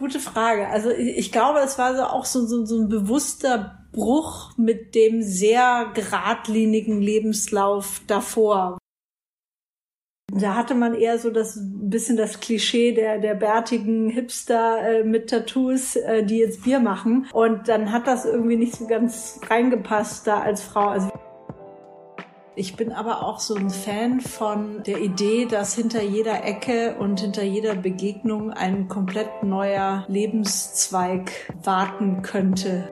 Gute 0.00 0.18
Frage. 0.18 0.66
Also 0.68 0.88
ich, 0.88 1.30
glaube, 1.30 1.58
es 1.58 1.76
war 1.76 1.94
so 1.94 2.04
auch 2.04 2.24
so, 2.24 2.46
so, 2.46 2.64
so 2.64 2.80
ein 2.80 2.88
bewusster 2.88 3.86
Bruch 3.92 4.56
mit 4.56 4.94
dem 4.94 5.22
sehr 5.22 5.90
geradlinigen 5.94 7.02
Lebenslauf 7.02 8.00
davor. 8.06 8.78
Da 10.32 10.54
hatte 10.54 10.74
man 10.74 10.94
eher 10.94 11.18
so 11.18 11.30
das 11.30 11.58
bisschen 11.60 12.16
das 12.16 12.40
Klischee 12.40 12.92
der 12.92 13.18
der 13.18 13.34
bärtigen 13.34 14.08
Hipster 14.08 14.80
äh, 14.80 15.04
mit 15.04 15.28
Tattoos, 15.28 15.96
äh, 15.96 16.24
die 16.24 16.38
jetzt 16.38 16.64
Bier 16.64 16.80
machen. 16.80 17.26
Und 17.34 17.68
dann 17.68 17.92
hat 17.92 18.06
das 18.06 18.24
irgendwie 18.24 18.56
nicht 18.56 18.76
so 18.76 18.86
ganz 18.86 19.38
reingepasst 19.50 20.26
da 20.26 20.40
als 20.40 20.62
Frau. 20.62 20.88
Also 20.88 21.10
ich 22.60 22.76
bin 22.76 22.92
aber 22.92 23.24
auch 23.24 23.40
so 23.40 23.54
ein 23.54 23.70
Fan 23.70 24.20
von 24.20 24.82
der 24.82 25.00
Idee, 25.00 25.46
dass 25.46 25.74
hinter 25.74 26.02
jeder 26.02 26.44
Ecke 26.44 26.94
und 26.98 27.18
hinter 27.20 27.42
jeder 27.42 27.74
Begegnung 27.74 28.50
ein 28.50 28.86
komplett 28.86 29.42
neuer 29.42 30.04
Lebenszweig 30.08 31.32
warten 31.64 32.20
könnte. 32.20 32.90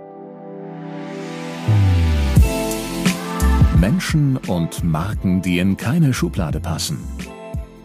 Menschen 3.78 4.38
und 4.48 4.82
Marken, 4.82 5.42
die 5.42 5.58
in 5.58 5.76
keine 5.76 6.14
Schublade 6.14 6.60
passen. 6.60 7.06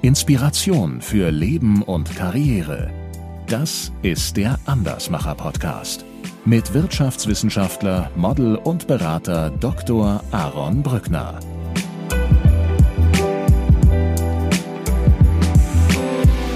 Inspiration 0.01 1.01
für 1.01 1.31
Leben 1.31 1.83
und 1.83 2.15
Karriere. 2.15 2.91
Das 3.47 3.91
ist 4.01 4.37
der 4.37 4.57
Andersmacher 4.65 5.35
Podcast 5.35 6.05
mit 6.45 6.73
Wirtschaftswissenschaftler, 6.73 8.11
Model 8.15 8.55
und 8.55 8.87
Berater 8.87 9.49
Dr. 9.49 10.21
Aaron 10.31 10.83
Brückner. 10.83 11.39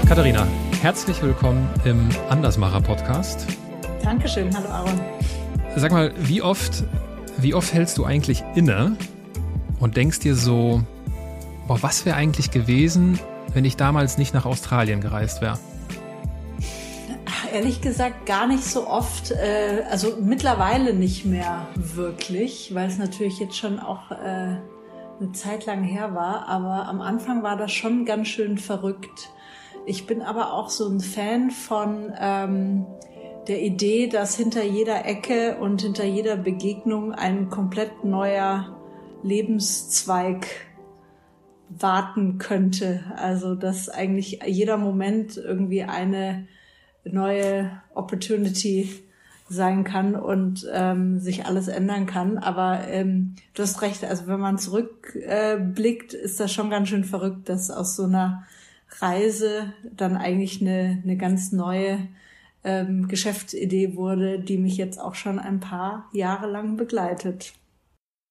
Katharina, 0.08 0.48
herzlich 0.80 1.22
willkommen 1.22 1.68
im 1.84 2.08
Andersmacher 2.30 2.80
Podcast. 2.80 3.46
Dankeschön, 4.02 4.48
hallo 4.56 4.66
Aaron. 4.70 4.98
Sag 5.76 5.92
mal, 5.92 6.14
wie 6.16 6.40
oft, 6.40 6.82
wie 7.36 7.52
oft 7.52 7.74
hältst 7.74 7.98
du 7.98 8.06
eigentlich 8.06 8.42
inne 8.54 8.96
und 9.80 9.98
denkst 9.98 10.20
dir 10.20 10.34
so, 10.34 10.82
boah, 11.66 11.82
was 11.82 12.06
wäre 12.06 12.16
eigentlich 12.16 12.50
gewesen, 12.50 13.20
wenn 13.52 13.66
ich 13.66 13.76
damals 13.76 14.16
nicht 14.16 14.32
nach 14.32 14.46
Australien 14.46 15.02
gereist 15.02 15.42
wäre? 15.42 15.58
Ehrlich 17.52 17.82
gesagt 17.82 18.24
gar 18.24 18.46
nicht 18.46 18.64
so 18.64 18.88
oft, 18.88 19.32
äh, 19.32 19.84
also 19.90 20.16
mittlerweile 20.22 20.94
nicht 20.94 21.26
mehr 21.26 21.68
wirklich, 21.74 22.74
weil 22.74 22.88
es 22.88 22.96
natürlich 22.96 23.40
jetzt 23.40 23.58
schon 23.58 23.78
auch 23.78 24.10
äh, 24.10 24.56
eine 25.20 25.32
Zeit 25.34 25.66
lang 25.66 25.84
her 25.84 26.14
war, 26.14 26.48
aber 26.48 26.88
am 26.88 27.02
Anfang 27.02 27.42
war 27.42 27.58
das 27.58 27.72
schon 27.72 28.06
ganz 28.06 28.28
schön 28.28 28.56
verrückt. 28.56 29.28
Ich 29.88 30.06
bin 30.06 30.20
aber 30.20 30.52
auch 30.52 30.68
so 30.68 30.86
ein 30.86 31.00
Fan 31.00 31.50
von 31.50 32.12
ähm, 32.20 32.84
der 33.48 33.62
Idee, 33.62 34.06
dass 34.06 34.36
hinter 34.36 34.62
jeder 34.62 35.06
Ecke 35.06 35.56
und 35.56 35.80
hinter 35.80 36.04
jeder 36.04 36.36
Begegnung 36.36 37.12
ein 37.12 37.48
komplett 37.48 38.04
neuer 38.04 38.76
Lebenszweig 39.22 40.46
warten 41.70 42.36
könnte. 42.36 43.02
Also 43.16 43.54
dass 43.54 43.88
eigentlich 43.88 44.40
jeder 44.46 44.76
Moment 44.76 45.38
irgendwie 45.38 45.84
eine 45.84 46.46
neue 47.04 47.70
Opportunity 47.94 48.90
sein 49.48 49.84
kann 49.84 50.14
und 50.14 50.68
ähm, 50.70 51.18
sich 51.18 51.46
alles 51.46 51.66
ändern 51.68 52.04
kann. 52.04 52.36
Aber 52.36 52.86
ähm, 52.88 53.36
du 53.54 53.62
hast 53.62 53.80
recht, 53.80 54.04
also 54.04 54.26
wenn 54.26 54.38
man 54.38 54.58
zurückblickt, 54.58 56.12
äh, 56.12 56.18
ist 56.18 56.38
das 56.40 56.52
schon 56.52 56.68
ganz 56.68 56.90
schön 56.90 57.04
verrückt, 57.04 57.48
dass 57.48 57.70
aus 57.70 57.96
so 57.96 58.04
einer 58.04 58.44
Reise 59.00 59.72
dann 59.84 60.16
eigentlich 60.16 60.60
eine, 60.60 61.00
eine 61.02 61.16
ganz 61.16 61.52
neue 61.52 62.08
ähm, 62.64 63.08
Geschäftsidee 63.08 63.96
wurde, 63.96 64.40
die 64.40 64.58
mich 64.58 64.76
jetzt 64.76 65.00
auch 65.00 65.14
schon 65.14 65.38
ein 65.38 65.60
paar 65.60 66.08
Jahre 66.12 66.50
lang 66.50 66.76
begleitet. 66.76 67.52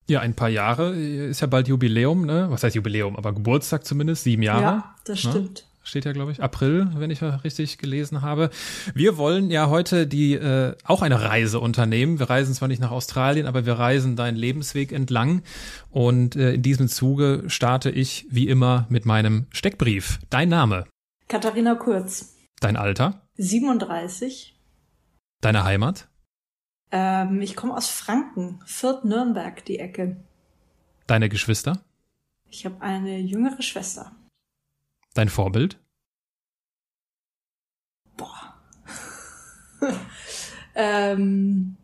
Ja, 0.09 0.21
ein 0.21 0.35
paar 0.35 0.49
Jahre 0.49 0.95
ist 0.95 1.41
ja 1.41 1.47
bald 1.47 1.67
Jubiläum, 1.67 2.25
ne? 2.25 2.47
Was 2.49 2.63
heißt 2.63 2.75
Jubiläum? 2.75 3.17
Aber 3.17 3.33
Geburtstag 3.33 3.85
zumindest, 3.85 4.23
sieben 4.23 4.43
Jahre. 4.43 4.61
Ja, 4.61 4.95
das 5.03 5.23
ne? 5.25 5.31
stimmt. 5.31 5.65
Steht 5.87 6.03
ja, 6.03 6.11
glaube 6.11 6.33
ich, 6.33 6.43
April, 6.43 6.89
wenn 6.95 7.11
ich 7.11 7.21
richtig 7.23 7.77
gelesen 7.77 8.21
habe. 8.21 8.49
Wir 8.93 9.15
wollen 9.15 9.49
ja 9.49 9.69
heute 9.69 10.05
die 10.05 10.33
äh, 10.33 10.75
auch 10.83 11.01
eine 11.01 11.21
Reise 11.21 11.61
unternehmen. 11.61 12.19
Wir 12.19 12.29
reisen 12.29 12.53
zwar 12.53 12.67
nicht 12.67 12.81
nach 12.81 12.91
Australien, 12.91 13.47
aber 13.47 13.65
wir 13.65 13.79
reisen 13.79 14.17
deinen 14.17 14.35
Lebensweg 14.35 14.91
entlang. 14.91 15.43
Und 15.89 16.35
äh, 16.35 16.55
in 16.55 16.61
diesem 16.61 16.89
Zuge 16.89 17.45
starte 17.47 17.89
ich 17.89 18.27
wie 18.29 18.49
immer 18.49 18.85
mit 18.89 19.05
meinem 19.05 19.45
Steckbrief. 19.53 20.19
Dein 20.29 20.49
Name? 20.49 20.83
Katharina 21.29 21.75
Kurz. 21.75 22.35
Dein 22.59 22.75
Alter? 22.75 23.21
37. 23.37 24.59
Deine 25.39 25.63
Heimat? 25.63 26.09
Ähm, 26.91 27.39
ich 27.41 27.55
komme 27.55 27.73
aus 27.73 27.87
Franken, 27.87 28.59
Fürth 28.65 29.05
Nürnberg, 29.05 29.63
die 29.63 29.79
Ecke. 29.79 30.17
Deine 31.05 31.29
Geschwister? 31.29 31.79
Ich 32.49 32.65
habe 32.65 32.81
eine 32.81 33.19
jüngere 33.19 33.61
Schwester. 33.61 34.16
Dein 35.17 35.29
Vorbild? 35.29 35.79
Boah. 38.17 38.53
ähm, 40.75 41.75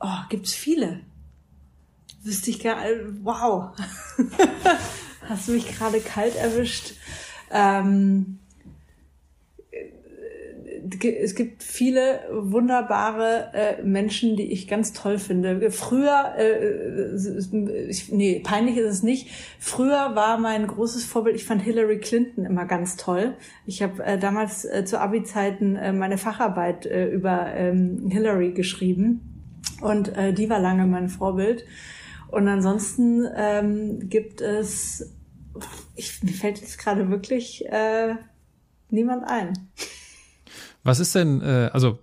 oh, 0.00 0.18
gibt's 0.30 0.52
viele. 0.52 1.02
Wüsste 2.24 2.50
ich 2.50 2.58
gar, 2.58 2.78
wow. 3.22 3.76
Hast 5.28 5.46
du 5.46 5.52
mich 5.52 5.68
gerade 5.68 6.00
kalt 6.00 6.34
erwischt? 6.34 6.94
Ähm, 7.52 8.40
es 11.02 11.34
gibt 11.34 11.62
viele 11.62 12.20
wunderbare 12.30 13.50
äh, 13.54 13.82
Menschen, 13.82 14.36
die 14.36 14.52
ich 14.52 14.68
ganz 14.68 14.92
toll 14.92 15.18
finde. 15.18 15.70
Früher, 15.70 16.34
äh, 16.36 17.88
ich, 17.88 18.12
nee, 18.12 18.40
peinlich 18.40 18.76
ist 18.76 18.90
es 18.90 19.02
nicht. 19.02 19.30
Früher 19.58 20.14
war 20.14 20.38
mein 20.38 20.66
großes 20.66 21.04
Vorbild, 21.04 21.36
ich 21.36 21.44
fand 21.44 21.62
Hillary 21.62 21.98
Clinton 21.98 22.44
immer 22.44 22.66
ganz 22.66 22.96
toll. 22.96 23.34
Ich 23.66 23.82
habe 23.82 24.02
äh, 24.04 24.18
damals 24.18 24.64
äh, 24.64 24.84
zu 24.84 25.00
Abi-Zeiten 25.00 25.76
äh, 25.76 25.92
meine 25.92 26.18
Facharbeit 26.18 26.86
äh, 26.86 27.08
über 27.08 27.54
ähm, 27.54 28.10
Hillary 28.10 28.52
geschrieben 28.52 29.20
und 29.80 30.16
äh, 30.16 30.32
die 30.32 30.50
war 30.50 30.60
lange 30.60 30.86
mein 30.86 31.08
Vorbild. 31.08 31.64
Und 32.30 32.48
ansonsten 32.48 33.26
ähm, 33.36 34.08
gibt 34.08 34.40
es, 34.40 35.14
ich, 35.94 36.22
mir 36.22 36.32
fällt 36.32 36.60
jetzt 36.60 36.78
gerade 36.78 37.08
wirklich 37.10 37.64
äh, 37.66 38.16
niemand 38.90 39.24
ein. 39.24 39.52
Was 40.84 41.00
ist 41.00 41.14
denn, 41.14 41.40
äh, 41.42 41.70
also 41.72 41.98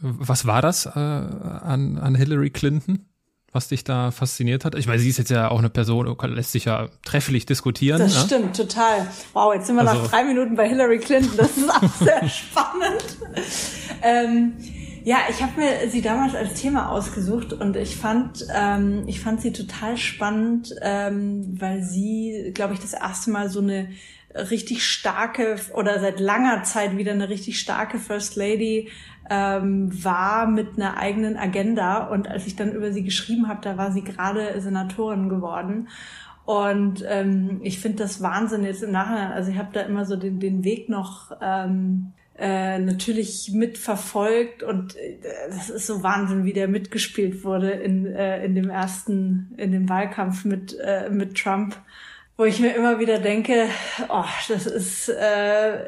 was 0.00 0.46
war 0.46 0.62
das 0.62 0.86
äh, 0.86 0.90
an, 0.90 1.98
an 1.98 2.14
Hillary 2.14 2.50
Clinton? 2.50 3.06
was 3.54 3.68
dich 3.68 3.84
da 3.84 4.10
fasziniert 4.10 4.64
hat? 4.64 4.74
Ich 4.74 4.88
meine, 4.88 4.98
sie 4.98 5.08
ist 5.08 5.16
jetzt 5.16 5.30
ja 5.30 5.48
auch 5.48 5.60
eine 5.60 5.70
Person, 5.70 6.14
lässt 6.34 6.52
sich 6.52 6.64
ja 6.64 6.88
trefflich 7.04 7.46
diskutieren. 7.46 8.00
Das 8.00 8.14
ne? 8.14 8.20
stimmt, 8.20 8.56
total. 8.56 9.06
Wow, 9.32 9.54
jetzt 9.54 9.68
sind 9.68 9.76
wir 9.76 9.88
also, 9.88 10.02
nach 10.02 10.10
drei 10.10 10.24
Minuten 10.24 10.56
bei 10.56 10.68
Hillary 10.68 10.98
Clinton. 10.98 11.36
Das 11.36 11.56
ist 11.56 11.70
auch 11.70 11.94
sehr 11.94 12.28
spannend. 12.28 13.16
Ähm, 14.02 14.54
ja, 15.04 15.18
ich 15.30 15.40
habe 15.40 15.52
mir 15.60 15.88
sie 15.88 16.02
damals 16.02 16.34
als 16.34 16.60
Thema 16.60 16.90
ausgesucht 16.90 17.52
und 17.52 17.76
ich 17.76 17.96
fand, 17.96 18.44
ähm, 18.52 19.04
ich 19.06 19.20
fand 19.20 19.40
sie 19.40 19.52
total 19.52 19.96
spannend, 19.98 20.74
ähm, 20.82 21.54
weil 21.60 21.82
sie, 21.84 22.50
glaube 22.54 22.74
ich, 22.74 22.80
das 22.80 22.92
erste 22.92 23.30
Mal 23.30 23.50
so 23.50 23.60
eine 23.60 23.88
richtig 24.34 24.84
starke 24.84 25.56
oder 25.74 26.00
seit 26.00 26.20
langer 26.20 26.64
Zeit 26.64 26.96
wieder 26.96 27.12
eine 27.12 27.28
richtig 27.28 27.60
starke 27.60 27.98
First 27.98 28.36
Lady 28.36 28.90
ähm, 29.30 29.90
war 30.04 30.46
mit 30.46 30.76
einer 30.76 30.96
eigenen 30.96 31.36
Agenda. 31.36 32.08
Und 32.08 32.28
als 32.28 32.46
ich 32.46 32.56
dann 32.56 32.72
über 32.72 32.92
sie 32.92 33.04
geschrieben 33.04 33.48
habe, 33.48 33.60
da 33.62 33.76
war 33.76 33.92
sie 33.92 34.02
gerade 34.02 34.60
Senatorin 34.60 35.28
geworden. 35.28 35.88
Und 36.44 37.04
ähm, 37.08 37.60
ich 37.62 37.78
finde 37.78 37.98
das 37.98 38.20
Wahnsinn 38.20 38.64
jetzt 38.64 38.82
im 38.82 38.92
Nachhinein. 38.92 39.32
Also 39.32 39.50
ich 39.50 39.58
habe 39.58 39.70
da 39.72 39.80
immer 39.80 40.04
so 40.04 40.16
den, 40.16 40.40
den 40.40 40.62
Weg 40.62 40.88
noch 40.90 41.32
ähm, 41.40 42.12
äh, 42.36 42.78
natürlich 42.78 43.52
mitverfolgt 43.52 44.62
und 44.62 44.96
äh, 44.96 45.18
das 45.48 45.70
ist 45.70 45.86
so 45.86 46.02
Wahnsinn, 46.02 46.44
wie 46.44 46.52
der 46.52 46.68
mitgespielt 46.68 47.44
wurde 47.44 47.70
in, 47.70 48.06
äh, 48.06 48.44
in 48.44 48.54
dem 48.56 48.70
ersten, 48.70 49.54
in 49.56 49.70
dem 49.70 49.88
Wahlkampf 49.88 50.44
mit, 50.44 50.76
äh, 50.80 51.08
mit 51.10 51.36
Trump 51.36 51.76
wo 52.36 52.44
ich 52.44 52.58
mir 52.58 52.74
immer 52.74 52.98
wieder 52.98 53.18
denke, 53.18 53.68
oh, 54.08 54.24
das 54.48 54.66
ist 54.66 55.08
äh, 55.08 55.86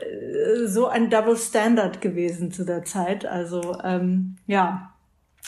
so 0.67 0.87
ein 0.87 1.11
Double 1.11 1.37
Standard 1.37 2.01
gewesen 2.01 2.53
zu 2.53 2.65
der 2.65 2.85
Zeit. 2.85 3.27
Also 3.27 3.79
ähm, 3.83 4.37
ja, 4.47 4.93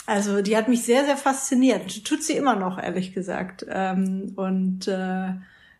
also 0.06 0.42
die 0.42 0.56
hat 0.56 0.68
mich 0.68 0.84
sehr, 0.84 1.04
sehr 1.04 1.16
fasziniert. 1.16 2.04
Tut 2.04 2.22
sie 2.22 2.32
immer 2.36 2.56
noch, 2.56 2.82
ehrlich 2.82 3.14
gesagt. 3.14 3.64
Ähm, 3.68 4.32
und 4.36 4.88
äh, 4.88 5.34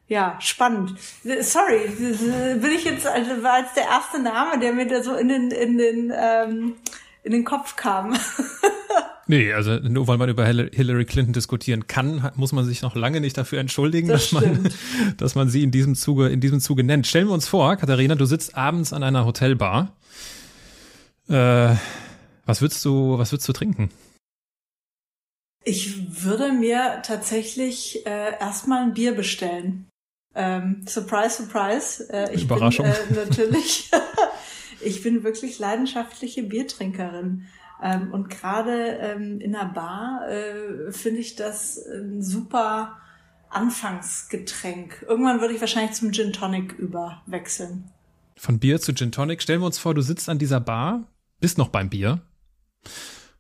ja, 0.07 0.37
spannend. 0.39 0.95
Sorry, 1.41 1.89
bin 2.61 2.71
ich 2.71 2.85
jetzt, 2.85 3.07
also 3.07 3.43
war 3.43 3.61
jetzt 3.61 3.77
der 3.77 3.85
erste 3.85 4.21
Name, 4.21 4.59
der 4.59 4.73
mir 4.73 4.87
da 4.87 5.03
so 5.03 5.15
in 5.15 5.29
den, 5.29 5.51
in 5.51 5.79
den, 5.79 6.13
ähm, 6.15 6.77
in 7.25 7.33
den 7.33 7.45
Kopf 7.45 7.77
kam. 7.77 8.17
Nee, 9.29 9.53
also 9.53 9.77
nur 9.77 10.09
weil 10.09 10.17
man 10.17 10.31
über 10.31 10.47
Hillary 10.47 11.05
Clinton 11.05 11.35
diskutieren 11.35 11.87
kann, 11.87 12.31
muss 12.35 12.53
man 12.53 12.65
sich 12.65 12.81
noch 12.81 12.97
lange 12.97 13.21
nicht 13.21 13.37
dafür 13.37 13.61
entschuldigen, 13.61 14.09
das 14.09 14.31
dass 14.31 14.33
man, 14.33 14.71
dass 15.19 15.35
man 15.35 15.51
sie 15.51 15.63
in 15.63 15.71
diesem 15.71 15.95
Zuge, 15.95 16.29
in 16.29 16.41
diesem 16.41 16.61
Zuge 16.61 16.83
nennt. 16.83 17.07
Stellen 17.07 17.29
wir 17.29 17.35
uns 17.35 17.47
vor, 17.47 17.77
Katharina, 17.77 18.15
du 18.15 18.25
sitzt 18.25 18.57
abends 18.57 18.93
an 18.93 19.03
einer 19.03 19.25
Hotelbar, 19.25 19.95
Äh, 21.29 21.77
was 22.47 22.63
würdest 22.63 22.83
du, 22.87 23.19
was 23.19 23.31
würdest 23.31 23.47
du 23.47 23.53
trinken? 23.53 23.91
Ich 25.63 26.25
würde 26.25 26.51
mir 26.53 27.03
tatsächlich 27.05 28.07
äh, 28.07 28.39
erstmal 28.41 28.85
ein 28.85 28.95
Bier 28.95 29.15
bestellen. 29.15 29.87
Ähm, 30.35 30.87
surprise, 30.89 31.43
surprise. 31.43 32.11
Äh, 32.11 32.35
ich 32.35 32.45
Überraschung. 32.45 32.87
Bin, 32.87 33.19
äh, 33.19 33.27
natürlich. 33.27 33.91
ich 34.81 35.03
bin 35.03 35.25
wirklich 35.25 35.59
leidenschaftliche 35.59 36.43
Biertrinkerin. 36.43 37.47
Ähm, 37.83 38.13
und 38.13 38.29
gerade 38.29 38.99
ähm, 39.01 39.41
in 39.41 39.55
einer 39.55 39.73
Bar 39.73 40.29
äh, 40.29 40.93
finde 40.93 41.21
ich 41.21 41.37
das 41.37 41.79
ein 41.79 42.23
super 42.23 42.97
Anfangsgetränk. 43.51 45.05
Irgendwann 45.09 45.41
würde 45.41 45.55
ich 45.55 45.61
wahrscheinlich 45.61 45.93
zum 45.93 46.13
Gin 46.13 46.33
Tonic 46.33 46.73
überwechseln. 46.73 47.91
Von 48.37 48.59
Bier 48.59 48.81
zu 48.81 48.95
Gin 48.95 49.13
Tonic. 49.13 49.43
Stellen 49.43 49.61
wir 49.61 49.67
uns 49.67 49.79
vor, 49.79 49.95
du 49.95 50.03
sitzt 50.03 50.29
an 50.29 50.39
dieser 50.39 50.61
Bar, 50.61 51.07
bist 51.41 51.59
noch 51.59 51.69
beim 51.69 51.89
Bier. 51.89 52.21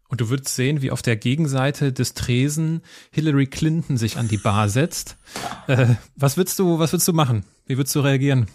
Und 0.09 0.23
du 0.23 0.31
würdest 0.31 0.55
sehen, 0.55 0.81
wie 0.81 0.91
auf 0.91 1.03
der 1.03 1.17
Gegenseite 1.17 1.93
des 1.93 2.15
Tresen 2.15 2.81
Hillary 3.11 3.47
Clinton 3.47 3.99
sich 3.99 4.17
an 4.17 4.29
die 4.29 4.39
Bar 4.39 4.69
setzt. 4.69 5.17
Äh, 5.67 5.97
was 6.17 6.37
würdest 6.39 6.59
du, 6.59 6.79
was 6.79 6.93
würdest 6.93 7.09
du 7.09 7.13
machen? 7.13 7.45
Wie 7.67 7.77
würdest 7.77 7.95
du 7.95 8.01
reagieren? 8.01 8.49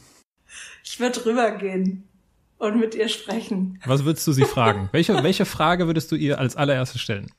Ich 0.83 0.99
würde 0.99 1.23
rübergehen 1.25 2.07
und 2.63 2.79
mit 2.79 2.95
ihr 2.95 3.09
sprechen. 3.09 3.79
Was 3.85 4.05
würdest 4.05 4.25
du 4.25 4.31
sie 4.31 4.45
fragen? 4.45 4.89
welche, 4.93 5.21
welche 5.21 5.45
Frage 5.45 5.85
würdest 5.85 6.11
du 6.11 6.15
ihr 6.15 6.39
als 6.39 6.55
allererstes 6.55 7.01
stellen? 7.01 7.31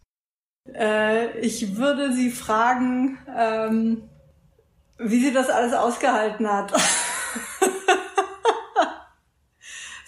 Äh, 0.72 1.38
ich 1.40 1.76
würde 1.76 2.12
sie 2.12 2.30
fragen, 2.30 3.18
ähm, 3.34 4.02
wie 4.98 5.20
sie 5.20 5.32
das 5.32 5.48
alles 5.48 5.72
ausgehalten 5.72 6.46
hat. 6.46 6.72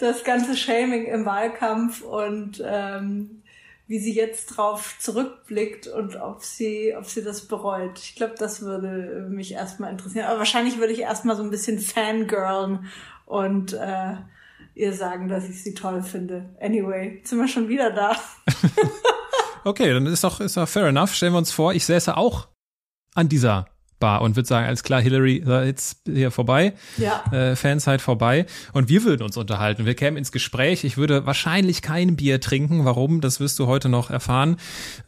das 0.01 0.23
ganze 0.23 0.55
Shaming 0.57 1.07
im 1.07 1.25
Wahlkampf 1.25 2.03
und 2.03 2.63
ähm, 2.65 3.43
wie 3.87 3.99
sie 3.99 4.15
jetzt 4.15 4.47
drauf 4.49 4.97
zurückblickt 4.99 5.87
und 5.87 6.17
ob 6.17 6.43
sie, 6.43 6.95
ob 6.97 7.07
sie 7.07 7.23
das 7.23 7.47
bereut. 7.49 7.99
Ich 8.01 8.17
glaube, 8.17 8.35
das 8.37 8.61
würde 8.61 9.27
mich 9.31 9.53
erstmal 9.53 9.93
interessieren. 9.93 10.27
Aber 10.27 10.39
wahrscheinlich 10.39 10.79
würde 10.79 10.93
ich 10.93 11.01
erstmal 11.01 11.37
so 11.37 11.43
ein 11.43 11.51
bisschen 11.51 11.79
fangirlen 11.79 12.91
und 13.25 13.73
äh, 13.73 14.17
ihr 14.77 14.93
sagen, 14.93 15.29
dass 15.29 15.49
ich 15.49 15.63
sie 15.63 15.75
toll 15.75 16.03
finde. 16.03 16.55
Anyway, 16.61 17.23
sind 17.25 17.39
wir 17.39 17.49
schon 17.49 17.69
wieder 17.69 17.91
da. 17.91 18.15
okay, 19.65 19.93
dann 19.93 20.07
ist 20.07 20.23
doch, 20.23 20.41
ist 20.41 20.57
doch 20.57 20.69
fair 20.69 20.87
enough. 20.87 21.15
Stellen 21.15 21.33
wir 21.33 21.39
uns 21.39 21.51
vor, 21.51 21.73
ich 21.73 21.85
säße 21.87 22.17
auch 22.17 22.49
an 23.15 23.29
dieser 23.29 23.67
Bar 23.99 24.21
und 24.21 24.37
würde 24.37 24.47
sagen, 24.47 24.67
alles 24.67 24.83
klar, 24.83 25.01
Hillary, 25.01 25.43
jetzt 25.65 26.03
hier 26.05 26.31
vorbei, 26.31 26.75
ja. 26.99 27.25
äh, 27.33 27.57
Fanzeit 27.57 28.03
vorbei 28.03 28.45
und 28.75 28.91
wir 28.91 29.05
würden 29.05 29.23
uns 29.23 29.39
unterhalten. 29.39 29.87
Wir 29.87 29.95
kämen 29.95 30.19
ins 30.19 30.31
Gespräch. 30.31 30.85
Ich 30.85 30.99
würde 30.99 31.25
wahrscheinlich 31.25 31.81
kein 31.81 32.15
Bier 32.15 32.39
trinken. 32.39 32.85
Warum? 32.85 33.23
Das 33.23 33.41
wirst 33.41 33.59
du 33.59 33.67
heute 33.67 33.89
noch 33.89 34.11
erfahren. 34.11 34.59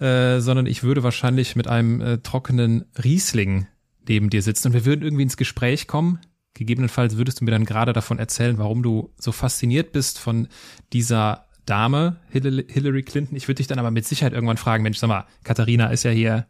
Äh, 0.01 0.41
sondern 0.41 0.65
ich 0.65 0.83
würde 0.83 1.03
wahrscheinlich 1.03 1.55
mit 1.55 1.69
einem 1.69 2.01
äh, 2.01 2.19
trockenen 2.19 2.87
Riesling 3.05 3.67
neben 4.09 4.31
dir 4.31 4.41
sitzen 4.41 4.69
und 4.69 4.73
wir 4.73 4.87
würden 4.87 5.03
irgendwie 5.03 5.25
ins 5.25 5.37
Gespräch 5.37 5.87
kommen. 5.87 6.21
Gegebenenfalls 6.59 7.17
würdest 7.17 7.41
du 7.41 7.45
mir 7.45 7.53
dann 7.53 7.65
gerade 7.65 7.93
davon 7.93 8.19
erzählen, 8.19 8.59
warum 8.59 8.83
du 8.83 9.13
so 9.17 9.31
fasziniert 9.31 9.93
bist 9.93 10.19
von 10.19 10.49
dieser 10.93 11.47
Dame, 11.67 12.17
Hillary 12.31 13.05
Clinton. 13.05 13.37
Ich 13.37 13.47
würde 13.47 13.59
dich 13.59 13.69
dann 13.69 13.79
aber 13.79 13.93
mit 13.93 14.05
Sicherheit 14.07 14.33
irgendwann 14.33 14.57
fragen, 14.57 14.83
Mensch, 14.83 14.99
sag 14.99 15.07
mal, 15.07 15.27
Katharina 15.45 15.89
ist 15.89 16.03
ja 16.03 16.11
hier 16.11 16.47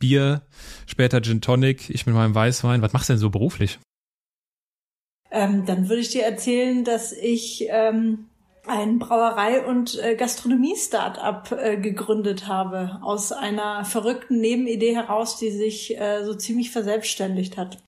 Bier, 0.00 0.42
später 0.86 1.22
Gin 1.22 1.40
Tonic, 1.40 1.90
ich 1.90 2.06
mit 2.06 2.14
meinem 2.14 2.34
Weißwein. 2.34 2.82
Was 2.82 2.92
machst 2.92 3.08
du 3.08 3.12
denn 3.12 3.20
so 3.20 3.30
beruflich? 3.30 3.78
Ähm, 5.30 5.64
dann 5.64 5.88
würde 5.88 6.00
ich 6.00 6.10
dir 6.10 6.24
erzählen, 6.24 6.82
dass 6.82 7.12
ich 7.12 7.66
ähm, 7.68 8.26
ein 8.66 8.98
Brauerei- 8.98 9.64
und 9.64 10.02
äh, 10.02 10.16
Gastronomie-Startup 10.16 11.52
äh, 11.52 11.76
gegründet 11.76 12.48
habe, 12.48 12.98
aus 13.02 13.30
einer 13.30 13.84
verrückten 13.84 14.40
Nebenidee 14.40 14.96
heraus, 14.96 15.38
die 15.38 15.50
sich 15.50 15.96
äh, 15.96 16.24
so 16.24 16.34
ziemlich 16.34 16.72
verselbstständigt 16.72 17.56
hat. 17.56 17.78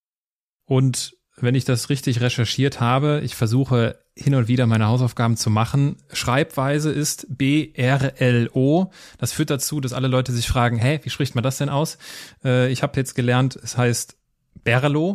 Und 0.68 1.17
wenn 1.42 1.54
ich 1.54 1.64
das 1.64 1.88
richtig 1.88 2.20
recherchiert 2.20 2.80
habe, 2.80 3.20
ich 3.24 3.34
versuche 3.34 3.98
hin 4.14 4.34
und 4.34 4.48
wieder 4.48 4.66
meine 4.66 4.86
Hausaufgaben 4.86 5.36
zu 5.36 5.50
machen. 5.50 5.96
Schreibweise 6.12 6.90
ist 6.90 7.26
B-R-L-O. 7.28 8.90
Das 9.18 9.32
führt 9.32 9.50
dazu, 9.50 9.80
dass 9.80 9.92
alle 9.92 10.08
Leute 10.08 10.32
sich 10.32 10.48
fragen, 10.48 10.78
hä, 10.78 11.00
wie 11.02 11.10
spricht 11.10 11.34
man 11.34 11.44
das 11.44 11.58
denn 11.58 11.68
aus? 11.68 11.98
Äh, 12.44 12.70
ich 12.72 12.82
habe 12.82 12.98
jetzt 12.98 13.14
gelernt, 13.14 13.56
es 13.56 13.76
heißt 13.76 14.16
Berlo 14.64 15.14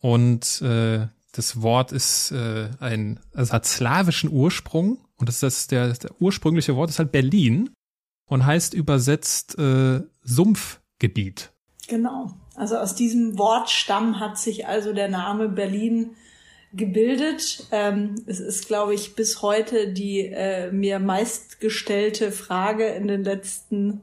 und 0.00 0.62
äh, 0.62 1.06
das 1.32 1.62
Wort 1.62 1.92
ist 1.92 2.32
äh, 2.32 2.68
ein, 2.80 3.20
also 3.34 3.52
hat 3.52 3.66
slawischen 3.66 4.30
Ursprung 4.30 4.98
und 5.16 5.28
das 5.28 5.36
ist 5.36 5.42
das, 5.42 5.66
der, 5.68 5.92
der 5.92 6.20
ursprüngliche 6.20 6.74
Wort 6.76 6.90
ist 6.90 6.98
halt 6.98 7.12
Berlin 7.12 7.70
und 8.26 8.46
heißt 8.46 8.74
übersetzt 8.74 9.58
äh, 9.58 10.00
Sumpfgebiet. 10.22 11.52
Genau. 11.88 12.34
Also 12.60 12.76
aus 12.76 12.94
diesem 12.94 13.38
Wortstamm 13.38 14.20
hat 14.20 14.36
sich 14.36 14.66
also 14.66 14.92
der 14.92 15.08
Name 15.08 15.48
Berlin 15.48 16.14
gebildet. 16.74 17.66
Ähm, 17.72 18.16
es 18.26 18.38
ist, 18.38 18.66
glaube 18.66 18.92
ich, 18.92 19.14
bis 19.14 19.40
heute 19.40 19.88
die 19.94 20.26
äh, 20.26 20.70
mir 20.70 20.98
meistgestellte 20.98 22.30
Frage 22.30 22.86
in 22.88 23.08
den 23.08 23.24
letzten 23.24 24.02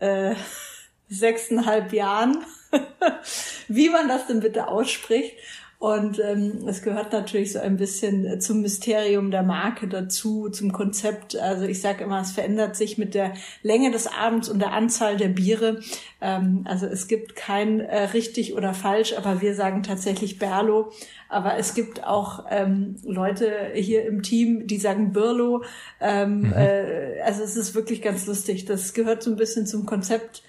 äh, 0.00 0.34
sechseinhalb 1.08 1.94
Jahren, 1.94 2.44
wie 3.68 3.88
man 3.88 4.06
das 4.06 4.26
denn 4.26 4.40
bitte 4.40 4.68
ausspricht. 4.68 5.36
Und 5.78 6.18
ähm, 6.18 6.66
es 6.66 6.82
gehört 6.82 7.12
natürlich 7.12 7.52
so 7.52 7.58
ein 7.58 7.76
bisschen 7.76 8.24
äh, 8.24 8.38
zum 8.38 8.62
Mysterium 8.62 9.30
der 9.30 9.42
Marke 9.42 9.86
dazu, 9.86 10.48
zum 10.48 10.72
Konzept. 10.72 11.36
Also 11.36 11.64
ich 11.64 11.80
sage 11.80 12.04
immer, 12.04 12.20
es 12.20 12.32
verändert 12.32 12.76
sich 12.76 12.96
mit 12.96 13.14
der 13.14 13.34
Länge 13.62 13.90
des 13.90 14.06
Abends 14.06 14.48
und 14.48 14.60
der 14.60 14.72
Anzahl 14.72 15.16
der 15.16 15.28
Biere. 15.28 15.80
Ähm, 16.20 16.64
also 16.64 16.86
es 16.86 17.06
gibt 17.06 17.36
kein 17.36 17.80
äh, 17.80 18.04
richtig 18.04 18.54
oder 18.54 18.72
falsch, 18.72 19.14
aber 19.16 19.42
wir 19.42 19.54
sagen 19.54 19.82
tatsächlich 19.82 20.38
Berlo. 20.38 20.90
Aber 21.28 21.58
es 21.58 21.74
gibt 21.74 22.04
auch 22.04 22.46
ähm, 22.50 22.96
Leute 23.02 23.50
hier 23.74 24.06
im 24.06 24.22
Team, 24.22 24.66
die 24.66 24.78
sagen 24.78 25.12
Birlo. 25.12 25.64
Ähm, 26.00 26.42
mhm. 26.42 26.52
äh, 26.54 27.20
also 27.24 27.42
es 27.42 27.56
ist 27.56 27.74
wirklich 27.74 28.00
ganz 28.00 28.26
lustig. 28.26 28.64
Das 28.64 28.94
gehört 28.94 29.22
so 29.22 29.30
ein 29.30 29.36
bisschen 29.36 29.66
zum 29.66 29.84
Konzept 29.84 30.42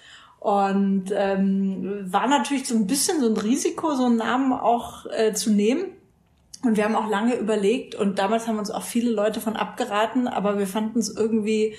und 0.46 1.06
ähm, 1.12 2.04
war 2.06 2.28
natürlich 2.28 2.68
so 2.68 2.76
ein 2.76 2.86
bisschen 2.86 3.18
so 3.20 3.26
ein 3.26 3.36
Risiko, 3.36 3.96
so 3.96 4.04
einen 4.04 4.18
Namen 4.18 4.52
auch 4.52 5.04
äh, 5.06 5.32
zu 5.32 5.50
nehmen. 5.50 5.86
Und 6.62 6.76
wir 6.76 6.84
haben 6.84 6.94
auch 6.94 7.08
lange 7.08 7.34
überlegt 7.34 7.96
und 7.96 8.20
damals 8.20 8.46
haben 8.46 8.60
uns 8.60 8.70
auch 8.70 8.84
viele 8.84 9.10
Leute 9.10 9.40
von 9.40 9.56
abgeraten, 9.56 10.28
aber 10.28 10.56
wir 10.56 10.68
fanden 10.68 11.00
es 11.00 11.08
irgendwie 11.16 11.74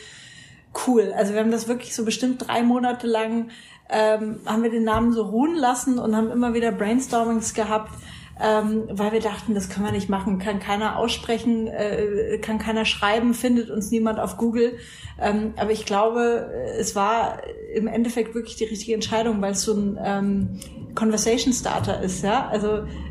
cool. 0.86 1.14
Also 1.16 1.32
wir 1.32 1.40
haben 1.40 1.52
das 1.52 1.70
wirklich 1.70 1.96
so 1.96 2.04
bestimmt 2.04 2.46
drei 2.46 2.62
Monate 2.62 3.08
lang, 3.08 3.52
ähm, 3.90 4.42
haben 4.46 4.64
wir 4.64 4.70
den 4.70 4.84
Namen 4.84 5.14
so 5.14 5.24
ruhen 5.24 5.56
lassen 5.56 5.98
und 5.98 6.14
haben 6.14 6.30
immer 6.30 6.54
wieder 6.54 6.74
Brainstormings 6.74 7.54
gehabt 7.54 7.94
ähm, 8.42 8.84
weil 8.90 9.12
wir 9.12 9.20
dachten, 9.20 9.56
das 9.56 9.70
können 9.70 9.86
wir 9.86 9.92
nicht 9.92 10.10
machen, 10.10 10.40
kann 10.40 10.60
keiner 10.60 10.98
aussprechen, 10.98 11.68
äh, 11.68 12.38
kann 12.40 12.60
keiner 12.60 12.86
schreiben, 12.86 13.34
findet 13.34 13.70
uns 13.70 13.90
niemand 13.92 14.20
auf 14.20 14.38
Google. 14.38 14.78
Ähm, 15.20 15.54
aber 15.58 15.72
ich 15.72 15.86
glaube, 15.86 16.52
es 16.78 16.96
war 16.96 17.42
im 17.74 17.88
Endeffekt 17.88 18.36
wirklich 18.36 18.56
die 18.56 18.66
richtige 18.66 18.94
Entscheidung, 18.94 19.42
weil 19.42 19.54
es 19.54 19.62
so 19.62 19.74
ein 19.74 19.98
ähm, 20.04 20.60
Conversation 20.94 21.54
Starter 21.54 22.02
ist, 22.02 22.24
ja. 22.24 22.48
Also 22.48 22.68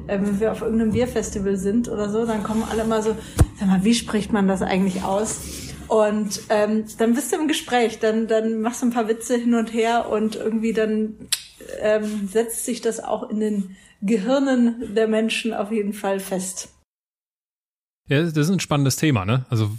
äh, 0.07 0.19
wenn 0.21 0.39
wir 0.39 0.53
auf 0.53 0.63
irgendeinem 0.63 0.93
Bierfestival 0.93 1.57
sind 1.57 1.89
oder 1.89 2.09
so, 2.09 2.25
dann 2.25 2.43
kommen 2.43 2.65
alle 2.71 2.83
immer 2.83 3.03
so, 3.03 3.17
sag 3.59 3.69
mal, 3.69 3.85
wie 3.85 3.95
spricht 3.95 4.33
man 4.33 4.47
das 4.47 4.63
eigentlich 4.63 5.03
aus? 5.03 5.39
Und 5.89 6.43
ähm, 6.49 6.85
dann 6.99 7.15
bist 7.15 7.33
du 7.33 7.37
im 7.37 7.49
Gespräch, 7.49 7.99
dann, 8.01 8.27
dann 8.27 8.61
machst 8.61 8.83
du 8.83 8.87
ein 8.87 8.93
paar 8.93 9.09
Witze 9.09 9.37
hin 9.37 9.55
und 9.55 9.73
her 9.73 10.09
und 10.11 10.37
irgendwie 10.37 10.73
dann 10.73 11.15
ähm, 11.81 12.29
setzt 12.29 12.65
sich 12.65 12.81
das 12.81 13.03
auch 13.03 13.31
in 13.31 13.41
den 13.41 13.77
Gehirnen 14.03 14.95
der 14.95 15.09
Menschen 15.09 15.55
auf 15.55 15.73
jeden 15.73 15.93
Fall 15.93 16.21
fest. 16.21 16.73
Ja, 18.09 18.23
das 18.23 18.37
ist 18.37 18.51
ein 18.51 18.61
spannendes 18.61 18.97
Thema, 18.97 19.25
ne? 19.25 19.47
Also 19.51 19.71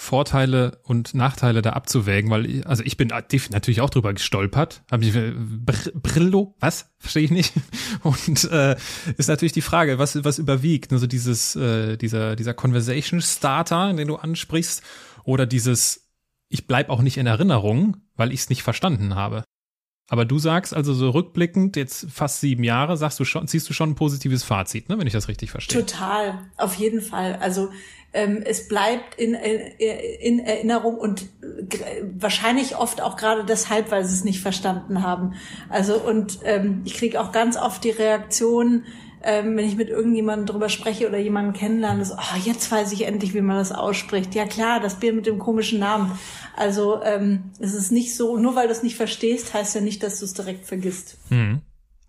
Vorteile 0.00 0.78
und 0.84 1.14
Nachteile 1.14 1.60
da 1.60 1.70
abzuwägen, 1.70 2.30
weil 2.30 2.62
also 2.64 2.84
ich 2.84 2.96
bin 2.96 3.08
natürlich 3.08 3.80
auch 3.80 3.90
drüber 3.90 4.12
gestolpert. 4.12 4.82
Hab 4.90 5.02
ich 5.02 5.12
Br 5.12 5.74
Brillo, 5.94 6.54
was 6.60 6.92
verstehe 6.98 7.24
ich 7.24 7.32
nicht. 7.32 7.52
Und 8.02 8.44
äh, 8.44 8.76
ist 9.16 9.28
natürlich 9.28 9.52
die 9.52 9.60
Frage, 9.60 9.98
was 9.98 10.22
was 10.22 10.38
überwiegt, 10.38 10.92
also 10.92 11.08
dieses 11.08 11.56
äh, 11.56 11.96
dieser 11.96 12.36
dieser 12.36 12.54
Conversation 12.54 13.20
Starter, 13.20 13.92
den 13.92 14.06
du 14.06 14.14
ansprichst, 14.14 14.84
oder 15.24 15.46
dieses 15.46 16.08
ich 16.48 16.68
bleib 16.68 16.90
auch 16.90 17.02
nicht 17.02 17.16
in 17.16 17.26
Erinnerung, 17.26 17.96
weil 18.14 18.32
ich 18.32 18.40
es 18.40 18.50
nicht 18.50 18.62
verstanden 18.62 19.16
habe. 19.16 19.42
Aber 20.08 20.24
du 20.24 20.38
sagst 20.38 20.74
also 20.74 20.94
so 20.94 21.10
rückblickend, 21.10 21.76
jetzt 21.76 22.06
fast 22.10 22.40
sieben 22.40 22.64
Jahre, 22.64 22.96
sagst 22.96 23.20
du 23.20 23.24
schon, 23.24 23.46
ziehst 23.46 23.68
du 23.68 23.74
schon 23.74 23.90
ein 23.90 23.94
positives 23.94 24.42
Fazit, 24.42 24.88
ne, 24.88 24.98
wenn 24.98 25.06
ich 25.06 25.12
das 25.12 25.28
richtig 25.28 25.50
verstehe. 25.50 25.84
Total, 25.84 26.38
auf 26.56 26.74
jeden 26.74 27.02
Fall. 27.02 27.36
Also 27.36 27.68
ähm, 28.14 28.42
es 28.42 28.68
bleibt 28.68 29.16
in, 29.16 29.34
äh, 29.34 29.68
in 30.20 30.38
Erinnerung 30.38 30.96
und 30.96 31.24
äh, 31.42 32.04
wahrscheinlich 32.18 32.76
oft 32.76 33.02
auch 33.02 33.16
gerade 33.16 33.44
deshalb, 33.44 33.90
weil 33.90 34.02
sie 34.04 34.14
es 34.14 34.24
nicht 34.24 34.40
verstanden 34.40 35.02
haben. 35.02 35.34
Also 35.68 35.96
und 35.96 36.38
ähm, 36.44 36.80
ich 36.86 36.94
kriege 36.94 37.20
auch 37.20 37.30
ganz 37.30 37.58
oft 37.58 37.84
die 37.84 37.90
Reaktion, 37.90 38.84
ähm, 39.22 39.56
wenn 39.56 39.66
ich 39.66 39.76
mit 39.76 39.88
irgendjemandem 39.88 40.46
drüber 40.46 40.68
spreche 40.68 41.08
oder 41.08 41.18
jemanden 41.18 41.52
kennenlerne, 41.52 42.04
so, 42.04 42.14
oh, 42.14 42.38
jetzt 42.44 42.70
weiß 42.70 42.92
ich 42.92 43.06
endlich, 43.06 43.34
wie 43.34 43.40
man 43.40 43.56
das 43.56 43.72
ausspricht. 43.72 44.34
Ja 44.34 44.46
klar, 44.46 44.80
das 44.80 45.00
Bier 45.00 45.12
mit 45.12 45.26
dem 45.26 45.38
komischen 45.38 45.78
Namen. 45.78 46.18
Also 46.56 47.02
ähm, 47.02 47.50
es 47.58 47.74
ist 47.74 47.92
nicht 47.92 48.16
so, 48.16 48.36
nur 48.36 48.54
weil 48.54 48.66
du 48.66 48.72
es 48.72 48.82
nicht 48.82 48.96
verstehst, 48.96 49.54
heißt 49.54 49.74
ja 49.74 49.80
nicht, 49.80 50.02
dass 50.02 50.18
du 50.18 50.24
es 50.24 50.34
direkt 50.34 50.66
vergisst. 50.66 51.16
Hm. 51.28 51.60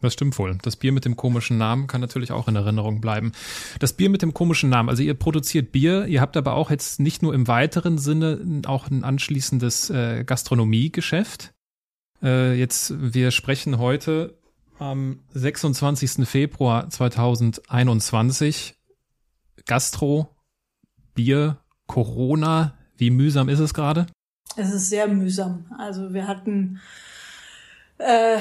Das 0.01 0.13
stimmt 0.13 0.37
wohl. 0.39 0.57
Das 0.61 0.77
Bier 0.77 0.91
mit 0.91 1.03
dem 1.03 1.17
komischen 1.17 1.57
Namen 1.57 1.87
kann 1.87 1.99
natürlich 1.99 2.31
auch 2.31 2.47
in 2.47 2.55
Erinnerung 2.55 3.01
bleiben. 3.01 3.33
Das 3.79 3.93
Bier 3.93 4.09
mit 4.09 4.21
dem 4.21 4.33
komischen 4.33 4.69
Namen, 4.69 4.87
also 4.87 5.03
ihr 5.03 5.13
produziert 5.13 5.71
Bier, 5.71 6.05
ihr 6.05 6.21
habt 6.21 6.37
aber 6.37 6.53
auch 6.53 6.71
jetzt 6.71 6.99
nicht 6.99 7.21
nur 7.21 7.33
im 7.33 7.47
weiteren 7.47 7.97
Sinne 7.97 8.61
auch 8.65 8.89
ein 8.89 9.03
anschließendes 9.03 9.89
äh, 9.89 10.23
Gastronomiegeschäft. 10.23 11.53
Äh, 12.23 12.53
jetzt, 12.53 12.93
wir 12.97 13.31
sprechen 13.31 13.77
heute 13.77 14.38
am 14.79 15.19
26. 15.33 16.27
Februar 16.27 16.89
2021. 16.89 18.75
Gastro, 19.65 20.35
Bier, 21.13 21.57
Corona. 21.87 22.73
Wie 22.97 23.11
mühsam 23.11 23.49
ist 23.49 23.59
es 23.59 23.73
gerade? 23.73 24.07
Es 24.55 24.73
ist 24.73 24.89
sehr 24.89 25.07
mühsam. 25.07 25.65
Also 25.77 26.13
wir 26.13 26.27
hatten 26.27 26.79
äh, 27.97 28.39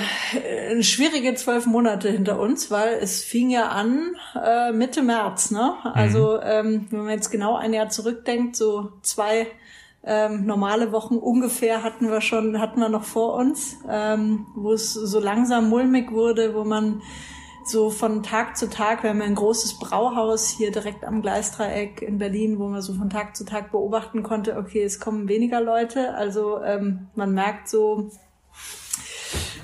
schwierige 0.83 1.35
zwölf 1.35 1.67
Monate 1.67 2.09
hinter 2.11 2.39
uns, 2.39 2.71
weil 2.71 2.95
es 2.95 3.23
fing 3.23 3.51
ja 3.51 3.69
an 3.69 4.15
äh, 4.41 4.73
Mitte 4.73 5.03
März. 5.03 5.51
Ne? 5.51 5.75
Also 5.83 6.37
mhm. 6.37 6.43
ähm, 6.45 6.87
wenn 6.91 7.01
man 7.01 7.11
jetzt 7.11 7.31
genau 7.31 7.57
ein 7.57 7.73
Jahr 7.73 7.89
zurückdenkt, 7.89 8.57
so 8.57 8.93
zwei 9.03 9.49
ähm, 10.05 10.47
normale 10.47 10.93
Wochen 10.93 11.17
ungefähr 11.17 11.83
hatten 11.83 12.11
wir 12.11 12.21
schon, 12.21 12.61
hatten 12.61 12.81
wir 12.81 12.89
noch 12.89 13.05
vor 13.05 13.35
uns, 13.35 13.77
ähm, 13.89 14.47
wo 14.55 14.73
es 14.73 14.95
so 14.95 15.21
langsam 15.21 15.69
mulmig 15.69 16.13
wurde, 16.13 16.55
wo 16.55 16.65
man 16.65 17.03
so 17.65 17.91
von 17.91 18.23
Tag 18.23 18.57
zu 18.57 18.71
Tag, 18.71 19.03
wir 19.03 19.11
haben 19.11 19.21
ein 19.21 19.35
großes 19.35 19.79
Brauhaus 19.79 20.49
hier 20.49 20.71
direkt 20.71 21.05
am 21.05 21.21
Gleisdreieck 21.21 22.01
in 22.01 22.19
Berlin, 22.19 22.59
wo 22.59 22.69
man 22.69 22.81
so 22.81 22.95
von 22.95 23.11
Tag 23.11 23.37
zu 23.37 23.45
Tag 23.45 23.71
beobachten 23.73 24.23
konnte, 24.23 24.57
okay, 24.57 24.83
es 24.83 25.01
kommen 25.01 25.29
weniger 25.29 25.61
Leute. 25.61 26.15
Also 26.15 26.63
ähm, 26.63 27.09
man 27.15 27.35
merkt 27.35 27.69
so, 27.69 28.11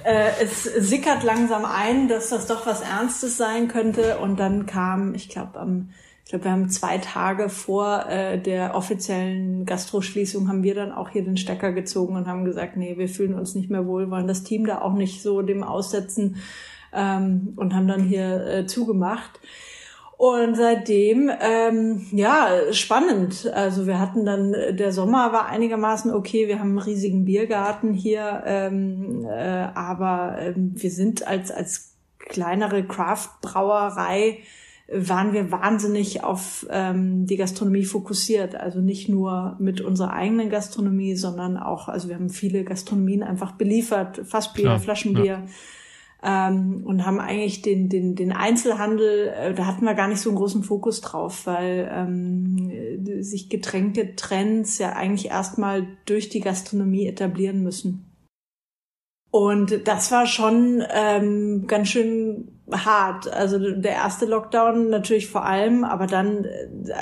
äh, 0.04 0.30
es 0.42 0.64
sickert 0.64 1.22
langsam 1.24 1.64
ein, 1.64 2.08
dass 2.08 2.28
das 2.28 2.46
doch 2.46 2.66
was 2.66 2.82
Ernstes 2.82 3.36
sein 3.38 3.68
könnte. 3.68 4.18
Und 4.18 4.38
dann 4.38 4.66
kam, 4.66 5.14
ich 5.14 5.28
glaube, 5.28 5.58
am 5.58 5.90
glaube, 6.34 6.46
wir 6.46 6.52
haben 6.52 6.68
zwei 6.68 6.98
Tage 6.98 7.48
vor 7.48 8.06
äh, 8.08 8.40
der 8.40 8.74
offiziellen 8.74 9.64
Gastroschließung 9.66 10.48
haben 10.48 10.64
wir 10.64 10.74
dann 10.74 10.90
auch 10.90 11.10
hier 11.10 11.22
den 11.22 11.36
Stecker 11.36 11.70
gezogen 11.70 12.16
und 12.16 12.26
haben 12.26 12.44
gesagt, 12.44 12.76
nee, 12.76 12.98
wir 12.98 13.08
fühlen 13.08 13.34
uns 13.34 13.54
nicht 13.54 13.70
mehr 13.70 13.86
wohl, 13.86 14.10
wollen 14.10 14.26
das 14.26 14.42
Team 14.42 14.66
da 14.66 14.80
auch 14.80 14.94
nicht 14.94 15.22
so 15.22 15.42
dem 15.42 15.62
aussetzen 15.62 16.36
ähm, 16.92 17.52
und 17.54 17.72
haben 17.72 17.86
dann 17.86 18.02
hier 18.02 18.46
äh, 18.46 18.66
zugemacht. 18.66 19.38
Und 20.16 20.56
seitdem, 20.56 21.30
ähm, 21.40 22.06
ja, 22.10 22.48
spannend. 22.72 23.50
Also 23.54 23.86
wir 23.86 24.00
hatten 24.00 24.24
dann, 24.24 24.56
der 24.72 24.90
Sommer 24.90 25.32
war 25.32 25.46
einigermaßen 25.46 26.12
okay, 26.12 26.48
wir 26.48 26.58
haben 26.58 26.70
einen 26.70 26.78
riesigen 26.78 27.24
Biergarten 27.26 27.92
hier, 27.92 28.42
ähm, 28.44 29.24
äh, 29.30 29.68
aber 29.74 30.36
ähm, 30.40 30.72
wir 30.74 30.90
sind 30.90 31.26
als, 31.26 31.52
als 31.52 31.94
kleinere 32.18 32.82
Craft-Brauerei 32.84 34.38
waren 34.92 35.32
wir 35.32 35.50
wahnsinnig 35.50 36.22
auf 36.24 36.66
ähm, 36.70 37.26
die 37.26 37.36
Gastronomie 37.36 37.84
fokussiert. 37.84 38.54
Also 38.54 38.80
nicht 38.80 39.08
nur 39.08 39.56
mit 39.58 39.80
unserer 39.80 40.12
eigenen 40.12 40.50
Gastronomie, 40.50 41.16
sondern 41.16 41.56
auch, 41.56 41.88
also 41.88 42.08
wir 42.08 42.16
haben 42.16 42.30
viele 42.30 42.64
Gastronomien 42.64 43.22
einfach 43.22 43.52
beliefert, 43.52 44.20
Fassbier, 44.24 44.64
Klar, 44.64 44.80
Flaschenbier. 44.80 45.24
Ja 45.24 45.44
ähm, 46.24 46.82
und 46.84 47.04
haben 47.04 47.20
eigentlich 47.20 47.60
den, 47.60 47.90
den, 47.90 48.14
den 48.14 48.32
Einzelhandel, 48.32 49.28
äh, 49.28 49.54
da 49.54 49.66
hatten 49.66 49.84
wir 49.84 49.94
gar 49.94 50.08
nicht 50.08 50.20
so 50.20 50.30
einen 50.30 50.38
großen 50.38 50.62
Fokus 50.62 51.02
drauf, 51.02 51.46
weil 51.46 51.88
ähm, 51.92 53.22
sich 53.22 53.50
Getränketrends 53.50 54.78
ja 54.78 54.94
eigentlich 54.94 55.30
erstmal 55.30 55.86
durch 56.06 56.30
die 56.30 56.40
Gastronomie 56.40 57.06
etablieren 57.06 57.62
müssen. 57.62 58.10
Und 59.30 59.86
das 59.86 60.10
war 60.12 60.26
schon 60.26 60.82
ähm, 60.90 61.66
ganz 61.66 61.88
schön 61.88 62.53
hart. 62.72 63.30
Also 63.30 63.58
der 63.58 63.92
erste 63.92 64.24
Lockdown 64.24 64.88
natürlich 64.88 65.28
vor 65.28 65.44
allem, 65.44 65.84
aber 65.84 66.06
dann, 66.06 66.46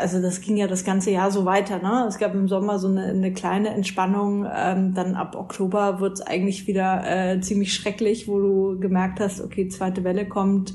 also 0.01 0.21
das 0.21 0.41
ging 0.41 0.57
ja 0.57 0.67
das 0.67 0.85
ganze 0.85 1.11
Jahr 1.11 1.31
so 1.31 1.45
weiter. 1.45 1.79
Ne? 1.79 2.05
Es 2.09 2.19
gab 2.19 2.35
im 2.35 2.49
Sommer 2.49 2.79
so 2.79 2.89
eine, 2.89 3.05
eine 3.05 3.33
kleine 3.33 3.71
Entspannung. 3.71 4.47
Ähm, 4.53 4.95
dann 4.95 5.15
ab 5.15 5.37
Oktober 5.37 6.01
wird 6.01 6.15
es 6.15 6.21
eigentlich 6.21 6.67
wieder 6.67 7.05
äh, 7.07 7.41
ziemlich 7.41 7.75
schrecklich, 7.75 8.27
wo 8.27 8.41
du 8.41 8.81
gemerkt 8.81 9.21
hast, 9.21 9.41
okay, 9.41 9.69
zweite 9.69 10.03
Welle 10.03 10.27
kommt 10.29 10.75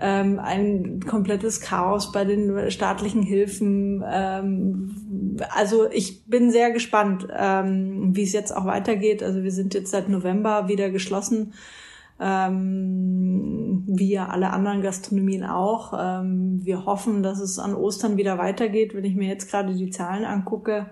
ähm, 0.00 0.38
ein 0.38 1.00
komplettes 1.00 1.60
Chaos 1.60 2.12
bei 2.12 2.24
den 2.24 2.70
staatlichen 2.70 3.22
Hilfen. 3.22 4.04
Ähm, 4.08 5.36
also 5.50 5.90
ich 5.90 6.24
bin 6.26 6.50
sehr 6.50 6.70
gespannt, 6.70 7.26
ähm, 7.36 8.14
wie 8.14 8.22
es 8.22 8.32
jetzt 8.32 8.54
auch 8.54 8.64
weitergeht. 8.64 9.22
Also 9.22 9.42
wir 9.42 9.50
sind 9.50 9.74
jetzt 9.74 9.90
seit 9.90 10.08
November 10.08 10.68
wieder 10.68 10.90
geschlossen, 10.90 11.54
ähm, 12.20 13.84
wie 13.86 14.18
alle 14.18 14.50
anderen 14.50 14.82
Gastronomien 14.82 15.44
auch. 15.44 15.92
Ähm, 15.98 16.64
wir 16.64 16.84
hoffen, 16.84 17.22
dass 17.22 17.40
es 17.40 17.58
an 17.58 17.74
Ostern 17.74 18.16
wieder 18.16 18.38
weitergeht. 18.38 18.94
Wenn 18.94 19.04
ich 19.04 19.14
mir 19.14 19.28
jetzt 19.28 19.50
gerade 19.50 19.74
die 19.74 19.90
Zahlen 19.90 20.24
angucke, 20.24 20.86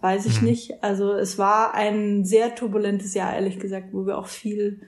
weiß 0.00 0.26
ich 0.26 0.40
mhm. 0.40 0.48
nicht. 0.48 0.82
Also 0.82 1.12
es 1.12 1.38
war 1.38 1.74
ein 1.74 2.24
sehr 2.24 2.54
turbulentes 2.54 3.14
Jahr, 3.14 3.34
ehrlich 3.34 3.58
gesagt, 3.58 3.88
wo 3.92 4.06
wir 4.06 4.18
auch 4.18 4.26
viel 4.26 4.80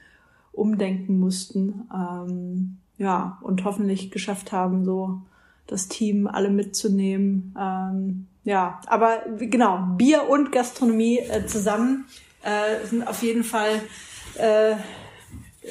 umdenken 0.53 1.19
mussten. 1.19 1.89
Ähm, 1.95 2.79
ja, 2.99 3.39
und 3.43 3.65
hoffentlich 3.65 4.11
geschafft 4.11 4.53
haben, 4.53 4.85
so 4.85 5.23
das 5.67 5.89
Team 5.89 6.27
alle 6.27 6.51
mitzunehmen. 6.51 7.55
Ähm, 7.59 8.27
ja, 8.45 8.81
aber 8.87 9.23
genau, 9.39 9.95
Bier 9.97 10.29
und 10.29 10.53
Gastronomie 10.53 11.19
äh, 11.19 11.47
zusammen 11.47 12.07
äh, 12.43 12.87
sind 12.87 13.07
auf 13.07 13.23
jeden 13.23 13.45
Fall 13.45 13.81
äh, 14.37 14.75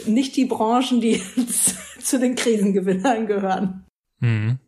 nicht 0.06 0.36
die 0.36 0.46
Branchen, 0.46 1.02
die 1.02 1.22
zu 2.02 2.20
den 2.20 2.36
Krisengewinnern 2.36 3.28
gehören. 3.28 3.86
Mhm. 4.20 4.60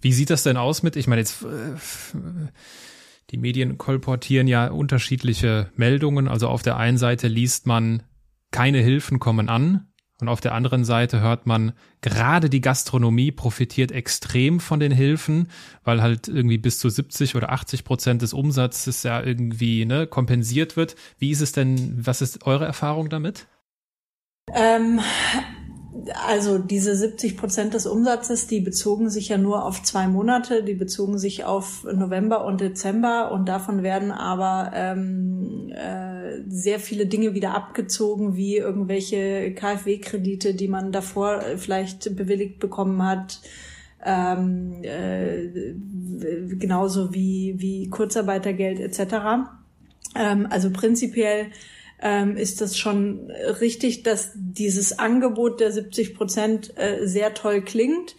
Wie 0.00 0.12
sieht 0.12 0.30
das 0.30 0.42
denn 0.42 0.56
aus 0.56 0.82
mit, 0.82 0.96
ich 0.96 1.06
meine 1.06 1.20
jetzt, 1.20 1.42
äh, 1.42 2.18
die 3.30 3.38
Medien 3.38 3.78
kolportieren 3.78 4.46
ja 4.46 4.68
unterschiedliche 4.68 5.70
Meldungen. 5.76 6.28
Also 6.28 6.48
auf 6.48 6.62
der 6.62 6.76
einen 6.76 6.98
Seite 6.98 7.28
liest 7.28 7.66
man, 7.66 8.02
keine 8.50 8.78
Hilfen 8.78 9.18
kommen 9.18 9.48
an. 9.48 9.88
Und 10.20 10.28
auf 10.28 10.40
der 10.40 10.54
anderen 10.54 10.84
Seite 10.84 11.20
hört 11.20 11.46
man, 11.46 11.72
gerade 12.00 12.48
die 12.48 12.60
Gastronomie 12.60 13.32
profitiert 13.32 13.90
extrem 13.90 14.60
von 14.60 14.78
den 14.78 14.92
Hilfen, 14.92 15.48
weil 15.82 16.02
halt 16.02 16.28
irgendwie 16.28 16.58
bis 16.58 16.78
zu 16.78 16.88
70 16.88 17.34
oder 17.34 17.50
80 17.50 17.82
Prozent 17.82 18.22
des 18.22 18.32
Umsatzes 18.32 19.02
ja 19.02 19.20
irgendwie 19.20 19.84
ne, 19.84 20.06
kompensiert 20.06 20.76
wird. 20.76 20.94
Wie 21.18 21.30
ist 21.30 21.40
es 21.40 21.50
denn, 21.50 22.06
was 22.06 22.22
ist 22.22 22.46
eure 22.46 22.64
Erfahrung 22.64 23.08
damit? 23.08 23.48
Ähm, 24.52 25.00
also 26.26 26.58
diese 26.58 26.94
70 26.96 27.36
Prozent 27.36 27.74
des 27.74 27.86
Umsatzes, 27.86 28.46
die 28.46 28.60
bezogen 28.60 29.08
sich 29.10 29.28
ja 29.28 29.38
nur 29.38 29.64
auf 29.64 29.82
zwei 29.82 30.06
Monate, 30.06 30.62
die 30.62 30.74
bezogen 30.74 31.18
sich 31.18 31.44
auf 31.44 31.84
November 31.84 32.44
und 32.44 32.60
Dezember 32.60 33.32
und 33.32 33.48
davon 33.48 33.82
werden 33.82 34.10
aber 34.10 34.72
ähm, 34.74 35.70
äh, 35.70 36.42
sehr 36.48 36.80
viele 36.80 37.06
Dinge 37.06 37.34
wieder 37.34 37.54
abgezogen, 37.54 38.36
wie 38.36 38.56
irgendwelche 38.56 39.54
KfW-Kredite, 39.54 40.54
die 40.54 40.68
man 40.68 40.92
davor 40.92 41.40
vielleicht 41.56 42.16
bewilligt 42.16 42.58
bekommen 42.58 43.02
hat. 43.02 43.40
Ähm, 44.04 44.82
äh, 44.82 45.74
genauso 46.56 47.14
wie, 47.14 47.54
wie 47.58 47.88
Kurzarbeitergeld 47.88 48.78
etc. 48.78 49.14
Ähm, 50.14 50.46
also 50.50 50.70
prinzipiell 50.70 51.46
ähm, 52.00 52.36
ist 52.36 52.60
das 52.60 52.76
schon 52.76 53.30
richtig, 53.60 54.02
dass 54.02 54.32
dieses 54.34 54.98
Angebot 54.98 55.60
der 55.60 55.72
70 55.72 56.14
Prozent 56.14 56.76
äh, 56.76 57.06
sehr 57.06 57.34
toll 57.34 57.62
klingt. 57.62 58.16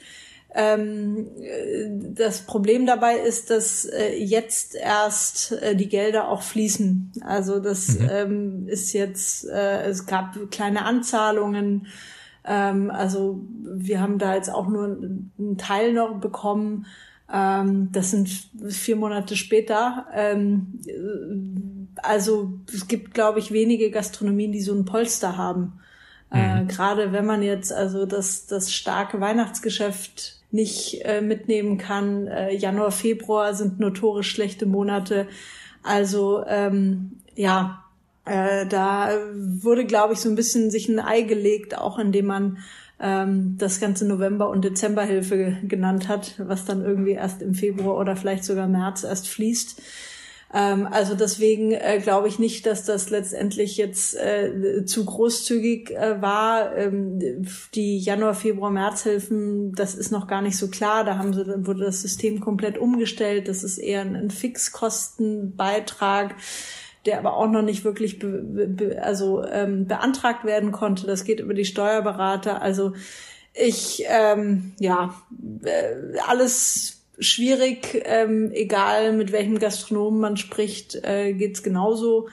Ähm, 0.57 1.27
äh, 1.41 1.89
das 2.15 2.43
Problem 2.43 2.85
dabei 2.85 3.17
ist, 3.17 3.49
dass 3.49 3.83
äh, 3.85 4.15
jetzt 4.17 4.73
erst 4.75 5.51
äh, 5.51 5.75
die 5.75 5.89
Gelder 5.89 6.29
auch 6.29 6.41
fließen. 6.41 7.11
Also 7.25 7.59
das 7.59 7.99
mhm. 7.99 8.09
ähm, 8.09 8.67
ist 8.67 8.93
jetzt, 8.93 9.49
äh, 9.49 9.83
es 9.83 10.05
gab 10.05 10.37
kleine 10.51 10.85
Anzahlungen. 10.85 11.87
Ähm, 12.45 12.89
also 12.89 13.41
wir 13.63 13.99
haben 13.99 14.17
da 14.17 14.35
jetzt 14.35 14.49
auch 14.49 14.67
nur 14.69 14.85
einen 14.85 15.57
Teil 15.57 15.91
noch 15.91 16.21
bekommen. 16.21 16.85
Ähm, 17.31 17.89
das 17.91 18.11
sind 18.11 18.29
vier 18.69 18.95
Monate 18.95 19.35
später. 19.35 20.05
Also 22.03 22.53
es 22.73 22.87
gibt, 22.87 23.13
glaube 23.13 23.39
ich, 23.39 23.51
wenige 23.51 23.91
Gastronomien, 23.91 24.51
die 24.51 24.61
so 24.61 24.73
ein 24.73 24.85
Polster 24.85 25.37
haben. 25.37 25.79
Äh, 26.31 26.61
mhm. 26.61 26.69
Äh, 26.69 26.73
Gerade 26.73 27.11
wenn 27.11 27.25
man 27.25 27.41
jetzt 27.43 27.71
also 27.71 28.05
das, 28.05 28.47
das 28.47 28.73
starke 28.73 29.19
Weihnachtsgeschäft 29.19 30.35
nicht 30.51 31.01
äh, 31.03 31.21
mitnehmen 31.21 31.77
kann. 31.77 32.27
Äh, 32.27 32.55
Januar, 32.55 32.91
Februar 32.91 33.53
sind 33.53 33.79
notorisch 33.79 34.31
schlechte 34.31 34.65
Monate. 34.65 35.27
Also 35.83 36.43
ähm, 36.47 37.17
ja, 37.35 37.83
äh, 38.25 38.65
da 38.65 39.09
wurde, 39.35 39.85
glaube 39.85 40.13
ich, 40.13 40.19
so 40.19 40.29
ein 40.29 40.35
bisschen 40.35 40.71
sich 40.71 40.89
ein 40.89 40.99
Ei 40.99 41.21
gelegt, 41.21 41.77
auch 41.77 41.99
indem 41.99 42.25
man 42.25 42.57
ähm, 42.99 43.55
das 43.57 43.79
ganze 43.79 44.07
November- 44.07 44.49
und 44.49 44.63
Dezemberhilfe 44.63 45.57
genannt 45.63 46.07
hat, 46.07 46.35
was 46.37 46.65
dann 46.65 46.83
irgendwie 46.83 47.11
erst 47.11 47.41
im 47.41 47.53
Februar 47.53 47.97
oder 47.97 48.15
vielleicht 48.15 48.45
sogar 48.45 48.67
März 48.67 49.03
erst 49.03 49.27
fließt. 49.27 49.81
Ähm, 50.53 50.87
also 50.89 51.15
deswegen 51.15 51.71
äh, 51.71 51.99
glaube 52.01 52.27
ich 52.27 52.39
nicht, 52.39 52.65
dass 52.65 52.85
das 52.85 53.09
letztendlich 53.09 53.77
jetzt 53.77 54.15
äh, 54.15 54.85
zu 54.85 55.05
großzügig 55.05 55.91
äh, 55.91 56.21
war. 56.21 56.75
Ähm, 56.77 57.45
die 57.73 57.99
Januar, 57.99 58.33
Februar, 58.33 58.71
Märzhilfen, 58.71 59.73
das 59.73 59.95
ist 59.95 60.11
noch 60.11 60.27
gar 60.27 60.41
nicht 60.41 60.57
so 60.57 60.69
klar. 60.69 61.03
Da 61.03 61.17
haben 61.17 61.33
sie, 61.33 61.45
wurde 61.65 61.85
das 61.85 62.01
System 62.01 62.39
komplett 62.39 62.77
umgestellt. 62.77 63.47
Das 63.47 63.63
ist 63.63 63.77
eher 63.77 64.01
ein, 64.01 64.15
ein 64.15 64.31
Fixkostenbeitrag 64.31 66.35
der 67.05 67.19
aber 67.19 67.37
auch 67.37 67.47
noch 67.47 67.61
nicht 67.61 67.83
wirklich 67.83 68.17
be, 68.17 68.41
be, 68.41 68.99
also 68.99 69.45
ähm, 69.45 69.85
beantragt 69.85 70.43
werden 70.43 70.71
konnte. 70.71 71.05
Das 71.05 71.23
geht 71.23 71.39
über 71.39 71.53
die 71.53 71.65
Steuerberater. 71.65 72.63
Also 72.63 72.93
ich 73.53 74.03
ähm, 74.07 74.73
ja 74.79 75.13
äh, 75.63 76.17
alles 76.27 76.94
schwierig, 77.19 78.03
ähm, 78.05 78.51
egal 78.53 79.13
mit 79.13 79.31
welchem 79.31 79.59
Gastronomen 79.59 80.19
man 80.19 80.37
spricht, 80.37 80.95
äh, 81.03 81.33
geht's 81.33 81.63
genauso. 81.63 82.29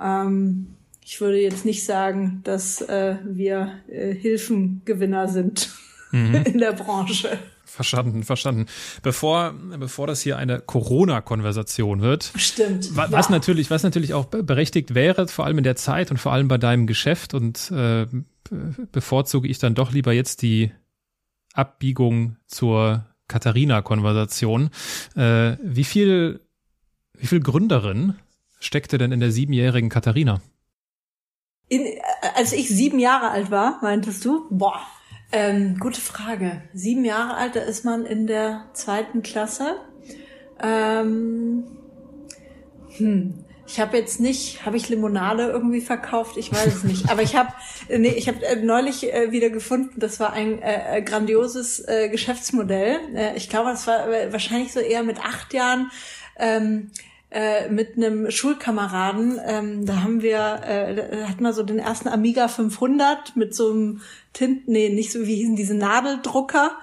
Ähm, 0.00 0.74
ich 1.04 1.20
würde 1.20 1.40
jetzt 1.40 1.64
nicht 1.64 1.84
sagen, 1.84 2.40
dass 2.44 2.80
äh, 2.80 3.16
wir 3.24 3.72
äh, 3.88 4.14
Hilfengewinner 4.14 5.28
sind 5.28 5.70
mhm. 6.10 6.34
in 6.44 6.58
der 6.58 6.72
Branche. 6.72 7.38
Verstanden, 7.64 8.22
verstanden. 8.22 8.66
Bevor, 9.02 9.54
bevor 9.78 10.06
das 10.06 10.20
hier 10.20 10.36
eine 10.36 10.60
Corona-Konversation 10.60 12.02
wird. 12.02 12.30
Stimmt. 12.36 12.94
Was, 12.94 13.10
ja. 13.10 13.30
natürlich, 13.30 13.70
was 13.70 13.82
natürlich 13.82 14.12
auch 14.12 14.26
berechtigt 14.26 14.94
wäre, 14.94 15.26
vor 15.26 15.46
allem 15.46 15.56
in 15.56 15.64
der 15.64 15.76
Zeit 15.76 16.10
und 16.10 16.18
vor 16.18 16.32
allem 16.32 16.48
bei 16.48 16.58
deinem 16.58 16.86
Geschäft 16.86 17.32
und 17.32 17.70
äh, 17.70 18.06
bevorzuge 18.92 19.48
ich 19.48 19.58
dann 19.58 19.74
doch 19.74 19.90
lieber 19.90 20.12
jetzt 20.12 20.42
die 20.42 20.70
Abbiegung 21.54 22.36
zur 22.46 23.06
Katharina-Konversation. 23.32 24.70
Äh, 25.16 25.56
wie 25.62 25.84
viel, 25.84 26.40
wie 27.14 27.26
viel 27.26 27.40
Gründerin 27.40 28.14
steckte 28.60 28.98
denn 28.98 29.10
in 29.10 29.20
der 29.20 29.32
siebenjährigen 29.32 29.88
Katharina? 29.88 30.42
In, 31.68 31.86
äh, 31.86 32.00
als 32.36 32.52
ich 32.52 32.68
sieben 32.68 32.98
Jahre 32.98 33.30
alt 33.30 33.50
war, 33.50 33.78
meintest 33.82 34.24
du? 34.24 34.46
Boah, 34.50 34.82
ähm, 35.32 35.78
gute 35.78 36.00
Frage. 36.00 36.62
Sieben 36.74 37.06
Jahre 37.06 37.34
alt, 37.34 37.56
da 37.56 37.60
ist 37.60 37.84
man 37.84 38.04
in 38.04 38.26
der 38.26 38.66
zweiten 38.74 39.22
Klasse. 39.22 39.76
Ähm, 40.62 41.64
hm. 42.98 43.41
Ich 43.66 43.80
habe 43.80 43.96
jetzt 43.96 44.20
nicht, 44.20 44.66
habe 44.66 44.76
ich 44.76 44.88
Limonade 44.88 45.44
irgendwie 45.44 45.80
verkauft? 45.80 46.36
Ich 46.36 46.52
weiß 46.52 46.66
es 46.66 46.84
nicht. 46.84 47.10
Aber 47.10 47.22
ich 47.22 47.36
habe, 47.36 47.50
nee, 47.88 48.08
ich 48.10 48.28
habe 48.28 48.44
äh, 48.44 48.56
neulich 48.56 49.12
äh, 49.12 49.30
wieder 49.30 49.50
gefunden. 49.50 50.00
Das 50.00 50.20
war 50.20 50.32
ein 50.32 50.60
äh, 50.60 50.98
äh 50.98 51.02
grandioses 51.02 51.80
äh, 51.86 52.08
Geschäftsmodell. 52.08 52.98
Äh, 53.14 53.36
ich 53.36 53.48
glaube, 53.48 53.70
das 53.70 53.86
war 53.86 54.08
äh, 54.08 54.32
wahrscheinlich 54.32 54.72
so 54.72 54.80
eher 54.80 55.02
mit 55.02 55.20
acht 55.20 55.54
Jahren. 55.54 55.90
Ähm, 56.36 56.90
äh, 57.30 57.70
mit 57.70 57.96
einem 57.96 58.30
Schulkameraden, 58.30 59.40
ähm, 59.46 59.86
da 59.86 60.02
haben 60.02 60.20
wir, 60.20 60.60
äh, 60.66 61.24
hatten 61.24 61.42
wir 61.42 61.54
so 61.54 61.62
den 61.62 61.78
ersten 61.78 62.08
Amiga 62.08 62.46
500 62.46 63.36
mit 63.36 63.54
so 63.54 63.70
einem 63.70 64.02
Tint, 64.34 64.68
nee, 64.68 64.90
nicht 64.90 65.12
so, 65.12 65.26
wie 65.26 65.36
hießen 65.36 65.56
diese 65.56 65.72
Nadeldrucker. 65.72 66.76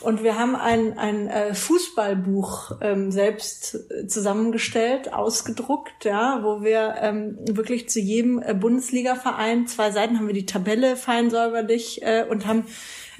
Und 0.00 0.22
wir 0.22 0.38
haben 0.38 0.54
ein, 0.54 0.96
ein 0.96 1.26
äh, 1.26 1.54
Fußballbuch 1.54 2.78
ähm, 2.80 3.10
selbst 3.10 3.78
zusammengestellt, 4.06 5.12
ausgedruckt, 5.12 6.04
ja, 6.04 6.40
wo 6.42 6.62
wir 6.62 6.94
ähm, 7.00 7.36
wirklich 7.40 7.88
zu 7.88 7.98
jedem 7.98 8.40
äh, 8.40 8.54
Bundesliga-Verein, 8.54 9.66
zwei 9.66 9.90
Seiten 9.90 10.18
haben 10.18 10.28
wir 10.28 10.34
die 10.34 10.46
Tabelle 10.46 10.96
fein 10.96 11.30
säuberlich 11.30 12.02
äh, 12.02 12.24
und 12.28 12.46
haben 12.46 12.66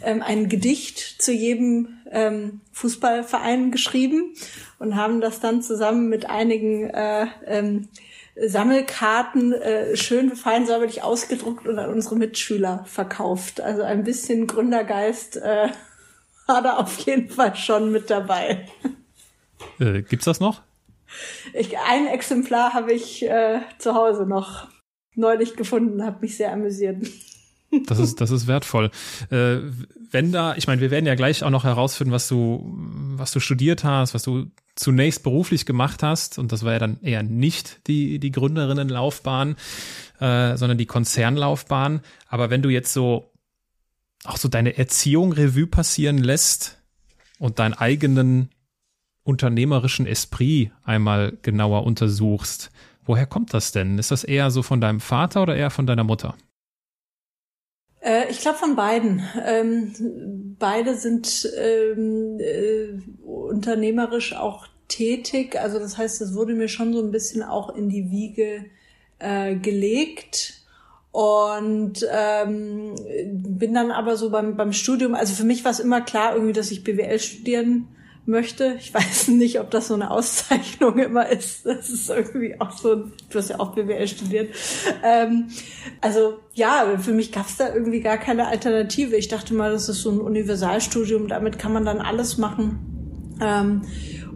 ähm, 0.03 0.23
ein 0.23 0.49
Gedicht 0.49 1.21
zu 1.21 1.33
jedem 1.33 1.99
ähm, 2.13 2.61
Fußballverein 2.73 3.73
geschrieben 3.73 4.35
und 4.79 4.95
haben 4.95 5.21
das 5.21 5.41
dann 5.41 5.63
zusammen 5.63 6.09
mit 6.09 6.31
einigen 6.31 6.91
äh, 6.91 7.27
ähm, 7.47 7.89
Sammelkarten 8.41 9.53
äh, 9.53 9.97
schön 9.97 10.37
fein 10.37 10.65
säuberlich 10.65 11.03
ausgedruckt 11.03 11.67
und 11.67 11.77
an 11.79 11.91
unsere 11.91 12.15
Mitschüler 12.15 12.85
verkauft. 12.87 13.61
Also 13.61 13.83
ein 13.83 14.05
bisschen 14.05 14.47
Gründergeist 14.47 15.39
äh, 15.39 15.71
war 16.49 16.63
da 16.63 16.77
auf 16.77 16.99
jeden 17.01 17.29
Fall 17.29 17.55
schon 17.55 17.93
mit 17.93 18.11
dabei. 18.11 18.67
Äh, 19.79 20.03
gibt's 20.03 20.25
das 20.25 20.41
noch? 20.41 20.63
Ich, 21.53 21.77
ein 21.79 22.07
Exemplar 22.07 22.75
habe 22.75 22.93
ich 22.93 23.25
äh, 23.25 23.61
zu 23.79 23.95
Hause 23.95 24.27
noch 24.27 24.69
neulich 25.15 25.57
gefunden, 25.57 26.05
habe 26.05 26.19
mich 26.21 26.37
sehr 26.37 26.53
amüsiert. 26.53 27.07
Das 27.87 27.99
ist, 27.99 28.21
das 28.21 28.31
ist 28.31 28.47
wertvoll. 28.47 28.91
Äh, 29.31 29.59
wenn 30.11 30.33
da, 30.33 30.55
ich 30.57 30.67
meine, 30.67 30.81
wir 30.81 30.91
werden 30.91 31.05
ja 31.05 31.15
gleich 31.15 31.43
auch 31.45 31.51
noch 31.51 31.65
herausfinden, 31.65 32.13
was 32.13 32.29
du, 32.29 32.65
was 33.17 33.31
du 33.33 33.41
studiert 33.41 33.85
hast, 33.85 34.15
was 34.15 34.23
du 34.23 34.47
zunächst 34.75 35.23
beruflich 35.23 35.67
gemacht 35.67 36.03
hast. 36.03 36.39
Und 36.39 36.51
das 36.51 36.65
war 36.65 36.73
ja 36.73 36.79
dann 36.79 36.99
eher 37.03 37.23
nicht 37.23 37.87
die, 37.87 38.19
die 38.19 38.31
Gründerinnenlaufbahn, 38.31 39.57
äh, 40.21 40.57
sondern 40.57 40.79
die 40.79 40.87
Konzernlaufbahn. 40.87 42.01
Aber 42.29 42.49
wenn 42.49 42.63
du 42.63 42.71
jetzt 42.71 42.93
so 42.93 43.31
auch 44.25 44.37
so 44.37 44.49
deine 44.49 44.77
Erziehung 44.77 45.33
Revue 45.33 45.67
passieren 45.67 46.19
lässt 46.19 46.83
und 47.39 47.59
deinen 47.59 47.75
eigenen 47.75 48.51
unternehmerischen 49.23 50.07
Esprit 50.07 50.71
einmal 50.85 51.37
genauer 51.43 51.85
untersuchst, 51.85 52.71
woher 53.05 53.27
kommt 53.27 53.53
das 53.55 53.73
denn? 53.73 53.99
Ist 53.99 54.11
das 54.11 54.25
eher 54.25 54.51
so 54.51 54.63
von 54.63 54.81
deinem 54.81 55.01
Vater 55.01 55.43
oder 55.43 55.57
eher 55.57 55.71
von 55.71 55.87
deiner 55.87 56.05
Mutter? 56.05 56.35
Äh, 58.01 58.31
ich 58.31 58.41
glaube 58.41 58.59
von 58.59 58.77
beiden. 58.77 59.23
Ähm, 59.45 60.57
beide 60.59 60.97
sind 60.97 61.49
ähm, 61.59 62.39
äh, 62.41 63.01
unternehmerisch 63.23 64.35
auch 64.35 64.67
tätig. 64.89 65.57
Also 65.57 65.79
das 65.79 65.99
heißt, 65.99 66.21
es 66.23 66.35
wurde 66.35 66.55
mir 66.55 66.69
schon 66.69 66.93
so 66.93 67.03
ein 67.03 67.11
bisschen 67.11 67.43
auch 67.43 67.75
in 67.75 67.89
die 67.89 68.11
Wiege 68.11 68.65
äh, 69.19 69.57
gelegt. 69.57 70.58
Und 71.11 72.07
ähm, 72.13 72.95
bin 73.33 73.75
dann 73.75 73.91
aber 73.91 74.17
so 74.17 74.31
beim, 74.31 74.57
beim 74.57 74.73
Studium, 74.73 75.15
also 75.15 75.35
für 75.35 75.45
mich 75.45 75.65
war 75.65 75.73
es 75.73 75.81
immer 75.81 76.01
klar 76.01 76.35
irgendwie, 76.35 76.53
dass 76.53 76.71
ich 76.71 76.85
BWL 76.85 77.19
studieren 77.19 77.89
möchte. 78.29 78.77
Ich 78.79 78.95
weiß 78.95 79.29
nicht, 79.29 79.59
ob 79.59 79.71
das 79.71 79.89
so 79.89 79.95
eine 79.95 80.11
Auszeichnung 80.11 80.99
immer 80.99 81.29
ist. 81.29 81.67
Das 81.67 81.89
ist 81.89 82.11
irgendwie 82.11 82.61
auch 82.61 82.73
so, 82.73 82.95
du 82.95 83.39
hast 83.39 83.51
ja 83.51 83.59
auch 83.59 83.75
BWL 83.75 84.07
studiert. 84.07 84.55
Ähm, 85.03 85.49
also 86.01 86.39
ja, 86.53 86.99
für 86.99 87.13
mich 87.13 87.33
gab 87.33 87.47
es 87.47 87.57
da 87.57 87.73
irgendwie 87.73 88.01
gar 88.01 88.19
keine 88.19 88.47
Alternative. 88.47 89.17
Ich 89.17 89.29
dachte 89.29 89.55
mal, 89.55 89.73
das 89.73 89.89
ist 89.89 90.03
so 90.03 90.11
ein 90.11 90.21
Universalstudium, 90.21 91.27
damit 91.27 91.59
kann 91.59 91.73
man 91.73 91.85
dann 91.85 92.01
alles 92.01 92.39
machen. 92.39 93.37
Ähm, 93.41 93.83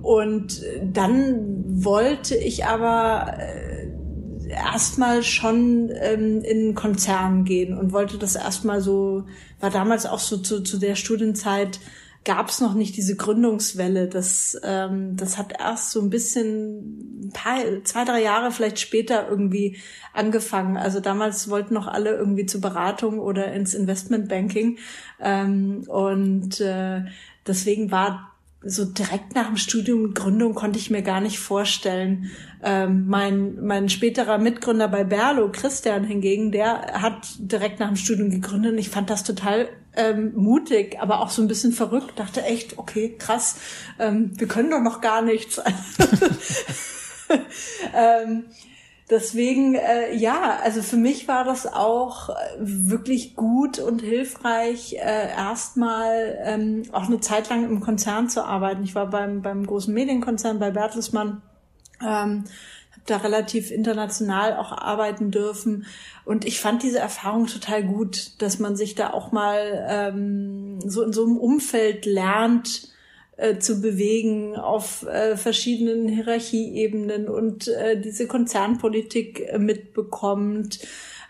und 0.02 0.62
dann 0.82 1.84
wollte 1.84 2.34
ich 2.34 2.64
aber 2.64 3.34
äh, 3.38 3.71
erstmal 4.52 5.22
schon 5.22 5.90
ähm, 5.94 6.42
in 6.42 6.74
Konzern 6.74 7.44
gehen 7.44 7.76
und 7.76 7.92
wollte 7.92 8.18
das 8.18 8.36
erstmal 8.36 8.80
so, 8.80 9.24
war 9.60 9.70
damals 9.70 10.06
auch 10.06 10.18
so 10.18 10.36
zu, 10.36 10.62
zu 10.62 10.78
der 10.78 10.94
Studienzeit, 10.94 11.80
gab 12.24 12.50
es 12.50 12.60
noch 12.60 12.74
nicht 12.74 12.96
diese 12.96 13.16
Gründungswelle. 13.16 14.08
Das, 14.08 14.56
ähm, 14.62 15.16
das 15.16 15.38
hat 15.38 15.54
erst 15.58 15.90
so 15.90 16.00
ein 16.00 16.10
bisschen, 16.10 17.26
ein 17.26 17.32
paar, 17.32 17.58
zwei, 17.84 18.04
drei 18.04 18.22
Jahre 18.22 18.52
vielleicht 18.52 18.78
später 18.78 19.28
irgendwie 19.28 19.78
angefangen. 20.12 20.76
Also 20.76 21.00
damals 21.00 21.50
wollten 21.50 21.74
noch 21.74 21.88
alle 21.88 22.10
irgendwie 22.10 22.46
zur 22.46 22.60
Beratung 22.60 23.18
oder 23.18 23.52
ins 23.52 23.74
Investmentbanking. 23.74 24.78
Ähm, 25.20 25.84
und 25.88 26.60
äh, 26.60 27.02
deswegen 27.46 27.90
war 27.90 28.31
so 28.64 28.84
direkt 28.84 29.34
nach 29.34 29.46
dem 29.46 29.56
Studium 29.56 30.14
Gründung 30.14 30.54
konnte 30.54 30.78
ich 30.78 30.90
mir 30.90 31.02
gar 31.02 31.20
nicht 31.20 31.38
vorstellen. 31.38 32.30
Ähm, 32.62 33.06
mein, 33.08 33.56
mein 33.64 33.88
späterer 33.88 34.38
Mitgründer 34.38 34.88
bei 34.88 35.04
Berlo, 35.04 35.50
Christian 35.50 36.04
hingegen, 36.04 36.52
der 36.52 37.02
hat 37.02 37.34
direkt 37.38 37.80
nach 37.80 37.88
dem 37.88 37.96
Studium 37.96 38.30
gegründet 38.30 38.72
und 38.72 38.78
ich 38.78 38.90
fand 38.90 39.10
das 39.10 39.24
total 39.24 39.68
ähm, 39.96 40.32
mutig, 40.34 40.98
aber 41.00 41.20
auch 41.20 41.30
so 41.30 41.42
ein 41.42 41.48
bisschen 41.48 41.72
verrückt. 41.72 42.18
Dachte 42.18 42.42
echt, 42.42 42.78
okay, 42.78 43.16
krass, 43.18 43.56
ähm, 43.98 44.30
wir 44.38 44.46
können 44.46 44.70
doch 44.70 44.80
noch 44.80 45.00
gar 45.00 45.22
nichts. 45.22 45.60
deswegen, 49.12 49.74
äh, 49.76 50.14
ja, 50.16 50.58
also 50.62 50.82
für 50.82 50.96
mich 50.96 51.28
war 51.28 51.44
das 51.44 51.72
auch 51.72 52.30
äh, 52.30 52.32
wirklich 52.58 53.36
gut 53.36 53.78
und 53.78 54.00
hilfreich, 54.00 54.94
äh, 54.94 55.30
erstmal 55.30 56.38
ähm, 56.42 56.82
auch 56.92 57.06
eine 57.06 57.20
Zeit 57.20 57.48
lang 57.48 57.64
im 57.64 57.80
Konzern 57.80 58.28
zu 58.28 58.44
arbeiten. 58.44 58.82
Ich 58.82 58.96
war 58.96 59.08
beim, 59.08 59.42
beim 59.42 59.64
großen 59.66 59.94
Medienkonzern 59.94 60.58
bei 60.58 60.70
Bertelsmann. 60.70 61.42
Ähm, 62.00 62.44
habe 62.92 63.02
da 63.06 63.16
relativ 63.18 63.70
international 63.70 64.56
auch 64.56 64.72
arbeiten 64.72 65.30
dürfen 65.30 65.86
und 66.24 66.44
ich 66.44 66.60
fand 66.60 66.82
diese 66.82 66.98
Erfahrung 66.98 67.46
total 67.46 67.84
gut, 67.84 68.40
dass 68.42 68.58
man 68.58 68.76
sich 68.76 68.94
da 68.94 69.12
auch 69.12 69.32
mal 69.32 69.86
ähm, 69.88 70.78
so 70.80 71.02
in 71.02 71.12
so 71.12 71.24
einem 71.24 71.36
Umfeld 71.36 72.06
lernt, 72.06 72.91
äh, 73.42 73.58
zu 73.58 73.80
bewegen 73.80 74.56
auf 74.56 75.04
äh, 75.06 75.36
verschiedenen 75.36 76.08
Hierarchieebenen 76.08 77.28
und 77.28 77.66
äh, 77.66 78.00
diese 78.00 78.28
Konzernpolitik 78.28 79.40
äh, 79.48 79.58
mitbekommt. 79.58 80.78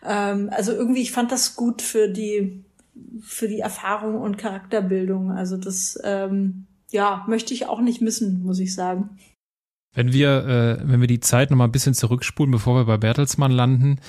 Ähm, 0.05 0.51
also 0.53 0.73
irgendwie, 0.73 1.01
ich 1.01 1.13
fand 1.13 1.33
das 1.33 1.57
gut 1.57 1.81
für 1.81 2.09
die 2.09 2.65
für 3.23 3.49
die 3.49 3.61
Erfahrung 3.61 4.21
und 4.21 4.37
Charakterbildung. 4.37 5.31
Also 5.31 5.57
das 5.57 5.99
ähm, 6.05 6.67
ja 6.91 7.25
möchte 7.29 7.55
ich 7.55 7.67
auch 7.67 7.81
nicht 7.81 8.03
missen, 8.03 8.43
muss 8.43 8.59
ich 8.59 8.75
sagen. 8.75 9.19
Wenn 9.95 10.13
wir, 10.13 10.47
äh, 10.47 10.89
wenn 10.89 11.01
wir 11.01 11.09
die 11.09 11.21
Zeit 11.21 11.51
noch 11.51 11.57
mal 11.57 11.65
ein 11.65 11.73
bisschen 11.73 11.95
zurückspulen, 11.95 12.51
bevor 12.51 12.77
wir 12.77 12.85
bei 12.85 12.99
Bertelsmann 12.99 13.53
landen, 13.53 14.01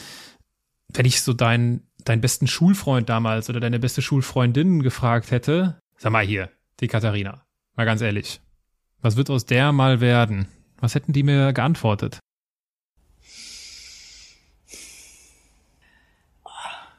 wenn 0.89 1.06
ich 1.06 1.22
so 1.22 1.32
deinen, 1.32 1.88
deinen 2.04 2.22
besten 2.22 2.48
Schulfreund 2.48 3.08
damals 3.08 3.50
oder 3.50 3.62
deine 3.62 3.80
beste 3.80 4.02
Schulfreundin 4.02 4.84
gefragt 4.84 5.32
hätte, 5.32 5.80
sag 5.98 6.12
mal 6.12 6.26
hier, 6.26 6.50
die 6.82 6.88
Katharina, 6.88 7.46
mal 7.76 7.86
ganz 7.86 8.02
ehrlich, 8.02 8.42
was 9.02 9.18
wird 9.18 9.30
aus 9.30 9.46
der 9.46 9.72
mal 9.72 10.02
werden? 10.02 10.48
Was 10.80 10.96
hätten 10.96 11.14
die 11.14 11.24
mir 11.24 11.54
geantwortet? 11.54 12.20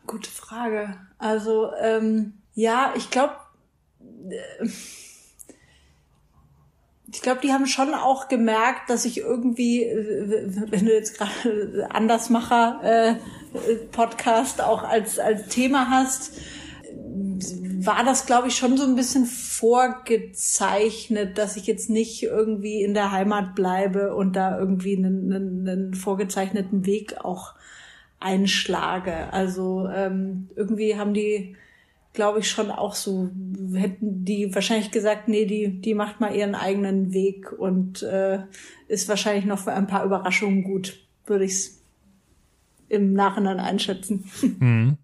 Gute 0.07 0.31
Frage. 0.31 0.97
Also, 1.19 1.73
ähm, 1.83 2.35
ja, 2.55 2.93
ich 2.97 3.11
glaube, 3.11 3.35
äh, 4.01 4.69
ich 7.13 7.23
glaube, 7.23 7.41
die 7.43 7.53
haben 7.53 7.67
schon 7.67 7.95
auch 7.95 8.29
gemerkt, 8.29 8.91
dass 8.91 9.05
ich 9.05 9.19
irgendwie, 9.19 9.81
wenn 9.83 10.85
du 10.85 10.93
jetzt 10.93 11.17
gerade 11.17 11.89
Andersmacher 11.91 12.81
äh, 12.83 13.15
Podcast 13.93 14.61
auch 14.61 14.83
als 14.83 15.19
als 15.19 15.49
Thema 15.49 15.91
hast, 15.91 16.33
war 17.87 18.05
das, 18.05 18.27
glaube 18.27 18.49
ich, 18.49 18.57
schon 18.57 18.77
so 18.77 18.85
ein 18.85 18.97
bisschen 18.97 19.27
vorgezeichnet, 19.27 21.39
dass 21.39 21.57
ich 21.57 21.67
jetzt 21.67 21.91
nicht 21.91 22.23
irgendwie 22.23 22.83
in 22.83 22.95
der 22.95 23.13
Heimat 23.13 23.55
bleibe 23.55 24.15
und 24.15 24.37
da 24.37 24.59
irgendwie 24.59 24.97
einen, 24.97 25.33
einen, 25.33 25.69
einen 25.69 25.95
vorgezeichneten 25.95 26.87
Weg 26.87 27.25
auch 27.25 27.55
einschlage. 28.21 29.33
Also 29.33 29.89
ähm, 29.89 30.49
irgendwie 30.57 30.97
haben 30.97 31.15
die 31.15 31.57
glaube 32.15 32.39
ich, 32.39 32.49
schon 32.49 32.71
auch 32.71 32.95
so, 32.95 33.29
hätten 33.75 34.25
die 34.25 34.55
wahrscheinlich 34.55 34.93
gesagt, 34.93 35.29
nee, 35.29 35.45
die, 35.45 35.81
die 35.81 35.95
macht 35.95 36.21
mal 36.21 36.35
ihren 36.35 36.55
eigenen 36.55 37.13
Weg 37.13 37.53
und 37.53 38.03
äh, 38.05 38.45
ist 38.89 39.09
wahrscheinlich 39.09 39.45
noch 39.45 39.59
für 39.59 39.73
ein 39.73 39.89
paar 39.89 40.05
Überraschungen 40.05 40.63
gut, 40.63 40.97
würde 41.27 41.45
ich 41.45 41.53
es 41.53 41.83
im 42.89 43.13
Nachhinein 43.13 43.59
einschätzen. 43.59 44.31
Mhm. 44.61 44.97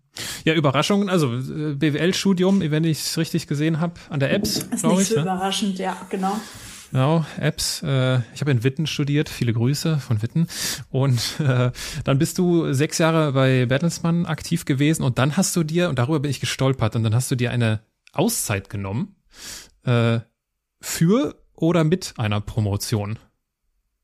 Ja, 0.45 0.55
Überraschungen, 0.55 1.09
also 1.09 1.33
äh, 1.35 1.75
BWL-Studium, 1.75 2.61
wenn 2.71 2.85
ich 2.85 3.01
es 3.01 3.19
richtig 3.19 3.47
gesehen 3.47 3.81
habe, 3.81 3.95
an 4.09 4.21
der 4.21 4.33
Apps, 4.33 4.67
ich. 4.75 4.83
Nicht 4.83 5.09
so 5.09 5.17
ne? 5.17 5.23
überraschend, 5.23 5.79
ja, 5.79 5.97
genau. 6.11 6.37
Genau, 6.91 7.25
Apps. 7.39 7.83
Äh, 7.83 8.21
ich 8.35 8.41
habe 8.41 8.51
in 8.51 8.65
Witten 8.65 8.87
studiert. 8.87 9.29
Viele 9.29 9.53
Grüße 9.53 9.99
von 9.99 10.23
Witten. 10.23 10.49
Und 10.91 11.39
äh, 11.39 11.71
dann 12.05 12.19
bist 12.19 12.39
du 12.39 12.73
sechs 12.73 12.99
Jahre 12.99 13.33
bei 13.33 13.67
Bertelsmann 13.67 14.27
aktiv 14.27 14.65
gewesen 14.65 15.05
und 15.05 15.19
dann 15.19 15.37
hast 15.37 15.55
du 15.55 15.63
dir, 15.63 15.89
und 15.89 15.99
darüber 15.99 16.21
bin 16.21 16.31
ich 16.31 16.41
gestolpert, 16.41 16.97
und 16.97 17.05
dann 17.05 17.15
hast 17.15 17.31
du 17.31 17.37
dir 17.37 17.53
eine 17.53 17.81
Auszeit 18.13 18.71
genommen 18.71 19.15
äh, 19.85 20.21
für 20.81 21.41
oder 21.55 21.85
mit 21.85 22.15
einer 22.17 22.41
Promotion. 22.41 23.19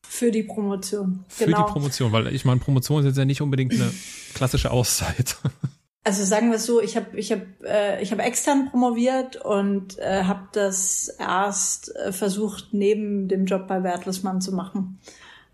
Für 0.02 0.30
die 0.30 0.44
Promotion. 0.44 1.24
Für 1.28 1.46
genau. 1.46 1.66
die 1.66 1.72
Promotion, 1.72 2.12
weil 2.12 2.28
ich 2.28 2.44
meine, 2.44 2.60
Promotion 2.60 3.00
ist 3.00 3.06
jetzt 3.06 3.18
ja 3.18 3.24
nicht 3.24 3.42
unbedingt 3.42 3.72
eine 3.72 3.92
klassische 4.34 4.70
Auszeit. 4.70 5.36
Also 6.06 6.22
sagen 6.22 6.50
wir 6.50 6.56
es 6.58 6.66
so, 6.66 6.80
ich 6.80 6.94
habe 6.94 7.18
ich 7.18 7.32
hab, 7.32 7.40
äh, 7.64 8.00
ich 8.00 8.12
hab 8.12 8.20
extern 8.20 8.70
promoviert 8.70 9.44
und 9.44 9.98
äh, 9.98 10.22
habe 10.22 10.46
das 10.52 11.08
erst 11.18 11.96
äh, 11.96 12.12
versucht, 12.12 12.68
neben 12.70 13.26
dem 13.26 13.44
Job 13.44 13.66
bei 13.66 13.80
Bertelsmann 13.80 14.40
zu 14.40 14.54
machen. 14.54 15.00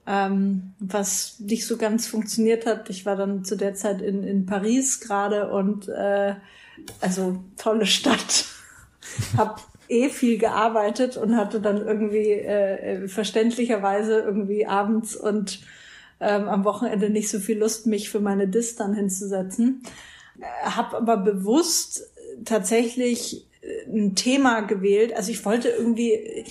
Ähm, 0.06 0.74
was 0.78 1.40
nicht 1.40 1.66
so 1.66 1.78
ganz 1.78 2.06
funktioniert 2.06 2.66
hat. 2.66 2.90
Ich 2.90 3.06
war 3.06 3.16
dann 3.16 3.46
zu 3.46 3.56
der 3.56 3.72
Zeit 3.72 4.02
in, 4.02 4.24
in 4.24 4.44
Paris 4.44 5.00
gerade 5.00 5.50
und 5.50 5.88
äh, 5.88 6.34
also 7.00 7.42
tolle 7.56 7.86
Stadt. 7.86 8.44
hab 9.38 9.66
eh 9.88 10.10
viel 10.10 10.36
gearbeitet 10.36 11.16
und 11.16 11.34
hatte 11.34 11.62
dann 11.62 11.78
irgendwie 11.78 12.30
äh, 12.30 13.08
verständlicherweise 13.08 14.18
irgendwie 14.18 14.66
abends 14.66 15.16
und 15.16 15.60
ähm, 16.20 16.46
am 16.46 16.66
Wochenende 16.66 17.08
nicht 17.08 17.30
so 17.30 17.38
viel 17.38 17.58
Lust, 17.58 17.86
mich 17.86 18.10
für 18.10 18.20
meine 18.20 18.48
Dis 18.48 18.76
dann 18.76 18.92
hinzusetzen 18.92 19.82
habe 20.62 20.96
aber 20.96 21.16
bewusst 21.16 22.02
tatsächlich 22.44 23.46
äh, 23.61 23.90
ein 23.90 24.14
Thema 24.14 24.61
gewählt. 24.61 25.14
Also 25.16 25.31
ich 25.31 25.44
wollte 25.44 25.68
irgendwie, 25.68 26.44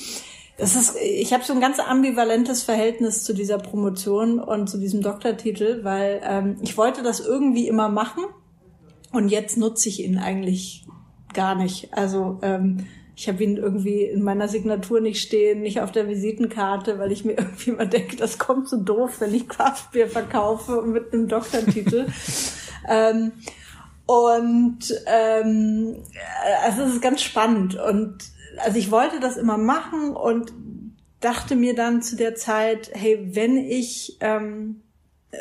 das 0.57 0.75
ist, 0.75 0.95
ich 1.01 1.33
habe 1.33 1.43
so 1.43 1.53
ein 1.53 1.61
ganz 1.61 1.79
ambivalentes 1.79 2.63
Verhältnis 2.63 3.23
zu 3.23 3.33
dieser 3.33 3.57
Promotion 3.57 4.39
und 4.39 4.69
zu 4.69 4.77
diesem 4.77 5.01
Doktortitel, 5.01 5.83
weil 5.83 6.21
ähm, 6.23 6.57
ich 6.61 6.77
wollte 6.77 7.03
das 7.03 7.19
irgendwie 7.19 7.67
immer 7.67 7.89
machen 7.89 8.23
und 9.11 9.29
jetzt 9.29 9.57
nutze 9.57 9.89
ich 9.89 10.03
ihn 10.03 10.17
eigentlich 10.17 10.85
gar 11.33 11.55
nicht. 11.55 11.93
Also 11.93 12.39
ähm, 12.41 12.85
ich 13.15 13.27
habe 13.27 13.43
ihn 13.43 13.57
irgendwie 13.57 14.03
in 14.03 14.23
meiner 14.23 14.47
Signatur 14.47 15.01
nicht 15.01 15.21
stehen, 15.21 15.61
nicht 15.61 15.81
auf 15.81 15.91
der 15.91 16.07
Visitenkarte, 16.07 16.97
weil 16.97 17.11
ich 17.11 17.25
mir 17.25 17.33
irgendwie 17.37 17.71
mal 17.71 17.87
denke, 17.87 18.15
das 18.15 18.37
kommt 18.37 18.69
so 18.69 18.77
doof, 18.77 19.19
wenn 19.19 19.33
ich 19.33 19.47
Craftbeer 19.47 20.07
verkaufe 20.07 20.81
mit 20.81 21.13
einem 21.13 21.27
Doktortitel. 21.27 22.07
ähm, 22.89 23.33
und 24.11 24.79
ähm, 25.05 26.03
also 26.63 26.83
es 26.83 26.95
ist 26.95 27.01
ganz 27.01 27.21
spannend. 27.21 27.75
Und 27.75 28.17
also 28.57 28.77
ich 28.77 28.91
wollte 28.91 29.19
das 29.19 29.37
immer 29.37 29.57
machen 29.57 30.15
und 30.15 30.51
dachte 31.19 31.55
mir 31.55 31.75
dann 31.75 32.01
zu 32.01 32.15
der 32.15 32.35
Zeit, 32.35 32.91
hey, 32.93 33.29
wenn 33.33 33.57
ich 33.57 34.17
ähm, 34.21 34.81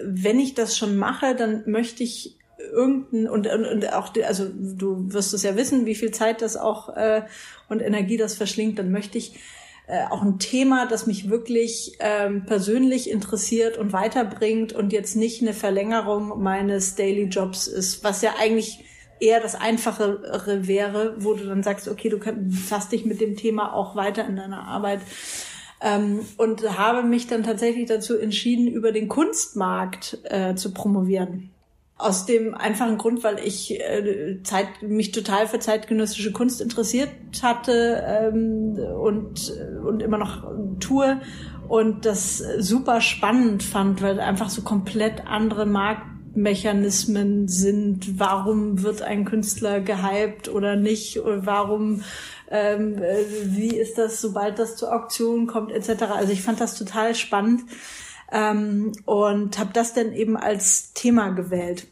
wenn 0.02 0.38
ich 0.38 0.54
das 0.54 0.76
schon 0.76 0.96
mache, 0.96 1.34
dann 1.34 1.64
möchte 1.66 2.02
ich 2.02 2.38
irgendein 2.72 3.28
und, 3.28 3.46
und, 3.46 3.66
und 3.66 3.92
auch 3.92 4.14
also 4.24 4.46
du 4.54 5.12
wirst 5.12 5.34
es 5.34 5.42
ja 5.42 5.56
wissen, 5.56 5.86
wie 5.86 5.94
viel 5.94 6.12
Zeit 6.12 6.42
das 6.42 6.56
auch 6.56 6.96
äh, 6.96 7.22
und 7.68 7.80
Energie 7.80 8.16
das 8.16 8.34
verschlingt, 8.34 8.78
dann 8.78 8.92
möchte 8.92 9.18
ich 9.18 9.38
äh, 9.90 10.04
auch 10.08 10.22
ein 10.22 10.38
Thema, 10.38 10.86
das 10.86 11.06
mich 11.08 11.30
wirklich 11.30 11.96
ähm, 11.98 12.44
persönlich 12.46 13.10
interessiert 13.10 13.76
und 13.76 13.92
weiterbringt 13.92 14.72
und 14.72 14.92
jetzt 14.92 15.16
nicht 15.16 15.42
eine 15.42 15.52
Verlängerung 15.52 16.40
meines 16.40 16.94
Daily 16.94 17.24
Jobs 17.24 17.66
ist, 17.66 18.04
was 18.04 18.22
ja 18.22 18.34
eigentlich 18.38 18.84
eher 19.18 19.40
das 19.40 19.56
Einfachere 19.56 20.68
wäre, 20.68 21.16
wo 21.18 21.34
du 21.34 21.44
dann 21.44 21.64
sagst, 21.64 21.88
okay, 21.88 22.08
du 22.08 22.18
befasst 22.18 22.92
dich 22.92 23.04
mit 23.04 23.20
dem 23.20 23.36
Thema 23.36 23.74
auch 23.74 23.96
weiter 23.96 24.26
in 24.26 24.36
deiner 24.36 24.62
Arbeit. 24.62 25.00
Ähm, 25.80 26.20
und 26.36 26.78
habe 26.78 27.02
mich 27.02 27.26
dann 27.26 27.42
tatsächlich 27.42 27.86
dazu 27.86 28.16
entschieden, 28.16 28.68
über 28.68 28.92
den 28.92 29.08
Kunstmarkt 29.08 30.18
äh, 30.24 30.54
zu 30.54 30.72
promovieren. 30.72 31.50
Aus 32.00 32.26
dem 32.26 32.54
einfachen 32.54 32.98
Grund, 32.98 33.22
weil 33.22 33.38
ich 33.38 33.78
äh, 33.78 34.42
Zeit, 34.42 34.82
mich 34.82 35.12
total 35.12 35.46
für 35.46 35.58
zeitgenössische 35.58 36.32
Kunst 36.32 36.60
interessiert 36.60 37.10
hatte 37.42 38.02
ähm, 38.06 38.78
und, 38.78 39.52
und 39.84 40.02
immer 40.02 40.18
noch 40.18 40.44
tue 40.80 41.20
und 41.68 42.04
das 42.04 42.42
super 42.58 43.00
spannend 43.00 43.62
fand, 43.62 44.02
weil 44.02 44.18
einfach 44.18 44.50
so 44.50 44.62
komplett 44.62 45.26
andere 45.26 45.66
Marktmechanismen 45.66 47.46
sind. 47.46 48.18
Warum 48.18 48.82
wird 48.82 49.02
ein 49.02 49.24
Künstler 49.24 49.80
gehypt 49.80 50.48
oder 50.48 50.74
nicht? 50.74 51.20
Oder 51.20 51.46
warum 51.46 52.02
ähm, 52.50 53.00
äh, 53.00 53.24
wie 53.44 53.76
ist 53.76 53.98
das, 53.98 54.20
sobald 54.20 54.58
das 54.58 54.74
zur 54.76 54.92
Auktion 54.92 55.46
kommt, 55.46 55.70
etc. 55.70 56.02
Also 56.12 56.32
ich 56.32 56.42
fand 56.42 56.60
das 56.60 56.76
total 56.76 57.14
spannend 57.14 57.62
ähm, 58.32 58.92
und 59.04 59.58
habe 59.58 59.70
das 59.72 59.94
dann 59.94 60.12
eben 60.12 60.36
als 60.36 60.92
Thema 60.92 61.30
gewählt. 61.30 61.86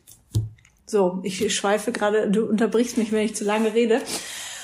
So, 0.87 1.21
ich 1.23 1.55
schweife 1.55 1.93
gerade, 1.93 2.31
du 2.31 2.47
unterbrichst 2.47 2.97
mich, 2.97 3.13
wenn 3.13 3.25
ich 3.25 3.37
zu 3.37 3.45
lange 3.45 3.75
rede. 3.75 4.01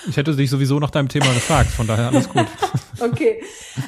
Ich 0.06 0.16
hätte 0.16 0.34
dich 0.37 0.50
sowieso 0.50 0.78
nach 0.78 0.90
deinem 0.90 1.08
Thema 1.08 1.32
gefragt, 1.32 1.70
von 1.70 1.87
daher 1.87 2.08
alles 2.08 2.28
gut. 2.28 2.46
okay. 3.00 3.42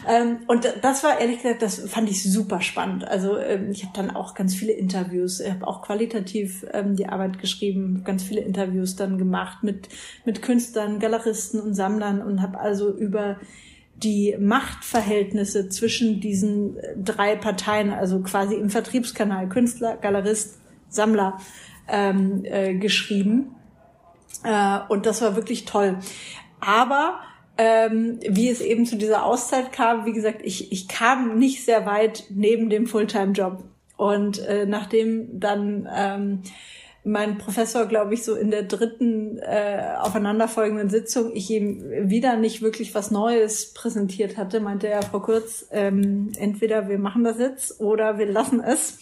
Ähm, 0.08 0.38
und 0.46 0.66
das 0.82 1.04
war 1.04 1.20
ehrlich 1.20 1.42
gesagt, 1.42 1.62
das 1.62 1.80
fand 1.88 2.08
ich 2.08 2.22
super 2.22 2.60
spannend. 2.60 3.06
Also 3.06 3.38
ähm, 3.38 3.70
ich 3.70 3.84
habe 3.84 3.92
dann 3.94 4.10
auch 4.10 4.34
ganz 4.34 4.54
viele 4.54 4.72
Interviews, 4.72 5.40
ich 5.40 5.50
habe 5.50 5.66
auch 5.66 5.82
qualitativ 5.82 6.64
ähm, 6.72 6.96
die 6.96 7.08
Arbeit 7.08 7.38
geschrieben, 7.38 8.02
ganz 8.04 8.22
viele 8.22 8.40
Interviews 8.40 8.96
dann 8.96 9.18
gemacht 9.18 9.62
mit, 9.62 9.88
mit 10.24 10.42
Künstlern, 10.42 11.00
Galeristen 11.00 11.60
und 11.60 11.74
Sammlern 11.74 12.22
und 12.22 12.40
habe 12.40 12.58
also 12.58 12.90
über 12.94 13.38
die 14.02 14.36
Machtverhältnisse 14.38 15.68
zwischen 15.68 16.20
diesen 16.20 16.76
äh, 16.78 16.94
drei 16.96 17.36
Parteien, 17.36 17.92
also 17.92 18.20
quasi 18.20 18.54
im 18.54 18.70
Vertriebskanal 18.70 19.48
Künstler, 19.48 19.96
Galerist, 19.96 20.58
Sammler, 20.88 21.38
ähm, 21.88 22.44
äh, 22.44 22.74
geschrieben. 22.74 23.54
Äh, 24.44 24.78
und 24.88 25.06
das 25.06 25.22
war 25.22 25.36
wirklich 25.36 25.64
toll. 25.64 25.98
Aber 26.60 27.20
ähm, 27.58 28.18
wie 28.28 28.50
es 28.50 28.60
eben 28.60 28.84
zu 28.84 28.96
dieser 28.96 29.24
Auszeit 29.24 29.72
kam, 29.72 30.04
wie 30.04 30.12
gesagt, 30.12 30.40
ich, 30.44 30.72
ich 30.72 30.88
kam 30.88 31.38
nicht 31.38 31.64
sehr 31.64 31.86
weit 31.86 32.24
neben 32.28 32.68
dem 32.68 32.86
Fulltime-Job. 32.86 33.64
Und 33.96 34.38
äh, 34.40 34.66
nachdem 34.66 35.40
dann 35.40 35.88
ähm, 35.94 36.42
mein 37.06 37.38
Professor, 37.38 37.86
glaube 37.86 38.14
ich, 38.14 38.24
so 38.24 38.34
in 38.34 38.50
der 38.50 38.64
dritten 38.64 39.38
äh, 39.38 39.94
aufeinanderfolgenden 40.00 40.90
Sitzung 40.90 41.30
ich 41.34 41.48
ihm 41.50 41.84
wieder 42.10 42.36
nicht 42.36 42.62
wirklich 42.62 42.96
was 42.96 43.12
Neues 43.12 43.72
präsentiert 43.72 44.36
hatte, 44.36 44.58
meinte 44.58 44.88
er, 44.88 45.02
Frau 45.02 45.20
Kurz, 45.20 45.68
ähm, 45.70 46.32
entweder 46.36 46.88
wir 46.88 46.98
machen 46.98 47.22
das 47.22 47.38
jetzt 47.38 47.80
oder 47.80 48.18
wir 48.18 48.26
lassen 48.26 48.60
es. 48.60 48.98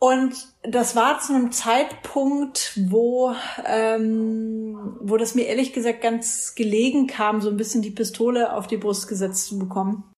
Und 0.00 0.34
das 0.62 0.96
war 0.96 1.20
zu 1.20 1.32
einem 1.32 1.52
Zeitpunkt, 1.52 2.78
wo, 2.88 3.32
ähm, 3.64 4.96
wo 5.00 5.16
das 5.16 5.36
mir 5.36 5.46
ehrlich 5.46 5.72
gesagt 5.72 6.02
ganz 6.02 6.56
gelegen 6.56 7.06
kam, 7.06 7.40
so 7.40 7.50
ein 7.50 7.56
bisschen 7.56 7.82
die 7.82 7.92
Pistole 7.92 8.52
auf 8.52 8.66
die 8.66 8.78
Brust 8.78 9.06
gesetzt 9.06 9.46
zu 9.46 9.60
bekommen. 9.60 10.12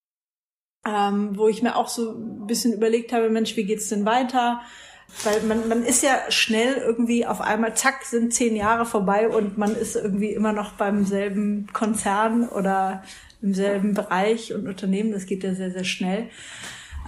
Ähm, 0.87 1.37
wo 1.37 1.47
ich 1.47 1.61
mir 1.61 1.75
auch 1.75 1.87
so 1.87 2.13
ein 2.13 2.47
bisschen 2.47 2.73
überlegt 2.73 3.13
habe, 3.13 3.29
Mensch, 3.29 3.55
wie 3.57 3.65
geht's 3.65 3.89
denn 3.89 4.05
weiter? 4.05 4.61
Weil 5.23 5.41
man, 5.43 5.67
man 5.67 5.83
ist 5.83 6.03
ja 6.03 6.19
schnell 6.29 6.75
irgendwie 6.75 7.25
auf 7.25 7.41
einmal, 7.41 7.75
zack, 7.75 8.03
sind 8.03 8.33
zehn 8.33 8.55
Jahre 8.55 8.85
vorbei 8.85 9.27
und 9.29 9.57
man 9.57 9.75
ist 9.75 9.95
irgendwie 9.95 10.31
immer 10.33 10.53
noch 10.53 10.73
beim 10.73 11.05
selben 11.05 11.67
Konzern 11.73 12.47
oder 12.47 13.03
im 13.41 13.53
selben 13.53 13.93
Bereich 13.93 14.53
und 14.53 14.67
Unternehmen. 14.67 15.11
Das 15.11 15.25
geht 15.25 15.43
ja 15.43 15.53
sehr, 15.55 15.71
sehr 15.71 15.83
schnell. 15.83 16.29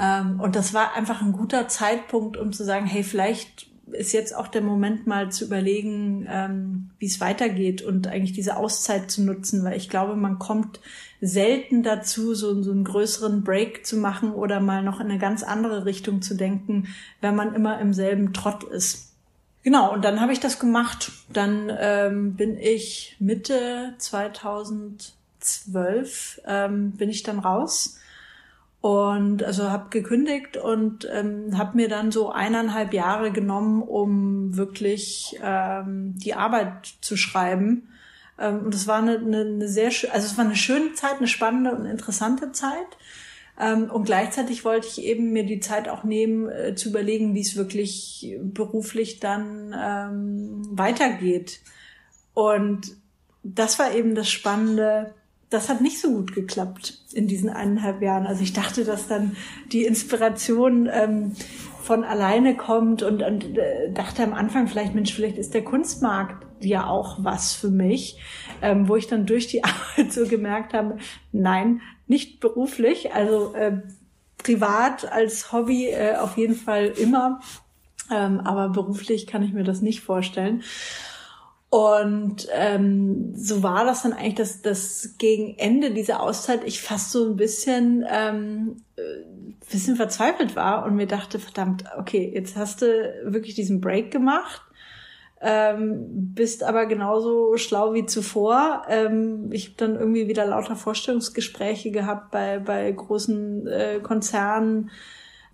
Ähm, 0.02 0.40
und 0.40 0.56
das 0.56 0.74
war 0.74 0.96
einfach 0.96 1.22
ein 1.22 1.34
guter 1.34 1.68
Zeitpunkt, 1.68 2.38
um 2.38 2.54
zu 2.54 2.64
sagen, 2.64 2.86
hey, 2.86 3.04
vielleicht 3.04 3.68
ist 3.92 4.14
jetzt 4.14 4.36
auch 4.36 4.48
der 4.48 4.62
Moment 4.62 5.08
mal 5.08 5.32
zu 5.32 5.46
überlegen, 5.46 6.28
ähm, 6.30 6.90
wie 7.00 7.08
es 7.08 7.20
weitergeht 7.20 7.82
und 7.82 8.08
eigentlich 8.08 8.34
diese 8.34 8.58
Auszeit 8.58 9.10
zu 9.10 9.24
nutzen, 9.24 9.64
weil 9.64 9.78
ich 9.78 9.90
glaube, 9.90 10.16
man 10.16 10.40
kommt 10.40 10.80
selten 11.22 11.84
dazu, 11.84 12.34
so, 12.34 12.64
so 12.64 12.72
einen 12.72 12.86
größeren 12.86 13.44
Break 13.44 13.86
zu 13.86 13.98
machen 13.98 14.32
oder 14.32 14.60
mal 14.60 14.82
noch 14.84 15.00
in 15.00 15.10
eine 15.10 15.20
ganz 15.20 15.44
andere 15.44 15.86
Richtung 15.86 16.22
zu 16.22 16.36
denken, 16.36 16.88
wenn 17.22 17.36
man 17.36 17.54
immer 17.54 17.80
im 17.80 17.94
selben 17.94 18.34
Trott 18.34 18.64
ist. 18.64 19.14
Genau, 19.64 19.94
und 19.94 20.04
dann 20.06 20.22
habe 20.22 20.32
ich 20.32 20.40
das 20.40 20.60
gemacht. 20.60 21.12
Dann 21.34 21.70
ähm, 21.78 22.36
bin 22.36 22.58
ich 22.58 23.18
Mitte 23.20 23.94
2012 23.98 26.42
ähm, 26.48 26.92
bin 26.92 27.10
ich 27.10 27.24
dann 27.24 27.40
raus 27.40 28.00
und 28.82 29.44
also 29.44 29.70
habe 29.70 29.90
gekündigt 29.90 30.56
und 30.56 31.08
ähm, 31.12 31.58
habe 31.58 31.76
mir 31.76 31.90
dann 31.90 32.12
so 32.12 32.32
eineinhalb 32.32 32.94
Jahre 32.94 33.32
genommen, 33.32 33.82
um 33.82 34.56
wirklich 34.56 35.38
ähm, 35.44 36.14
die 36.18 36.34
Arbeit 36.34 36.94
zu 37.02 37.18
schreiben. 37.18 37.90
Ähm, 38.40 38.66
und 38.66 38.76
es 38.76 38.88
war 38.88 38.98
eine, 38.98 39.18
eine, 39.18 39.42
eine 39.42 39.68
sehr, 39.68 39.88
also 39.88 40.28
es 40.28 40.38
war 40.38 40.46
eine 40.46 40.56
schöne 40.56 40.94
Zeit, 40.94 41.18
eine 41.18 41.28
spannende 41.28 41.76
und 41.76 41.86
interessante 41.86 42.52
Zeit. 42.52 42.98
Ähm, 43.60 43.90
und 43.92 44.06
gleichzeitig 44.06 44.66
wollte 44.66 44.88
ich 44.88 45.04
eben 45.04 45.32
mir 45.32 45.46
die 45.46 45.60
Zeit 45.60 45.90
auch 45.90 46.04
nehmen, 46.04 46.50
äh, 46.50 46.76
zu 46.76 46.90
überlegen, 46.90 47.36
wie 47.36 47.42
es 47.42 47.56
wirklich 47.56 48.38
beruflich 48.42 49.20
dann 49.20 49.76
ähm, 49.78 50.62
weitergeht. 50.72 51.60
Und 52.34 52.96
das 53.44 53.80
war 53.80 53.94
eben 53.94 54.16
das 54.16 54.30
Spannende 54.30 55.14
das 55.50 55.68
hat 55.68 55.82
nicht 55.82 56.00
so 56.00 56.12
gut 56.12 56.36
geklappt 56.36 57.00
in 57.12 57.28
diesen 57.28 57.50
eineinhalb 57.50 58.02
Jahren. 58.02 58.28
Also 58.28 58.44
ich 58.44 58.54
dachte, 58.54 58.86
dass 58.86 59.08
dann 59.08 59.36
die 59.72 59.84
Inspiration 59.86 60.88
ähm, 60.92 61.34
von 61.82 62.04
alleine 62.04 62.56
kommt 62.56 63.02
und, 63.02 63.24
und 63.24 63.58
äh, 63.58 63.92
dachte 63.92 64.24
am 64.24 64.34
Anfang 64.34 64.68
vielleicht, 64.68 64.94
Mensch, 64.94 65.14
vielleicht 65.14 65.38
ist 65.38 65.56
der 65.56 65.64
Kunstmarkt 65.64 66.46
ja 66.62 66.88
auch 66.88 67.24
was 67.24 67.54
für 67.54 67.70
mich, 67.70 68.18
ähm, 68.62 68.88
wo 68.88 68.96
ich 68.96 69.08
dann 69.08 69.26
durch 69.26 69.48
die 69.48 69.64
Arbeit 69.64 70.12
so 70.12 70.28
gemerkt 70.28 70.74
habe, 70.74 70.98
nein, 71.32 71.82
nicht 72.08 72.40
beruflich, 72.40 73.14
also 73.14 73.54
äh, 73.54 73.82
privat 74.38 75.12
als 75.12 75.52
Hobby 75.52 75.88
äh, 75.88 76.16
auf 76.16 76.38
jeden 76.38 76.56
Fall 76.56 76.86
immer, 76.86 77.40
ähm, 78.12 78.40
aber 78.40 78.70
beruflich 78.70 79.28
kann 79.28 79.44
ich 79.44 79.54
mir 79.54 79.64
das 79.64 79.82
nicht 79.82 80.02
vorstellen. 80.02 80.64
Und 81.72 82.48
ähm, 82.52 83.36
so 83.36 83.62
war 83.62 83.86
das 83.86 84.02
dann 84.02 84.14
eigentlich, 84.14 84.36
dass 84.36 84.64
das 84.64 85.16
gegen 85.20 85.56
Ende 85.60 85.92
dieser 85.92 86.24
Auszeit 86.24 86.64
ich 86.66 86.82
fast 86.82 87.12
so 87.12 87.30
ein 87.30 87.36
bisschen 87.36 88.04
ähm, 88.10 88.78
äh, 88.96 89.02
bisschen 89.70 89.96
verzweifelt 89.96 90.56
war 90.56 90.86
und 90.86 90.96
mir 90.96 91.06
dachte, 91.06 91.38
verdammt, 91.38 91.84
okay, 91.98 92.32
jetzt 92.34 92.56
hast 92.58 92.82
du 92.82 92.88
wirklich 93.24 93.54
diesen 93.54 93.82
Break 93.82 94.10
gemacht, 94.12 94.64
ähm, 95.42 96.34
bist 96.34 96.64
aber 96.64 96.86
genauso 96.86 97.56
schlau 97.58 97.94
wie 97.94 98.06
zuvor. 98.06 98.84
Ähm, 98.90 99.50
ich 99.52 99.68
habe 99.68 99.76
dann 99.78 99.96
irgendwie 99.96 100.28
wieder 100.28 100.46
lauter 100.46 100.76
Vorstellungsgespräche 100.76 101.92
gehabt 101.92 102.32
bei, 102.32 102.60
bei 102.60 102.92
großen 102.92 103.68
äh, 103.68 104.00
Konzernen 104.02 104.92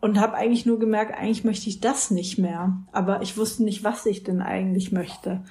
und 0.02 0.20
habe 0.20 0.36
eigentlich 0.36 0.66
nur 0.66 0.80
gemerkt, 0.80 1.16
eigentlich 1.18 1.44
möchte 1.44 1.70
ich 1.70 1.82
das 1.82 2.12
nicht 2.12 2.38
mehr. 2.38 2.78
Aber 2.92 3.22
ich 3.22 3.38
wusste 3.38 3.64
nicht, 3.64 3.84
was 3.84 4.06
ich 4.06 4.24
denn 4.24 4.42
eigentlich 4.42 4.92
möchte. 4.92 5.44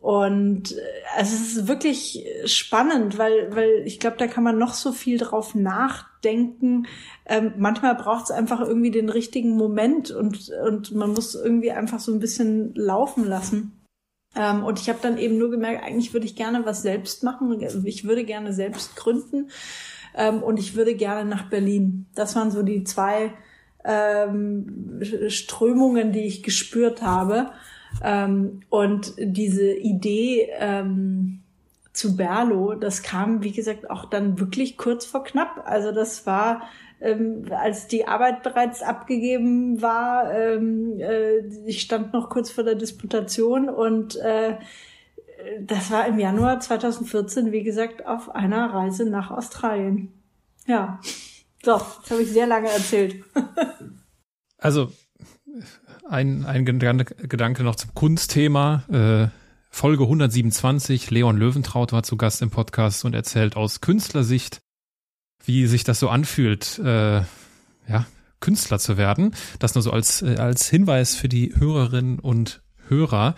Und 0.00 0.72
äh, 0.72 0.80
also 1.16 1.34
es 1.34 1.56
ist 1.56 1.68
wirklich 1.68 2.24
spannend, 2.46 3.18
weil, 3.18 3.54
weil 3.54 3.82
ich 3.84 4.00
glaube, 4.00 4.16
da 4.16 4.26
kann 4.26 4.44
man 4.44 4.58
noch 4.58 4.72
so 4.72 4.92
viel 4.92 5.18
drauf 5.18 5.54
nachdenken. 5.54 6.86
Ähm, 7.26 7.52
manchmal 7.58 7.94
braucht 7.94 8.24
es 8.24 8.30
einfach 8.30 8.60
irgendwie 8.60 8.90
den 8.90 9.10
richtigen 9.10 9.56
Moment 9.56 10.10
und, 10.10 10.50
und 10.66 10.92
man 10.92 11.12
muss 11.12 11.34
irgendwie 11.34 11.70
einfach 11.70 12.00
so 12.00 12.12
ein 12.12 12.20
bisschen 12.20 12.74
laufen 12.74 13.24
lassen. 13.26 13.86
Ähm, 14.34 14.64
und 14.64 14.80
ich 14.80 14.88
habe 14.88 15.00
dann 15.02 15.18
eben 15.18 15.38
nur 15.38 15.50
gemerkt, 15.50 15.84
eigentlich 15.84 16.12
würde 16.14 16.26
ich 16.26 16.36
gerne 16.36 16.64
was 16.64 16.82
selbst 16.82 17.22
machen. 17.22 17.60
Ich 17.84 18.04
würde 18.04 18.24
gerne 18.24 18.52
selbst 18.52 18.96
gründen 18.96 19.50
ähm, 20.14 20.42
und 20.42 20.58
ich 20.58 20.76
würde 20.76 20.94
gerne 20.94 21.28
nach 21.28 21.50
Berlin. 21.50 22.06
Das 22.14 22.36
waren 22.36 22.50
so 22.50 22.62
die 22.62 22.84
zwei 22.84 23.32
ähm, 23.84 25.00
Strömungen, 25.28 26.12
die 26.12 26.24
ich 26.24 26.42
gespürt 26.42 27.02
habe. 27.02 27.50
Ähm, 28.02 28.60
und 28.68 29.14
diese 29.18 29.72
Idee 29.72 30.50
ähm, 30.58 31.40
zu 31.92 32.16
Berlo, 32.16 32.74
das 32.74 33.02
kam, 33.02 33.42
wie 33.42 33.52
gesagt, 33.52 33.90
auch 33.90 34.04
dann 34.04 34.38
wirklich 34.38 34.76
kurz 34.76 35.04
vor 35.04 35.24
knapp. 35.24 35.62
Also 35.64 35.92
das 35.92 36.26
war, 36.26 36.62
ähm, 37.00 37.46
als 37.50 37.88
die 37.88 38.06
Arbeit 38.06 38.42
bereits 38.42 38.82
abgegeben 38.82 39.82
war, 39.82 40.32
ähm, 40.32 41.00
äh, 41.00 41.38
ich 41.66 41.82
stand 41.82 42.12
noch 42.12 42.30
kurz 42.30 42.50
vor 42.50 42.64
der 42.64 42.76
Disputation 42.76 43.68
und 43.68 44.16
äh, 44.16 44.56
das 45.60 45.90
war 45.90 46.06
im 46.06 46.18
Januar 46.18 46.60
2014, 46.60 47.52
wie 47.52 47.62
gesagt, 47.62 48.06
auf 48.06 48.34
einer 48.34 48.72
Reise 48.72 49.08
nach 49.08 49.30
Australien. 49.30 50.12
Ja, 50.66 51.00
so, 51.62 51.72
das 51.72 52.10
habe 52.10 52.22
ich 52.22 52.30
sehr 52.30 52.46
lange 52.46 52.68
erzählt. 52.68 53.24
also 54.58 54.92
ein, 56.10 56.44
ein 56.44 56.64
Gedanke 56.64 57.62
noch 57.62 57.76
zum 57.76 57.94
Kunstthema. 57.94 58.82
Äh, 58.90 59.28
Folge 59.70 60.02
127, 60.02 61.10
Leon 61.10 61.36
Löwentraut 61.36 61.92
war 61.92 62.02
zu 62.02 62.16
Gast 62.16 62.42
im 62.42 62.50
Podcast 62.50 63.04
und 63.04 63.14
erzählt 63.14 63.56
aus 63.56 63.80
Künstlersicht, 63.80 64.60
wie 65.44 65.66
sich 65.66 65.84
das 65.84 66.00
so 66.00 66.08
anfühlt, 66.08 66.78
äh, 66.80 67.20
ja, 67.20 68.06
Künstler 68.40 68.80
zu 68.80 68.96
werden. 68.96 69.34
Das 69.60 69.74
nur 69.74 69.82
so 69.82 69.92
als, 69.92 70.22
äh, 70.22 70.36
als 70.36 70.68
Hinweis 70.68 71.14
für 71.14 71.28
die 71.28 71.54
Hörerinnen 71.56 72.18
und 72.18 72.62
Hörer. 72.88 73.36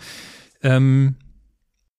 Ähm, 0.63 1.15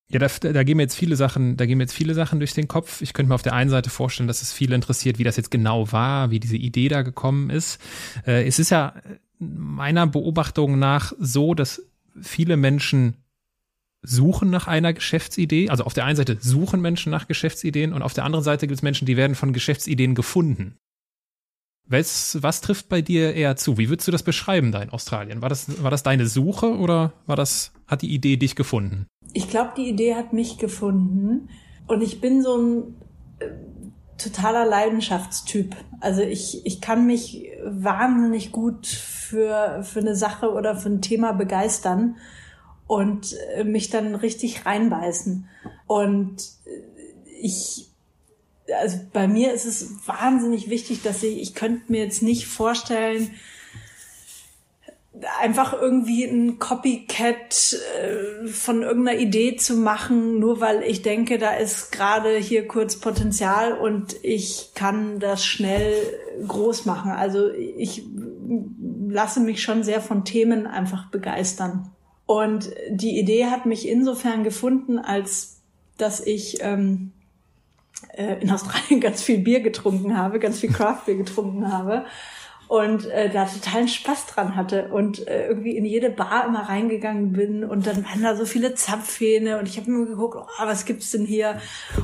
ja, 0.08 0.18
da, 0.18 0.28
da 0.28 0.64
gehen 0.64 0.76
mir 0.76 0.82
jetzt 0.82 0.96
viele 0.96 1.16
Sachen, 1.16 1.56
da 1.56 1.66
gehen 1.66 1.78
mir 1.78 1.84
jetzt 1.84 1.94
viele 1.94 2.14
Sachen 2.14 2.40
durch 2.40 2.52
den 2.52 2.66
Kopf. 2.66 3.00
Ich 3.00 3.12
könnte 3.12 3.28
mir 3.28 3.34
auf 3.36 3.42
der 3.42 3.54
einen 3.54 3.70
Seite 3.70 3.90
vorstellen, 3.90 4.26
dass 4.26 4.42
es 4.42 4.52
viele 4.52 4.74
interessiert, 4.74 5.18
wie 5.18 5.24
das 5.24 5.36
jetzt 5.36 5.50
genau 5.52 5.92
war, 5.92 6.30
wie 6.30 6.40
diese 6.40 6.56
Idee 6.56 6.88
da 6.88 7.02
gekommen 7.02 7.50
ist. 7.50 7.80
Äh, 8.26 8.46
es 8.46 8.58
ist 8.58 8.70
ja 8.70 8.94
meiner 9.38 10.06
Beobachtung 10.06 10.78
nach 10.78 11.12
so, 11.18 11.54
dass 11.54 11.82
viele 12.20 12.56
Menschen 12.56 13.16
suchen 14.02 14.50
nach 14.50 14.66
einer 14.66 14.92
Geschäftsidee. 14.92 15.70
Also 15.70 15.84
auf 15.84 15.94
der 15.94 16.04
einen 16.04 16.16
Seite 16.16 16.36
suchen 16.40 16.80
Menschen 16.80 17.10
nach 17.10 17.26
Geschäftsideen 17.26 17.92
und 17.92 18.02
auf 18.02 18.14
der 18.14 18.24
anderen 18.24 18.44
Seite 18.44 18.66
gibt 18.66 18.78
es 18.78 18.82
Menschen, 18.82 19.06
die 19.06 19.16
werden 19.16 19.34
von 19.34 19.52
Geschäftsideen 19.52 20.14
gefunden. 20.14 20.76
Was, 21.86 22.42
was 22.42 22.60
trifft 22.60 22.88
bei 22.88 23.02
dir 23.02 23.34
eher 23.34 23.56
zu? 23.56 23.76
Wie 23.76 23.90
würdest 23.90 24.08
du 24.08 24.12
das 24.12 24.22
beschreiben 24.22 24.72
da 24.72 24.80
in 24.80 24.90
Australien? 24.90 25.42
War 25.42 25.50
das, 25.50 25.82
war 25.82 25.90
das 25.90 26.02
deine 26.02 26.26
Suche 26.26 26.78
oder 26.78 27.12
war 27.26 27.36
das, 27.36 27.72
hat 27.86 28.02
die 28.02 28.14
Idee 28.14 28.36
dich 28.36 28.56
gefunden? 28.56 29.06
Ich 29.34 29.48
glaube, 29.48 29.72
die 29.76 29.88
Idee 29.88 30.14
hat 30.14 30.32
mich 30.32 30.56
gefunden. 30.58 31.48
Und 31.86 32.02
ich 32.02 32.22
bin 32.22 32.42
so 32.42 32.56
ein 32.56 32.94
äh, 33.40 33.50
totaler 34.18 34.64
Leidenschaftstyp. 34.66 35.76
Also 36.00 36.22
ich, 36.22 36.64
ich 36.66 36.80
kann 36.80 37.06
mich 37.06 37.48
wahnsinnig 37.64 38.52
gut 38.52 38.86
für, 38.86 39.82
für 39.82 40.00
eine 40.00 40.14
Sache 40.14 40.52
oder 40.52 40.76
für 40.76 40.88
ein 40.88 41.02
Thema 41.02 41.32
begeistern 41.32 42.16
und 42.86 43.36
äh, 43.54 43.64
mich 43.64 43.90
dann 43.90 44.14
richtig 44.14 44.66
reinbeißen. 44.66 45.48
Und 45.86 46.42
äh, 46.66 46.82
ich, 47.40 47.90
also 48.80 48.98
bei 49.12 49.26
mir 49.26 49.52
ist 49.52 49.64
es 49.64 50.06
wahnsinnig 50.06 50.70
wichtig, 50.70 51.02
dass 51.02 51.22
ich, 51.22 51.40
ich 51.40 51.54
könnte 51.54 51.90
mir 51.90 52.04
jetzt 52.04 52.22
nicht 52.22 52.46
vorstellen, 52.46 53.30
einfach 55.40 55.72
irgendwie 55.72 56.24
ein 56.24 56.58
Copycat 56.58 57.76
äh, 57.98 58.46
von 58.46 58.82
irgendeiner 58.82 59.18
Idee 59.18 59.56
zu 59.56 59.76
machen, 59.76 60.38
nur 60.38 60.60
weil 60.60 60.82
ich 60.82 61.02
denke, 61.02 61.38
da 61.38 61.54
ist 61.54 61.92
gerade 61.92 62.36
hier 62.36 62.66
kurz 62.66 62.96
Potenzial 62.96 63.72
und 63.72 64.16
ich 64.22 64.70
kann 64.74 65.20
das 65.20 65.44
schnell 65.44 65.94
groß 66.46 66.84
machen. 66.84 67.10
Also 67.12 67.50
ich 67.50 68.04
lasse 69.08 69.40
mich 69.40 69.62
schon 69.62 69.82
sehr 69.82 70.00
von 70.00 70.24
Themen 70.24 70.66
einfach 70.66 71.10
begeistern. 71.10 71.90
Und 72.26 72.70
die 72.90 73.18
Idee 73.18 73.46
hat 73.46 73.66
mich 73.66 73.88
insofern 73.88 74.44
gefunden, 74.44 74.98
als 74.98 75.60
dass 75.98 76.20
ich 76.20 76.58
ähm, 76.60 77.12
äh, 78.16 78.40
in 78.40 78.50
Australien 78.50 79.00
ganz 79.00 79.22
viel 79.22 79.38
Bier 79.38 79.60
getrunken 79.60 80.16
habe, 80.16 80.38
ganz 80.38 80.60
viel 80.60 80.72
Craftbier 80.72 81.16
getrunken 81.16 81.72
habe 81.72 82.04
und 82.74 83.06
äh, 83.06 83.30
da 83.30 83.44
totalen 83.44 83.86
Spaß 83.86 84.26
dran 84.26 84.56
hatte 84.56 84.88
und 84.88 85.28
äh, 85.28 85.46
irgendwie 85.46 85.76
in 85.76 85.84
jede 85.84 86.10
Bar 86.10 86.46
immer 86.48 86.68
reingegangen 86.68 87.32
bin 87.32 87.62
und 87.62 87.86
dann 87.86 88.04
waren 88.04 88.20
da 88.20 88.34
so 88.34 88.46
viele 88.46 88.74
Zapfhähne 88.74 89.60
und 89.60 89.68
ich 89.68 89.76
habe 89.76 89.86
immer 89.86 90.06
geguckt, 90.06 90.36
oh, 90.36 90.66
was 90.66 90.84
gibt's 90.84 91.12
denn 91.12 91.24
hier? 91.24 91.60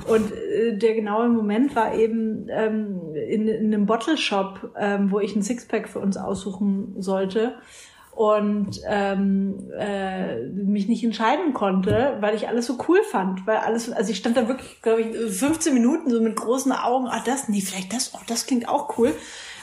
Und 0.07 0.31
äh, 0.33 0.79
der 0.79 0.95
genaue 0.95 1.29
Moment 1.29 1.75
war 1.75 1.97
eben 1.97 2.47
ähm, 2.51 3.01
in, 3.17 3.49
in 3.49 3.75
einem 3.75 3.87
Bottle 3.87 4.17
Shop, 4.17 4.71
ähm, 4.79 5.11
wo 5.11 5.19
ich 5.19 5.35
ein 5.35 5.43
Sixpack 5.43 5.89
für 5.89 5.99
uns 5.99 6.17
aussuchen 6.17 6.95
sollte 7.03 7.57
und 8.13 8.81
ähm, 8.87 9.73
äh, 9.77 10.41
mich 10.51 10.87
nicht 10.87 11.03
entscheiden 11.03 11.53
konnte, 11.53 12.19
weil 12.21 12.37
ich 12.37 12.47
alles 12.47 12.67
so 12.67 12.79
cool 12.87 13.03
fand, 13.11 13.45
weil 13.45 13.57
alles, 13.57 13.91
also 13.91 14.13
ich 14.13 14.19
stand 14.19 14.37
da 14.37 14.47
wirklich, 14.47 14.81
glaube 14.83 15.01
ich, 15.01 15.17
15 15.17 15.75
Minuten 15.75 16.11
so 16.11 16.21
mit 16.21 16.37
großen 16.37 16.71
Augen, 16.71 17.09
ah 17.09 17.23
das, 17.27 17.49
nee, 17.49 17.61
vielleicht 17.61 17.93
das, 17.93 18.13
oh, 18.15 18.21
das 18.29 18.47
klingt 18.47 18.69
auch 18.69 18.97
cool 18.99 19.13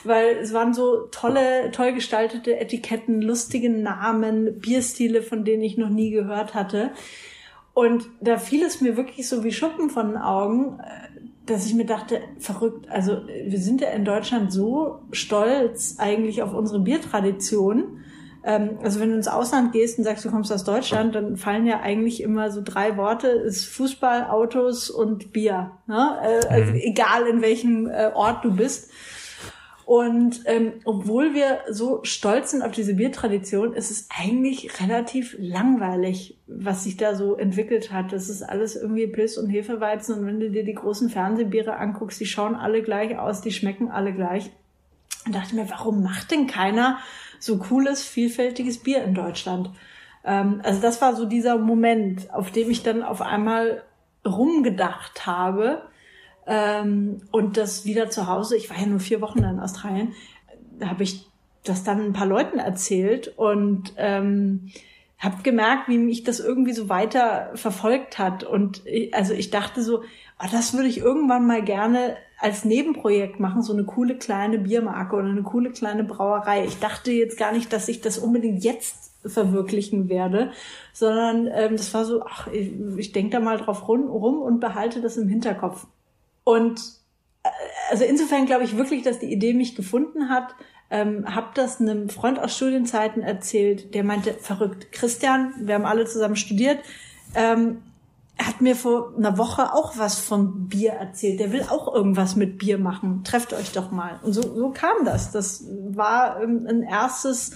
weil 0.04 0.38
es 0.38 0.54
waren 0.54 0.74
so 0.74 1.08
tolle, 1.12 1.72
toll 1.72 1.94
gestaltete 1.94 2.60
Etiketten, 2.60 3.22
lustige 3.22 3.70
Namen, 3.70 4.60
Bierstile, 4.60 5.22
von 5.22 5.44
denen 5.44 5.64
ich 5.64 5.78
noch 5.78 5.90
nie 5.90 6.12
gehört 6.12 6.54
hatte. 6.54 6.92
Und 7.74 8.10
da 8.22 8.38
fiel 8.38 8.64
es 8.64 8.82
mir 8.82 8.98
wirklich 8.98 9.30
so 9.30 9.44
wie 9.44 9.52
Schuppen 9.52 9.90
von 9.90 10.08
den 10.08 10.18
Augen, 10.18 10.80
äh, 10.80 11.08
dass 11.46 11.66
ich 11.66 11.76
mir 11.76 11.86
dachte, 11.86 12.22
verrückt, 12.40 12.90
also 12.90 13.22
wir 13.28 13.60
sind 13.60 13.82
ja 13.82 13.90
in 13.90 14.04
Deutschland 14.04 14.52
so 14.52 15.00
stolz 15.12 15.96
eigentlich 15.98 16.42
auf 16.42 16.54
unsere 16.54 16.80
Biertradition. 16.80 18.04
Ähm, 18.44 18.80
also 18.84 19.00
wenn 19.00 19.10
du 19.10 19.16
ins 19.16 19.28
Ausland 19.28 19.74
gehst 19.74 19.98
und 19.98 20.04
sagst, 20.04 20.26
du 20.26 20.32
kommst 20.32 20.52
aus 20.52 20.64
Deutschland, 20.64 21.16
dann 21.16 21.38
fallen 21.38 21.68
ja 21.68 21.80
eigentlich 21.80 22.22
immer 22.22 22.52
so 22.52 22.62
drei 22.64 22.98
Worte, 22.98 23.28
ist 23.28 23.66
Fußball, 23.66 24.26
Autos 24.26 24.90
und 24.90 25.32
Bier. 25.32 25.72
Ne? 25.86 26.18
Äh, 26.24 26.48
also 26.48 26.72
mhm. 26.72 26.80
egal 26.82 27.28
in 27.28 27.42
welchem 27.42 27.88
äh, 27.88 28.12
Ort 28.14 28.44
du 28.44 28.56
bist. 28.56 28.92
Und 29.88 30.42
ähm, 30.44 30.74
obwohl 30.84 31.34
wir 31.34 31.62
so 31.70 32.02
stolz 32.04 32.52
sind 32.52 32.62
auf 32.62 32.74
diese 32.74 32.96
Biertradition, 32.96 33.72
ist 33.72 33.90
es 33.90 34.10
eigentlich 34.10 34.82
relativ 34.82 35.38
langweilig, 35.40 36.38
was 36.46 36.84
sich 36.84 36.98
da 36.98 37.16
so 37.16 37.38
entwickelt 37.38 37.90
hat. 37.94 38.12
Das 38.12 38.28
ist 38.28 38.44
alles 38.44 38.76
irgendwie 38.76 39.08
Pilz 39.08 39.38
und 39.38 39.48
Hefeweizen. 39.48 40.20
Und 40.20 40.26
wenn 40.26 40.42
du 40.42 40.52
dir 40.52 40.66
die 40.66 40.74
großen 40.74 41.10
Fernsehbiere 41.10 41.78
anguckst, 41.78 42.20
die 42.20 42.26
schauen 42.26 42.56
alle 42.56 42.82
gleich 42.82 43.18
aus, 43.18 43.40
die 43.40 43.54
schmecken 43.54 43.90
alle 43.90 44.12
gleich. 44.12 44.52
Und 45.26 45.34
dachte 45.34 45.56
mir, 45.56 45.70
warum 45.70 46.04
macht 46.04 46.32
denn 46.32 46.48
keiner 46.48 46.98
so 47.40 47.58
cooles, 47.58 48.04
vielfältiges 48.04 48.80
Bier 48.80 49.06
in 49.06 49.14
Deutschland? 49.14 49.70
Ähm, 50.26 50.60
also 50.66 50.82
das 50.82 51.02
war 51.02 51.16
so 51.16 51.24
dieser 51.24 51.58
Moment, 51.58 52.34
auf 52.34 52.52
dem 52.52 52.70
ich 52.70 52.84
dann 52.84 53.04
auf 53.04 53.22
einmal 53.22 53.84
rumgedacht 54.26 55.26
habe 55.26 55.84
ähm, 56.48 57.22
und 57.32 57.58
das 57.58 57.86
wieder 57.86 58.10
zu 58.10 58.28
Hause, 58.28 58.56
ich 58.56 58.70
war 58.70 58.78
ja 58.78 58.86
nur 58.86 59.00
vier 59.00 59.22
Wochen 59.22 59.40
in 59.40 59.60
Australien, 59.60 60.14
da 60.80 60.90
habe 60.90 61.04
ich 61.04 61.28
das 61.64 61.84
dann 61.84 62.02
ein 62.02 62.14
paar 62.14 62.28
Leuten 62.28 62.60
erzählt 62.60 63.34
und 63.38 63.94
ähm, 63.98 64.72
habe 65.20 65.42
gemerkt, 65.44 65.90
wie 65.90 65.98
mich 65.98 66.24
das 66.24 66.40
irgendwie 66.40 66.74
so 66.74 66.90
weiter 66.90 67.52
verfolgt 67.56 68.20
hat. 68.20 68.44
Und 68.44 68.86
ich, 68.86 69.14
also 69.14 69.34
ich 69.34 69.50
dachte 69.50 69.82
so, 69.82 70.00
oh, 70.00 70.48
das 70.52 70.74
würde 70.74 70.88
ich 70.88 71.00
irgendwann 71.00 71.48
mal 71.48 71.64
gerne 71.64 72.16
als 72.40 72.66
Nebenprojekt 72.66 73.40
machen, 73.40 73.64
so 73.64 73.74
eine 73.74 73.84
coole 73.84 74.16
kleine 74.16 74.60
Biermarke 74.60 75.16
oder 75.16 75.28
eine 75.28 75.42
coole 75.42 75.72
kleine 75.72 76.04
Brauerei. 76.04 76.66
Ich 76.66 76.80
dachte 76.80 77.12
jetzt 77.12 77.38
gar 77.38 77.52
nicht, 77.52 77.74
dass 77.74 77.88
ich 77.88 78.02
das 78.02 78.20
unbedingt 78.20 78.64
jetzt 78.64 79.12
verwirklichen 79.26 80.08
werde, 80.08 80.52
sondern 80.94 81.48
ähm, 81.48 81.76
das 81.76 81.94
war 81.96 82.06
so, 82.06 82.24
ach, 82.24 82.48
ich, 82.48 82.72
ich 82.98 83.12
denke 83.12 83.32
da 83.32 83.40
mal 83.40 83.58
drauf 83.58 83.88
rum, 83.88 84.08
rum 84.08 84.42
und 84.42 84.60
behalte 84.60 85.02
das 85.02 85.18
im 85.18 85.28
Hinterkopf. 85.28 85.88
Und 86.48 86.80
äh, 87.44 87.50
also 87.90 88.06
insofern 88.06 88.46
glaube 88.46 88.64
ich 88.64 88.78
wirklich, 88.78 89.04
dass 89.04 89.20
die 89.20 89.34
Idee 89.34 89.54
mich 89.54 89.76
gefunden 89.76 90.30
hat. 90.30 90.56
Ähm, 90.90 91.26
hab 91.36 91.54
das 91.56 91.82
einem 91.82 92.08
Freund 92.08 92.40
aus 92.40 92.56
Studienzeiten 92.56 93.22
erzählt, 93.22 93.94
der 93.94 94.06
meinte, 94.06 94.34
verrückt, 94.34 94.94
Christian, 94.94 95.54
wir 95.60 95.76
haben 95.76 95.86
alle 95.86 96.06
zusammen 96.06 96.38
studiert, 96.38 96.80
ähm, 97.36 97.84
hat 98.40 98.62
mir 98.62 98.78
vor 98.78 99.14
einer 99.18 99.38
Woche 99.38 99.74
auch 99.74 99.98
was 99.98 100.22
von 100.22 100.70
Bier 100.70 100.94
erzählt. 100.94 101.42
Der 101.42 101.52
will 101.52 101.64
auch 101.64 101.94
irgendwas 101.94 102.38
mit 102.38 102.58
Bier 102.58 102.78
machen. 102.78 103.26
Trefft 103.26 103.52
euch 103.52 103.74
doch 103.74 103.92
mal. 103.92 104.22
Und 104.24 104.32
so, 104.32 104.42
so 104.42 104.70
kam 104.70 105.04
das. 105.04 105.32
Das 105.32 105.66
war 105.90 106.42
ähm, 106.42 106.66
ein 106.70 106.84
erstes 106.84 107.52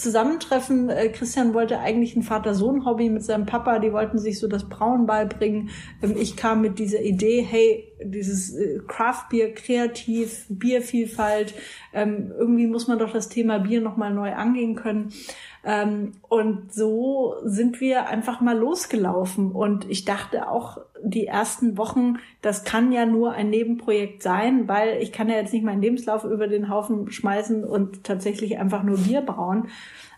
Zusammentreffen. 0.00 0.88
Äh, 0.88 1.10
Christian 1.10 1.54
wollte 1.54 1.78
eigentlich 1.78 2.16
ein 2.16 2.22
Vater-Sohn-Hobby 2.22 3.10
mit 3.10 3.22
seinem 3.22 3.46
Papa, 3.46 3.78
die 3.78 3.92
wollten 3.92 4.18
sich 4.18 4.38
so 4.38 4.48
das 4.48 4.68
Brauen 4.68 5.06
beibringen. 5.06 5.70
Ähm, 6.02 6.16
ich 6.18 6.36
kam 6.36 6.62
mit 6.62 6.78
dieser 6.78 7.00
Idee, 7.00 7.42
hey, 7.42 7.92
dieses 8.02 8.54
äh, 8.54 8.80
Craft-Bier 8.86 9.54
kreativ, 9.54 10.46
Biervielfalt, 10.48 11.54
ähm, 11.92 12.32
irgendwie 12.36 12.66
muss 12.66 12.88
man 12.88 12.98
doch 12.98 13.12
das 13.12 13.28
Thema 13.28 13.58
Bier 13.58 13.80
nochmal 13.80 14.12
neu 14.12 14.32
angehen 14.32 14.74
können. 14.74 15.12
Ähm, 15.62 16.12
und 16.28 16.72
so 16.72 17.34
sind 17.44 17.80
wir 17.80 18.08
einfach 18.08 18.40
mal 18.40 18.56
losgelaufen. 18.56 19.52
Und 19.52 19.88
ich 19.90 20.04
dachte 20.04 20.48
auch 20.48 20.78
die 21.02 21.26
ersten 21.26 21.76
Wochen, 21.76 22.16
das 22.42 22.64
kann 22.64 22.92
ja 22.92 23.06
nur 23.06 23.32
ein 23.32 23.50
Nebenprojekt 23.50 24.22
sein, 24.22 24.68
weil 24.68 25.02
ich 25.02 25.12
kann 25.12 25.28
ja 25.28 25.36
jetzt 25.36 25.52
nicht 25.52 25.64
meinen 25.64 25.82
Lebenslauf 25.82 26.24
über 26.24 26.48
den 26.48 26.68
Haufen 26.68 27.10
schmeißen 27.10 27.64
und 27.64 28.04
tatsächlich 28.04 28.58
einfach 28.58 28.82
nur 28.82 28.98
Bier 28.98 29.20
brauen. 29.20 29.68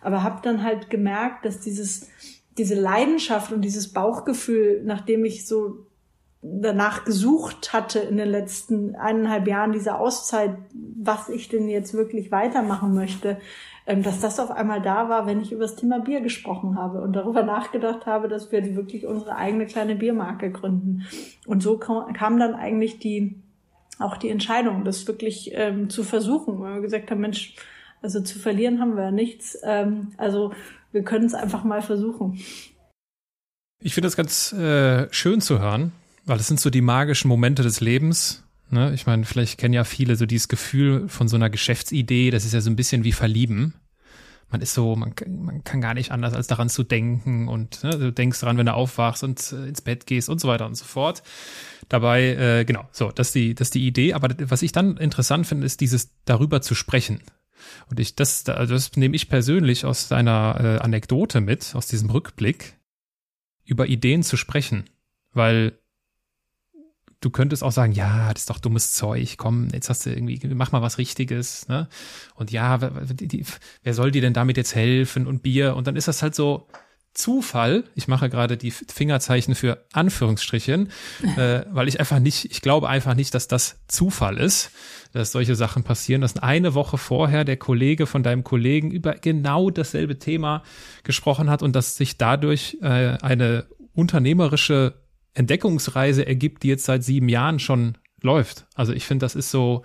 Aber 0.00 0.22
habe 0.22 0.40
dann 0.42 0.62
halt 0.62 0.90
gemerkt, 0.90 1.44
dass 1.44 1.61
dieses, 1.61 2.09
diese 2.59 2.74
Leidenschaft 2.74 3.52
und 3.52 3.62
dieses 3.62 3.92
Bauchgefühl, 3.92 4.83
nachdem 4.85 5.24
ich 5.24 5.46
so 5.46 5.87
danach 6.42 7.05
gesucht 7.05 7.72
hatte 7.72 8.00
in 8.00 8.16
den 8.16 8.28
letzten 8.28 8.96
eineinhalb 8.96 9.46
Jahren 9.46 9.72
dieser 9.72 10.00
Auszeit, 10.00 10.57
was 10.74 11.28
ich 11.28 11.48
denn 11.48 11.68
jetzt 11.68 11.94
wirklich 11.94 12.33
weitermachen 12.33 12.94
möchte, 12.94 13.38
dass 13.87 14.21
das 14.21 14.38
auf 14.38 14.51
einmal 14.51 14.81
da 14.81 15.09
war, 15.09 15.27
wenn 15.27 15.40
ich 15.40 15.53
über 15.53 15.62
das 15.62 15.77
Thema 15.77 15.99
Bier 16.01 16.21
gesprochen 16.21 16.77
habe 16.79 17.01
und 17.01 17.14
darüber 17.14 17.42
nachgedacht 17.42 18.07
habe, 18.07 18.29
dass 18.29 18.53
wir 18.53 18.77
wirklich 18.77 19.07
unsere 19.07 19.37
eigene 19.37 19.66
kleine 19.66 19.97
Biermarke 19.97 20.51
gründen. 20.53 21.07
Und 21.47 21.62
so 21.62 21.79
kam 21.79 22.38
dann 22.38 22.55
eigentlich 22.55 22.99
die 22.99 23.42
auch 23.99 24.16
die 24.16 24.31
Entscheidung, 24.31 24.85
das 24.85 25.07
wirklich 25.07 25.51
ähm, 25.53 25.90
zu 25.90 26.05
versuchen, 26.05 26.61
weil 26.61 26.75
wir 26.75 26.81
gesagt 26.83 27.11
haben, 27.11 27.21
Mensch, 27.21 27.55
also 28.01 28.21
zu 28.21 28.38
verlieren 28.38 28.81
haben 28.81 28.97
wir 28.97 29.05
ja 29.05 29.11
nichts. 29.11 29.59
Ähm, 29.62 30.12
also 30.16 30.53
wir 30.92 31.05
können 31.05 31.27
es 31.27 31.35
einfach 31.35 31.64
mal 31.64 31.83
versuchen. 31.83 32.38
Ich 33.81 33.95
finde 33.95 34.07
das 34.07 34.16
ganz 34.16 34.53
äh, 34.53 35.12
schön 35.12 35.40
zu 35.40 35.61
hören, 35.61 35.92
weil 36.25 36.38
es 36.38 36.47
sind 36.47 36.61
so 36.61 36.71
die 36.71 36.81
magischen 36.81 37.29
Momente 37.29 37.62
des 37.62 37.81
Lebens, 37.81 38.41
Ne? 38.72 38.92
Ich 38.94 39.06
meine, 39.06 39.24
vielleicht 39.24 39.58
kennen 39.58 39.74
ja 39.74 39.85
viele 39.85 40.16
so 40.16 40.26
dieses 40.26 40.48
Gefühl 40.48 41.08
von 41.08 41.28
so 41.28 41.37
einer 41.37 41.50
Geschäftsidee, 41.50 42.30
das 42.30 42.44
ist 42.44 42.54
ja 42.54 42.61
so 42.61 42.70
ein 42.70 42.76
bisschen 42.76 43.04
wie 43.04 43.12
Verlieben. 43.12 43.74
Man 44.50 44.61
ist 44.61 44.74
so, 44.74 44.96
man, 44.96 45.14
man 45.28 45.64
kann 45.64 45.80
gar 45.80 45.94
nicht 45.94 46.11
anders, 46.11 46.35
als 46.35 46.46
daran 46.46 46.68
zu 46.68 46.82
denken 46.82 47.48
und 47.48 47.85
ne, 47.85 47.98
du 47.98 48.12
denkst 48.12 48.40
daran, 48.40 48.58
wenn 48.58 48.66
du 48.66 48.74
aufwachst 48.74 49.24
und 49.24 49.52
äh, 49.52 49.68
ins 49.68 49.80
Bett 49.80 50.06
gehst 50.06 50.28
und 50.28 50.40
so 50.40 50.48
weiter 50.48 50.66
und 50.66 50.74
so 50.74 50.85
fort. 50.85 51.22
Dabei, 51.88 52.35
äh, 52.35 52.64
genau, 52.64 52.87
so, 52.92 53.11
das 53.11 53.28
ist 53.28 53.35
die, 53.35 53.54
das 53.54 53.68
ist 53.68 53.74
die 53.74 53.87
Idee. 53.87 54.12
Aber 54.14 54.28
was 54.50 54.62
ich 54.62 54.72
dann 54.72 54.96
interessant 54.96 55.46
finde, 55.46 55.66
ist 55.66 55.80
dieses 55.80 56.11
darüber 56.24 56.61
zu 56.61 56.74
sprechen. 56.74 57.20
Und 57.88 58.00
ich, 58.00 58.14
das, 58.14 58.46
also 58.48 58.74
das 58.74 58.96
nehme 58.96 59.16
ich 59.16 59.28
persönlich 59.28 59.85
aus 59.85 60.08
deiner 60.08 60.58
äh, 60.61 60.78
Anekdote 60.82 61.40
mit, 61.40 61.74
aus 61.74 61.87
diesem 61.87 62.11
Rückblick, 62.11 62.74
über 63.64 63.87
Ideen 63.87 64.22
zu 64.22 64.37
sprechen. 64.37 64.85
Weil 65.32 65.78
du 67.22 67.30
könntest 67.30 67.62
auch 67.62 67.72
sagen, 67.72 67.92
ja, 67.92 68.32
das 68.32 68.42
ist 68.42 68.50
doch 68.50 68.58
dummes 68.58 68.92
Zeug, 68.92 69.37
komm, 69.38 69.68
jetzt 69.72 69.88
hast 69.88 70.04
du 70.04 70.11
irgendwie, 70.11 70.40
mach 70.54 70.72
mal 70.72 70.82
was 70.82 70.98
Richtiges, 70.98 71.66
ne? 71.68 71.88
Und 72.35 72.50
ja, 72.50 72.80
wer, 72.80 72.92
wer 73.82 73.94
soll 73.94 74.11
dir 74.11 74.20
denn 74.20 74.35
damit 74.35 74.56
jetzt 74.58 74.74
helfen 74.74 75.26
und 75.26 75.42
Bier? 75.42 75.76
Und 75.76 75.87
dann 75.87 75.96
ist 75.96 76.08
das 76.08 76.22
halt 76.22 76.35
so 76.35 76.66
Zufall. 77.14 77.85
Ich 77.94 78.08
mache 78.08 78.30
gerade 78.30 78.56
die 78.56 78.70
Fingerzeichen 78.70 79.54
für 79.54 79.85
Anführungsstrichen, 79.92 80.90
äh, 81.37 81.62
weil 81.70 81.87
ich 81.88 82.00
einfach 82.00 82.18
nicht, 82.18 82.50
ich 82.50 82.61
glaube 82.61 82.88
einfach 82.88 83.14
nicht, 83.14 83.35
dass 83.35 83.48
das 83.48 83.78
Zufall 83.87 84.38
ist, 84.38 84.70
dass 85.12 85.30
solche 85.30 85.54
Sachen 85.54 85.85
passieren, 85.85 86.22
dass 86.22 86.38
eine 86.38 86.74
Woche 86.74 86.98
vorher 86.98 87.44
der 87.44 87.58
Kollege 87.58 88.06
von 88.06 88.22
deinem 88.22 88.44
Kollegen 88.44 88.90
über 88.90 89.14
genau 89.14 89.70
dasselbe 89.70 90.18
Thema 90.18 90.62
gesprochen 91.04 91.50
hat 91.50 91.62
und 91.62 91.76
dass 91.76 91.96
sich 91.96 92.16
dadurch 92.16 92.78
äh, 92.80 93.18
eine 93.20 93.66
unternehmerische 93.94 94.94
Entdeckungsreise 95.35 96.27
ergibt, 96.27 96.62
die 96.62 96.68
jetzt 96.68 96.85
seit 96.85 97.05
sieben 97.05 97.29
Jahren 97.29 97.59
schon 97.59 97.98
läuft. 98.23 98.67
Also 98.75 98.92
ich 98.92 99.06
finde, 99.06 99.25
das 99.25 99.35
ist 99.35 99.50
so, 99.50 99.83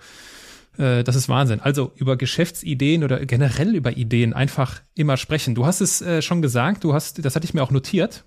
äh, 0.76 1.04
das 1.04 1.16
ist 1.16 1.28
Wahnsinn. 1.28 1.60
Also 1.60 1.92
über 1.96 2.16
Geschäftsideen 2.16 3.04
oder 3.04 3.24
generell 3.26 3.74
über 3.74 3.96
Ideen 3.96 4.32
einfach 4.32 4.82
immer 4.94 5.16
sprechen. 5.16 5.54
Du 5.54 5.66
hast 5.66 5.80
es 5.80 6.00
äh, 6.02 6.22
schon 6.22 6.42
gesagt, 6.42 6.84
du 6.84 6.94
hast, 6.94 7.24
das 7.24 7.34
hatte 7.34 7.44
ich 7.44 7.54
mir 7.54 7.62
auch 7.62 7.70
notiert. 7.70 8.24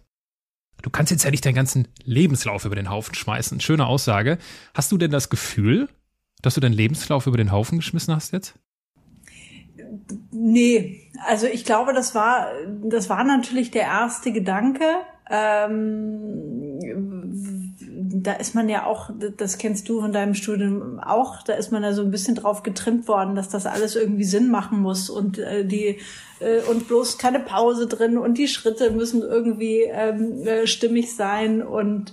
Du 0.82 0.90
kannst 0.90 1.12
jetzt 1.12 1.24
ja 1.24 1.32
nicht 1.32 1.46
deinen 1.46 1.56
ganzen 1.56 1.88
Lebenslauf 2.04 2.66
über 2.66 2.76
den 2.76 2.90
Haufen 2.90 3.14
schmeißen. 3.14 3.60
Schöne 3.62 3.86
Aussage. 3.86 4.38
Hast 4.74 4.92
du 4.92 4.98
denn 4.98 5.12
das 5.12 5.30
Gefühl, 5.30 5.90
dass 6.42 6.56
du 6.56 6.62
deinen 6.62 6.74
Lebenslauf 6.74 7.28
über 7.28 7.38
den 7.38 7.52
Haufen 7.52 7.80
geschmissen 7.80 8.16
hast 8.16 8.34
jetzt? 8.34 8.56
Nee, 10.32 11.12
also 11.28 11.46
ich 11.48 11.66
glaube, 11.66 11.94
das 11.94 12.16
war, 12.16 12.48
das 12.84 13.10
war 13.10 13.24
natürlich 13.24 13.72
der 13.72 13.84
erste 13.84 14.32
Gedanke. 14.32 14.86
Ähm, 15.32 16.80
da 18.14 18.34
ist 18.34 18.54
man 18.54 18.68
ja 18.68 18.86
auch, 18.86 19.10
das 19.38 19.58
kennst 19.58 19.88
du 19.88 20.02
von 20.02 20.12
deinem 20.12 20.34
Studium 20.34 21.00
auch, 21.00 21.42
da 21.44 21.54
ist 21.54 21.72
man 21.72 21.84
ja 21.84 21.94
so 21.94 22.02
ein 22.02 22.12
bisschen 22.12 22.36
drauf 22.36 22.64
getrimmt 22.64 23.08
worden, 23.08 23.36
dass 23.36 23.48
das 23.48 23.66
alles 23.66 23.96
irgendwie 23.96 24.26
Sinn 24.26 24.52
machen 24.52 24.82
muss 24.82 25.10
und 25.10 25.40
äh, 25.40 25.66
die 25.66 26.00
äh, 26.40 26.62
und 26.70 26.88
bloß 26.88 27.18
keine 27.18 27.40
Pause 27.40 27.88
drin 27.88 28.18
und 28.18 28.38
die 28.38 28.50
Schritte 28.50 28.92
müssen 28.92 29.22
irgendwie 29.22 29.84
ähm, 29.84 30.46
äh, 30.46 30.68
stimmig 30.68 31.16
sein 31.16 31.64
und 31.64 32.12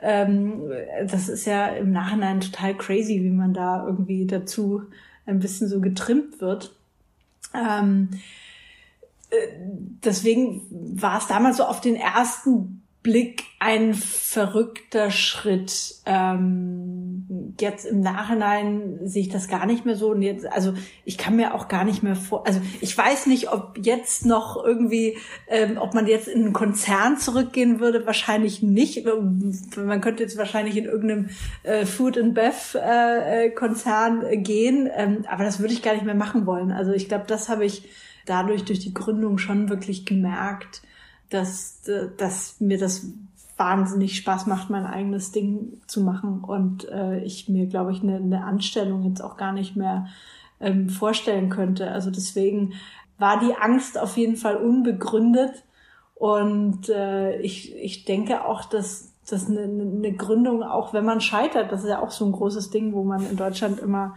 ähm, 0.00 0.70
das 1.06 1.28
ist 1.28 1.44
ja 1.44 1.66
im 1.66 1.92
Nachhinein 1.92 2.40
total 2.40 2.74
crazy, 2.74 3.22
wie 3.22 3.30
man 3.30 3.52
da 3.52 3.84
irgendwie 3.86 4.26
dazu 4.26 4.82
ein 5.26 5.38
bisschen 5.38 5.68
so 5.68 5.80
getrimmt 5.80 6.40
wird. 6.40 6.74
Ähm, 7.54 8.08
äh, 8.12 8.16
deswegen 10.04 10.62
war 10.70 11.18
es 11.18 11.26
damals 11.26 11.56
so 11.56 11.64
auf 11.64 11.80
den 11.80 11.96
ersten 11.96 12.84
Blick 13.04 13.44
ein 13.60 13.92
verrückter 13.92 15.10
Schritt. 15.10 15.96
Ähm, 16.06 17.54
jetzt 17.60 17.84
im 17.84 18.00
Nachhinein 18.00 18.98
sehe 19.04 19.20
ich 19.20 19.28
das 19.28 19.46
gar 19.46 19.66
nicht 19.66 19.84
mehr 19.84 19.94
so. 19.94 20.12
Und 20.12 20.22
jetzt, 20.22 20.50
also 20.50 20.72
ich 21.04 21.18
kann 21.18 21.36
mir 21.36 21.54
auch 21.54 21.68
gar 21.68 21.84
nicht 21.84 22.02
mehr 22.02 22.16
vor, 22.16 22.46
also 22.46 22.62
ich 22.80 22.96
weiß 22.96 23.26
nicht, 23.26 23.52
ob 23.52 23.78
jetzt 23.80 24.24
noch 24.24 24.56
irgendwie, 24.64 25.18
ähm, 25.48 25.76
ob 25.76 25.92
man 25.92 26.06
jetzt 26.06 26.28
in 26.28 26.44
einen 26.44 26.52
Konzern 26.54 27.18
zurückgehen 27.18 27.78
würde, 27.78 28.06
wahrscheinlich 28.06 28.62
nicht. 28.62 29.04
Man 29.76 30.00
könnte 30.00 30.22
jetzt 30.22 30.38
wahrscheinlich 30.38 30.78
in 30.78 30.86
irgendeinem 30.86 31.28
äh, 31.62 31.84
Food 31.84 32.16
and 32.16 32.32
Bev 32.32 32.74
äh, 32.74 33.50
Konzern 33.50 34.24
äh, 34.24 34.38
gehen, 34.38 34.88
ähm, 34.96 35.26
aber 35.28 35.44
das 35.44 35.60
würde 35.60 35.74
ich 35.74 35.82
gar 35.82 35.92
nicht 35.92 36.06
mehr 36.06 36.14
machen 36.14 36.46
wollen. 36.46 36.72
Also 36.72 36.92
ich 36.92 37.08
glaube, 37.08 37.24
das 37.28 37.50
habe 37.50 37.66
ich 37.66 37.82
dadurch 38.26 38.64
durch 38.64 38.80
die 38.80 38.94
Gründung 38.94 39.38
schon 39.38 39.68
wirklich 39.68 40.06
gemerkt 40.06 40.82
dass, 41.30 41.82
dass 42.16 42.60
mir 42.60 42.78
das 42.78 43.06
wahnsinnig 43.56 44.16
Spaß 44.16 44.46
macht, 44.46 44.70
mein 44.70 44.86
eigenes 44.86 45.32
Ding 45.32 45.80
zu 45.86 46.00
machen 46.00 46.42
und 46.42 46.88
äh, 46.88 47.18
ich 47.20 47.48
mir, 47.48 47.66
glaube 47.66 47.92
ich, 47.92 48.02
eine, 48.02 48.16
eine 48.16 48.44
Anstellung 48.44 49.04
jetzt 49.04 49.20
auch 49.20 49.36
gar 49.36 49.52
nicht 49.52 49.76
mehr 49.76 50.06
ähm, 50.60 50.88
vorstellen 50.88 51.50
könnte. 51.50 51.90
Also 51.90 52.10
deswegen 52.10 52.74
war 53.18 53.38
die 53.40 53.54
Angst 53.54 53.98
auf 53.98 54.16
jeden 54.16 54.36
Fall 54.36 54.56
unbegründet 54.56 55.64
und 56.14 56.88
äh, 56.88 57.40
ich, 57.40 57.74
ich 57.76 58.04
denke 58.04 58.44
auch, 58.44 58.64
dass 58.64 59.13
das 59.32 59.48
eine, 59.48 59.62
eine 59.62 60.12
Gründung, 60.12 60.62
auch 60.62 60.92
wenn 60.92 61.04
man 61.04 61.20
scheitert, 61.20 61.72
das 61.72 61.82
ist 61.82 61.88
ja 61.88 62.02
auch 62.02 62.10
so 62.10 62.26
ein 62.26 62.32
großes 62.32 62.70
Ding, 62.70 62.92
wo 62.92 63.04
man 63.04 63.28
in 63.28 63.36
Deutschland 63.36 63.80
immer 63.80 64.16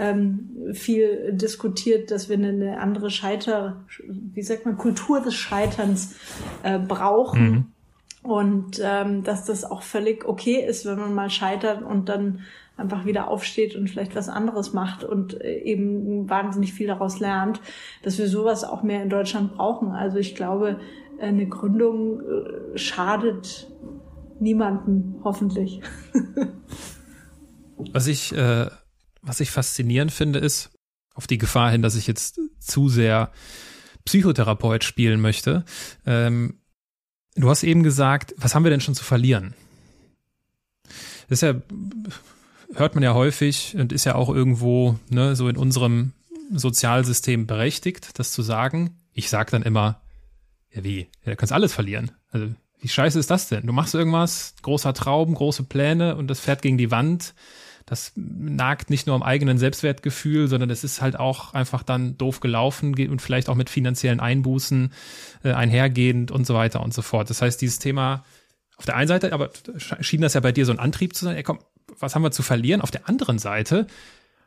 ähm, 0.00 0.50
viel 0.72 1.32
diskutiert, 1.32 2.10
dass 2.10 2.28
wir 2.28 2.36
eine, 2.36 2.48
eine 2.48 2.80
andere 2.80 3.10
Scheiter, 3.10 3.84
wie 4.08 4.42
sagt 4.42 4.64
man, 4.64 4.76
Kultur 4.76 5.20
des 5.20 5.34
Scheiterns 5.34 6.16
äh, 6.62 6.78
brauchen. 6.78 7.50
Mhm. 7.50 7.66
Und 8.22 8.80
ähm, 8.82 9.22
dass 9.22 9.44
das 9.44 9.64
auch 9.64 9.82
völlig 9.82 10.26
okay 10.26 10.64
ist, 10.66 10.84
wenn 10.84 10.98
man 10.98 11.14
mal 11.14 11.30
scheitert 11.30 11.82
und 11.82 12.08
dann 12.08 12.40
einfach 12.76 13.04
wieder 13.04 13.28
aufsteht 13.28 13.74
und 13.76 13.88
vielleicht 13.88 14.14
was 14.16 14.28
anderes 14.28 14.72
macht 14.72 15.04
und 15.04 15.40
äh, 15.40 15.58
eben 15.60 16.28
wahnsinnig 16.28 16.72
viel 16.72 16.88
daraus 16.88 17.20
lernt, 17.20 17.60
dass 18.02 18.18
wir 18.18 18.28
sowas 18.28 18.64
auch 18.64 18.82
mehr 18.82 19.02
in 19.02 19.08
Deutschland 19.08 19.54
brauchen. 19.54 19.92
Also 19.92 20.18
ich 20.18 20.34
glaube, 20.34 20.78
eine 21.20 21.46
Gründung 21.46 22.20
äh, 22.20 22.78
schadet 22.78 23.68
niemanden, 24.40 25.20
hoffentlich. 25.24 25.80
was 27.92 28.06
ich, 28.06 28.32
äh, 28.32 28.68
was 29.22 29.40
ich 29.40 29.50
faszinierend 29.50 30.12
finde, 30.12 30.38
ist, 30.38 30.70
auf 31.14 31.26
die 31.26 31.38
Gefahr 31.38 31.70
hin, 31.70 31.82
dass 31.82 31.96
ich 31.96 32.06
jetzt 32.06 32.40
zu 32.60 32.88
sehr 32.88 33.32
Psychotherapeut 34.04 34.84
spielen 34.84 35.20
möchte. 35.20 35.64
Ähm, 36.06 36.60
du 37.34 37.50
hast 37.50 37.62
eben 37.64 37.82
gesagt, 37.82 38.34
was 38.38 38.54
haben 38.54 38.64
wir 38.64 38.70
denn 38.70 38.80
schon 38.80 38.94
zu 38.94 39.04
verlieren? 39.04 39.54
Das 41.28 41.42
ist 41.42 41.42
ja, 41.42 41.54
hört 42.74 42.94
man 42.94 43.04
ja 43.04 43.14
häufig 43.14 43.76
und 43.76 43.92
ist 43.92 44.04
ja 44.04 44.14
auch 44.14 44.30
irgendwo 44.30 44.98
ne, 45.10 45.36
so 45.36 45.48
in 45.48 45.56
unserem 45.56 46.12
Sozialsystem 46.52 47.46
berechtigt, 47.46 48.18
das 48.18 48.32
zu 48.32 48.42
sagen. 48.42 48.96
Ich 49.12 49.28
sage 49.28 49.50
dann 49.50 49.62
immer, 49.62 50.00
ja 50.72 50.84
wie, 50.84 51.08
ja, 51.24 51.32
du 51.32 51.36
kannst 51.36 51.52
alles 51.52 51.72
verlieren. 51.72 52.12
Also 52.30 52.48
wie 52.80 52.88
scheiße 52.88 53.18
ist 53.18 53.30
das 53.30 53.48
denn? 53.48 53.66
Du 53.66 53.72
machst 53.72 53.94
irgendwas, 53.94 54.54
großer 54.62 54.94
Traum, 54.94 55.34
große 55.34 55.64
Pläne 55.64 56.16
und 56.16 56.28
das 56.28 56.40
fährt 56.40 56.62
gegen 56.62 56.78
die 56.78 56.90
Wand. 56.90 57.34
Das 57.86 58.12
nagt 58.16 58.90
nicht 58.90 59.06
nur 59.06 59.16
am 59.16 59.22
eigenen 59.22 59.56
Selbstwertgefühl, 59.56 60.46
sondern 60.46 60.68
es 60.68 60.84
ist 60.84 61.00
halt 61.00 61.18
auch 61.18 61.54
einfach 61.54 61.82
dann 61.82 62.18
doof 62.18 62.40
gelaufen 62.40 62.94
und 63.08 63.22
vielleicht 63.22 63.48
auch 63.48 63.54
mit 63.54 63.70
finanziellen 63.70 64.20
Einbußen 64.20 64.92
äh, 65.42 65.52
einhergehend 65.52 66.30
und 66.30 66.46
so 66.46 66.54
weiter 66.54 66.82
und 66.82 66.92
so 66.92 67.02
fort. 67.02 67.30
Das 67.30 67.40
heißt, 67.40 67.60
dieses 67.60 67.78
Thema 67.78 68.24
auf 68.76 68.84
der 68.84 68.96
einen 68.96 69.08
Seite, 69.08 69.32
aber 69.32 69.50
schien 70.00 70.20
das 70.20 70.34
ja 70.34 70.40
bei 70.40 70.52
dir 70.52 70.66
so 70.66 70.72
ein 70.72 70.78
Antrieb 70.78 71.16
zu 71.16 71.24
sein, 71.24 71.36
ey 71.36 71.42
komm, 71.42 71.60
was 71.98 72.14
haben 72.14 72.22
wir 72.22 72.30
zu 72.30 72.42
verlieren? 72.42 72.82
Auf 72.82 72.90
der 72.90 73.08
anderen 73.08 73.38
Seite 73.38 73.86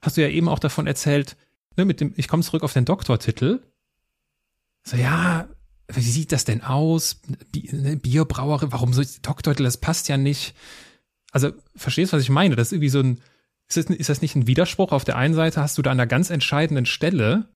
hast 0.02 0.18
du 0.18 0.22
ja 0.22 0.30
eben 0.30 0.48
auch 0.48 0.60
davon 0.60 0.88
erzählt, 0.88 1.36
ne, 1.76 1.86
mit 1.86 2.00
dem, 2.00 2.14
ich 2.16 2.28
komme 2.28 2.44
zurück 2.44 2.64
auf 2.64 2.74
den 2.74 2.86
Doktortitel. 2.86 3.62
So, 4.84 4.98
ja, 4.98 5.48
wie 5.94 6.02
sieht 6.02 6.32
das 6.32 6.46
denn 6.46 6.64
aus? 6.64 7.22
Ne, 7.54 7.98
Bierbrauerin, 7.98 8.72
warum 8.72 8.94
so 8.94 9.04
Doktortitel, 9.22 9.64
das 9.64 9.78
passt 9.78 10.10
ja 10.10 10.18
nicht. 10.18 10.56
Also, 11.32 11.52
verstehst 11.76 12.12
du, 12.12 12.18
was 12.18 12.24
ich 12.24 12.30
meine? 12.30 12.56
Das 12.56 12.68
ist 12.68 12.74
irgendwie 12.74 12.90
so 12.90 13.00
ein, 13.00 13.22
ist 13.70 13.78
das, 13.78 13.86
ist 13.86 14.10
das 14.10 14.22
nicht 14.22 14.36
ein 14.36 14.48
Widerspruch? 14.48 14.92
Auf 14.92 15.06
der 15.06 15.18
einen 15.18 15.34
Seite 15.34 15.62
hast 15.62 15.78
du 15.78 15.82
da 15.82 15.92
an 15.92 16.00
einer 16.00 16.08
ganz 16.08 16.30
entscheidenden 16.30 16.86
Stelle 16.86 17.48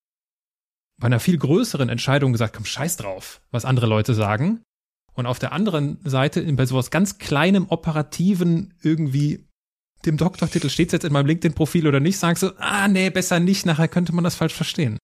bei 0.97 1.07
einer 1.07 1.19
viel 1.19 1.37
größeren 1.37 1.89
Entscheidung 1.89 2.31
gesagt, 2.31 2.55
komm, 2.55 2.65
scheiß 2.65 2.97
drauf, 2.97 3.41
was 3.51 3.65
andere 3.65 3.85
Leute 3.85 4.13
sagen. 4.13 4.61
Und 5.13 5.25
auf 5.25 5.39
der 5.39 5.51
anderen 5.51 5.99
Seite, 6.03 6.41
bei 6.53 6.65
sowas 6.65 6.91
ganz 6.91 7.17
kleinem, 7.17 7.67
operativen, 7.69 8.73
irgendwie, 8.81 9.45
dem 10.05 10.17
Doktortitel 10.17 10.69
steht 10.69 10.91
jetzt 10.91 11.05
in 11.05 11.13
meinem 11.13 11.25
LinkedIn-Profil 11.27 11.87
oder 11.87 11.99
nicht, 11.99 12.17
sagst 12.17 12.43
du, 12.43 12.51
ah, 12.59 12.87
nee, 12.87 13.09
besser 13.09 13.39
nicht, 13.39 13.65
nachher 13.65 13.87
könnte 13.87 14.13
man 14.13 14.23
das 14.23 14.35
falsch 14.35 14.53
verstehen. 14.53 14.97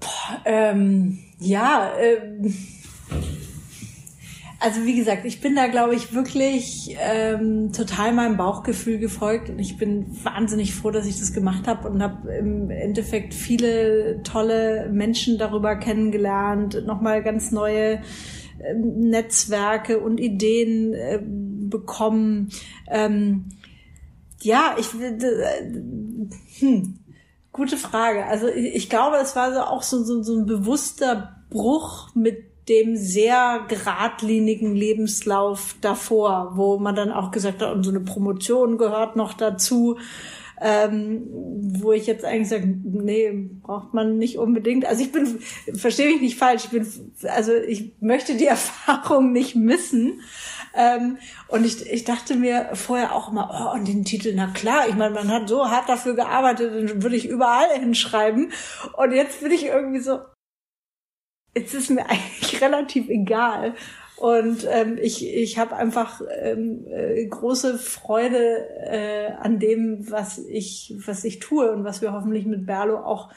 Boah, 0.00 0.40
ähm, 0.44 1.18
ja, 1.38 1.92
ähm, 2.00 2.54
also 4.62 4.84
wie 4.84 4.94
gesagt, 4.94 5.24
ich 5.24 5.40
bin 5.40 5.56
da, 5.56 5.68
glaube 5.68 5.94
ich, 5.94 6.14
wirklich 6.14 6.94
ähm, 7.00 7.72
total 7.72 8.12
meinem 8.12 8.36
Bauchgefühl 8.36 8.98
gefolgt 8.98 9.48
und 9.48 9.58
ich 9.58 9.78
bin 9.78 10.06
wahnsinnig 10.22 10.74
froh, 10.74 10.90
dass 10.90 11.06
ich 11.06 11.18
das 11.18 11.32
gemacht 11.32 11.66
habe 11.66 11.88
und 11.88 12.02
habe 12.02 12.30
im 12.34 12.70
Endeffekt 12.70 13.32
viele 13.32 14.22
tolle 14.22 14.90
Menschen 14.92 15.38
darüber 15.38 15.76
kennengelernt, 15.76 16.84
nochmal 16.86 17.22
ganz 17.22 17.52
neue 17.52 18.02
äh, 18.58 18.74
Netzwerke 18.74 19.98
und 19.98 20.20
Ideen 20.20 20.92
äh, 20.92 21.20
bekommen. 21.22 22.50
Ähm, 22.90 23.46
ja, 24.42 24.76
ich 24.78 24.88
äh, 25.00 25.72
hm, 26.58 26.99
gute 27.60 27.76
Frage. 27.76 28.24
Also 28.24 28.48
ich, 28.48 28.88
glaube, 28.88 29.18
es 29.18 29.36
war 29.36 29.52
so 29.52 29.60
auch 29.60 29.82
so, 29.82 30.02
so, 30.02 30.22
so 30.22 30.34
ein 30.34 30.46
bewusster 30.46 31.36
Bruch 31.50 32.08
mit 32.14 32.68
dem 32.70 32.96
sehr 32.96 33.66
geradlinigen 33.68 34.74
Lebenslauf 34.74 35.74
davor, 35.82 36.52
wo 36.54 36.78
man 36.78 36.94
dann 36.94 37.12
auch 37.12 37.32
gesagt 37.32 37.60
hat, 37.60 37.74
und 37.74 37.82
so 37.82 37.90
eine 37.90 38.00
Promotion 38.00 38.78
gehört 38.78 39.14
noch 39.14 39.34
dazu, 39.34 39.98
ähm, 40.62 41.26
wo 41.82 41.92
ich 41.92 42.06
jetzt 42.06 42.24
eigentlich 42.24 42.48
sage, 42.48 42.66
nee, 42.66 43.30
braucht 43.62 43.92
man 43.92 44.16
nicht 44.16 44.38
unbedingt. 44.38 44.86
Also 44.86 45.02
ich 45.02 45.12
bin, 45.12 45.40
verstehe 45.74 46.12
mich 46.12 46.22
nicht 46.22 46.38
falsch, 46.38 46.64
ich 46.64 46.70
bin, 46.70 46.86
also 47.28 47.52
ich 47.52 47.92
möchte 48.00 48.36
die 48.36 48.46
Erfahrung 48.56 49.32
nicht 49.32 49.54
missen. 49.54 50.20
Ähm, 50.74 51.18
und 51.48 51.64
ich, 51.64 51.90
ich 51.90 52.04
dachte 52.04 52.36
mir 52.36 52.70
vorher 52.74 53.14
auch 53.14 53.30
immer, 53.30 53.50
oh, 53.52 53.76
und 53.76 53.88
den 53.88 54.04
Titel, 54.04 54.32
na 54.34 54.48
klar, 54.48 54.88
ich 54.88 54.94
meine, 54.94 55.14
man 55.14 55.30
hat 55.30 55.48
so 55.48 55.68
hart 55.68 55.88
dafür 55.88 56.14
gearbeitet, 56.14 56.72
den 56.74 57.02
würde 57.02 57.16
ich 57.16 57.28
überall 57.28 57.68
hinschreiben. 57.78 58.52
Und 58.96 59.12
jetzt 59.12 59.40
bin 59.40 59.52
ich 59.52 59.66
irgendwie 59.66 60.00
so, 60.00 60.20
es 61.54 61.74
ist 61.74 61.90
mir 61.90 62.06
eigentlich 62.08 62.60
relativ 62.60 63.08
egal. 63.08 63.74
Und 64.16 64.66
ähm, 64.70 64.98
ich, 65.00 65.26
ich 65.26 65.58
habe 65.58 65.76
einfach 65.76 66.20
ähm, 66.42 66.86
äh, 66.90 67.24
große 67.26 67.78
Freude 67.78 68.68
äh, 68.86 69.32
an 69.32 69.58
dem, 69.58 70.10
was 70.10 70.36
ich, 70.38 70.94
was 71.06 71.24
ich 71.24 71.38
tue 71.38 71.72
und 71.72 71.84
was 71.84 72.02
wir 72.02 72.12
hoffentlich 72.12 72.44
mit 72.44 72.66
Berlo 72.66 72.98
auch 72.98 73.30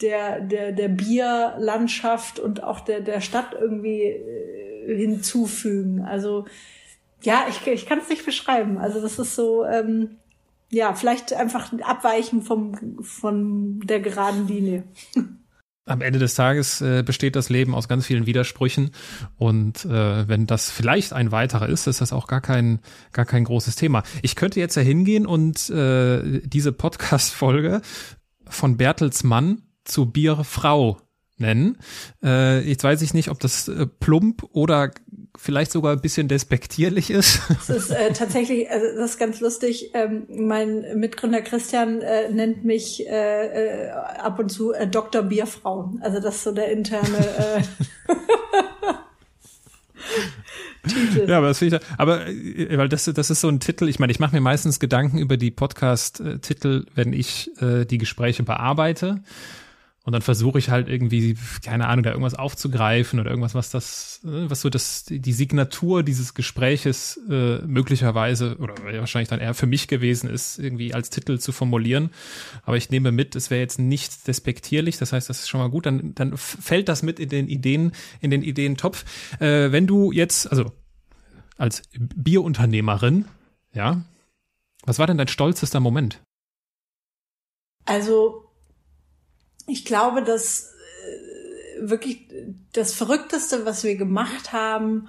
der, 0.00 0.40
der, 0.40 0.72
der 0.72 0.88
Bierlandschaft 0.88 2.40
und 2.40 2.62
auch 2.62 2.80
der, 2.80 3.00
der 3.00 3.20
Stadt 3.20 3.56
irgendwie 3.58 4.02
äh, 4.02 4.55
hinzufügen. 4.86 6.02
Also 6.02 6.46
ja, 7.22 7.46
ich, 7.48 7.66
ich 7.66 7.86
kann 7.86 7.98
es 7.98 8.08
nicht 8.08 8.24
beschreiben. 8.24 8.78
Also 8.78 9.00
das 9.00 9.18
ist 9.18 9.34
so, 9.34 9.64
ähm, 9.64 10.16
ja, 10.70 10.94
vielleicht 10.94 11.32
einfach 11.32 11.72
abweichen 11.82 12.42
vom, 12.42 13.02
von 13.02 13.80
der 13.80 14.00
geraden 14.00 14.46
Linie. 14.46 14.84
am 15.86 16.00
Ende 16.00 16.18
des 16.18 16.34
Tages 16.34 16.80
äh, 16.80 17.02
besteht 17.04 17.36
das 17.36 17.48
Leben 17.48 17.74
aus 17.74 17.88
ganz 17.88 18.06
vielen 18.06 18.26
Widersprüchen 18.26 18.90
und 19.36 19.84
äh, 19.84 20.28
wenn 20.28 20.46
das 20.46 20.70
vielleicht 20.70 21.12
ein 21.12 21.30
weiterer 21.30 21.68
ist, 21.68 21.86
ist 21.86 22.00
das 22.00 22.12
auch 22.12 22.26
gar 22.26 22.40
kein 22.40 22.80
gar 23.12 23.24
kein 23.24 23.44
großes 23.44 23.76
Thema. 23.76 24.02
Ich 24.22 24.34
könnte 24.34 24.58
jetzt 24.58 24.74
ja 24.74 24.82
hingehen 24.82 25.26
und 25.26 25.70
äh, 25.70 26.40
diese 26.44 26.72
Podcast-Folge 26.72 27.82
von 28.48 28.76
Bertelsmann 28.76 29.62
zu 29.84 30.06
Bierfrau 30.06 30.98
nennen. 31.38 31.78
Äh, 32.22 32.68
jetzt 32.68 32.84
weiß 32.84 33.02
ich 33.02 33.14
nicht, 33.14 33.30
ob 33.30 33.40
das 33.40 33.68
äh, 33.68 33.86
plump 33.86 34.44
oder 34.52 34.90
vielleicht 35.36 35.72
sogar 35.72 35.92
ein 35.92 36.00
bisschen 36.00 36.28
despektierlich 36.28 37.10
ist. 37.10 37.40
Es 37.50 37.68
ist 37.68 37.90
äh, 37.90 38.12
tatsächlich, 38.12 38.70
also 38.70 38.86
das 38.96 39.12
ist 39.12 39.18
ganz 39.18 39.40
lustig. 39.40 39.90
Ähm, 39.94 40.26
mein 40.28 40.98
Mitgründer 40.98 41.42
Christian 41.42 42.00
äh, 42.00 42.30
nennt 42.30 42.64
mich 42.64 43.06
äh, 43.06 43.86
äh, 43.86 43.90
ab 43.90 44.38
und 44.38 44.50
zu 44.50 44.72
äh, 44.72 44.86
Dr. 44.86 45.22
Bierfrau. 45.22 45.92
Also 46.00 46.20
das 46.20 46.36
ist 46.36 46.44
so 46.44 46.52
der 46.52 46.70
interne 46.70 47.18
äh, 47.18 47.62
Titel. 50.88 51.28
Ja, 51.28 51.38
aber 51.38 51.48
das 51.48 51.58
finde 51.58 51.76
ich, 51.76 51.82
aber 51.98 52.26
äh, 52.26 52.78
weil 52.78 52.88
das, 52.88 53.04
das 53.04 53.30
ist 53.30 53.40
so 53.40 53.48
ein 53.48 53.60
Titel. 53.60 53.88
Ich 53.88 53.98
meine, 53.98 54.12
ich 54.12 54.20
mache 54.20 54.34
mir 54.34 54.40
meistens 54.40 54.80
Gedanken 54.80 55.18
über 55.18 55.36
die 55.36 55.50
Podcast-Titel, 55.50 56.86
wenn 56.94 57.12
ich 57.12 57.50
äh, 57.60 57.84
die 57.84 57.98
Gespräche 57.98 58.42
bearbeite. 58.42 59.22
Und 60.06 60.12
dann 60.12 60.22
versuche 60.22 60.60
ich 60.60 60.70
halt 60.70 60.88
irgendwie, 60.88 61.36
keine 61.64 61.88
Ahnung, 61.88 62.04
da 62.04 62.10
irgendwas 62.10 62.36
aufzugreifen 62.36 63.18
oder 63.18 63.28
irgendwas, 63.28 63.56
was 63.56 63.70
das, 63.70 64.20
was 64.22 64.60
so 64.60 64.70
das, 64.70 65.04
die 65.08 65.32
Signatur 65.32 66.04
dieses 66.04 66.32
Gespräches 66.32 67.20
äh, 67.28 67.58
möglicherweise 67.66 68.56
oder 68.58 68.74
wahrscheinlich 69.00 69.28
dann 69.28 69.40
eher 69.40 69.52
für 69.52 69.66
mich 69.66 69.88
gewesen 69.88 70.30
ist, 70.30 70.60
irgendwie 70.60 70.94
als 70.94 71.10
Titel 71.10 71.40
zu 71.40 71.50
formulieren. 71.50 72.10
Aber 72.62 72.76
ich 72.76 72.88
nehme 72.88 73.10
mit, 73.10 73.34
es 73.34 73.50
wäre 73.50 73.60
jetzt 73.60 73.80
nicht 73.80 74.28
despektierlich, 74.28 74.96
das 74.96 75.12
heißt, 75.12 75.28
das 75.28 75.40
ist 75.40 75.48
schon 75.48 75.60
mal 75.60 75.70
gut. 75.70 75.86
Dann, 75.86 76.14
dann 76.14 76.36
fällt 76.36 76.88
das 76.88 77.02
mit 77.02 77.18
in 77.18 77.28
den 77.28 77.48
Ideen, 77.48 77.90
in 78.20 78.30
den 78.30 78.42
Ideentopf. 78.42 79.04
Äh, 79.40 79.72
wenn 79.72 79.88
du 79.88 80.12
jetzt, 80.12 80.48
also 80.48 80.70
als 81.58 81.82
Bierunternehmerin, 81.98 83.24
ja, 83.72 84.04
was 84.84 85.00
war 85.00 85.08
denn 85.08 85.18
dein 85.18 85.26
stolzester 85.26 85.80
Moment? 85.80 86.22
Also 87.86 88.45
ich 89.66 89.84
glaube, 89.84 90.22
dass 90.22 90.72
äh, 90.72 91.88
wirklich 91.88 92.28
das 92.72 92.94
Verrückteste, 92.94 93.66
was 93.66 93.84
wir 93.84 93.96
gemacht 93.96 94.52
haben 94.52 95.08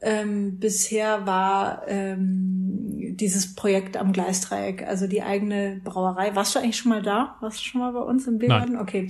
ähm, 0.00 0.58
bisher, 0.58 1.26
war 1.26 1.82
ähm, 1.86 3.16
dieses 3.16 3.54
Projekt 3.54 3.96
am 3.96 4.12
Gleisdreieck, 4.12 4.86
also 4.86 5.06
die 5.06 5.22
eigene 5.22 5.80
Brauerei. 5.82 6.34
Warst 6.34 6.54
du 6.54 6.58
eigentlich 6.58 6.76
schon 6.76 6.90
mal 6.90 7.02
da? 7.02 7.36
Warst 7.40 7.60
du 7.60 7.64
schon 7.64 7.80
mal 7.80 7.92
bei 7.92 8.00
uns 8.00 8.26
im 8.26 8.38
Biergarten? 8.38 8.78
Okay. 8.78 9.08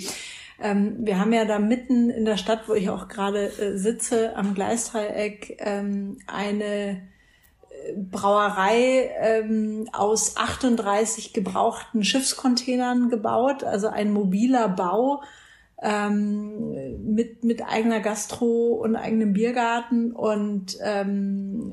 Ähm, 0.61 0.99
wir 1.01 1.19
haben 1.19 1.33
ja 1.33 1.45
da 1.45 1.59
mitten 1.59 2.11
in 2.11 2.25
der 2.25 2.37
Stadt, 2.37 2.69
wo 2.69 2.75
ich 2.75 2.89
auch 2.91 3.09
gerade 3.09 3.47
äh, 3.59 3.77
sitze, 3.77 4.37
am 4.37 4.55
Gleisdreieck 4.55 5.57
ähm, 5.59 6.19
eine 6.27 7.03
Brauerei 8.11 9.11
ähm, 9.21 9.89
aus 9.93 10.37
38 10.37 11.33
gebrauchten 11.33 12.05
Schiffscontainern 12.05 13.09
gebaut, 13.09 13.65
also 13.65 13.89
ein 13.89 14.13
mobiler 14.13 14.69
Bau 14.69 15.23
ähm, 15.83 17.15
mit, 17.15 17.45
mit 17.45 17.63
eigener 17.63 18.01
Gastro 18.01 18.81
und 18.83 18.97
eigenem 18.97 19.33
Biergarten. 19.33 20.13
Und 20.13 20.79
ähm, 20.83 21.73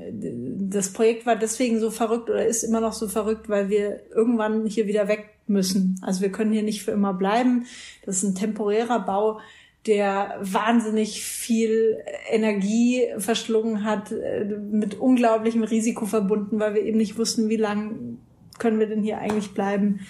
das 0.70 0.92
Projekt 0.92 1.26
war 1.26 1.36
deswegen 1.36 1.80
so 1.80 1.92
verrückt 1.92 2.30
oder 2.30 2.46
ist 2.46 2.64
immer 2.64 2.82
noch 2.82 2.94
so 2.94 3.08
verrückt, 3.08 3.48
weil 3.48 3.70
wir 3.70 4.02
irgendwann 4.14 4.66
hier 4.66 4.88
wieder 4.88 5.08
weg 5.08 5.30
müssen. 5.48 6.00
Also 6.02 6.22
wir 6.22 6.32
können 6.32 6.52
hier 6.52 6.64
nicht 6.64 6.84
für 6.84 6.92
immer 6.92 7.14
bleiben. 7.14 7.66
Das 8.06 8.18
ist 8.18 8.24
ein 8.24 8.36
temporärer 8.36 9.00
Bau 9.00 9.40
der 9.88 10.38
wahnsinnig 10.42 11.24
viel 11.24 11.98
Energie 12.30 13.08
verschlungen 13.18 13.84
hat, 13.84 14.12
äh, 14.12 14.46
mit 14.46 15.00
unglaublichem 15.00 15.64
Risiko 15.64 16.06
verbunden, 16.06 16.60
weil 16.60 16.76
wir 16.76 16.84
eben 16.84 16.98
nicht 16.98 17.18
wussten, 17.18 17.50
wie 17.50 17.58
lang 17.58 18.18
können 18.60 18.80
wir 18.80 18.88
denn 18.88 19.02
hier 19.02 19.18
eigentlich 19.18 19.54
bleiben. 19.54 20.02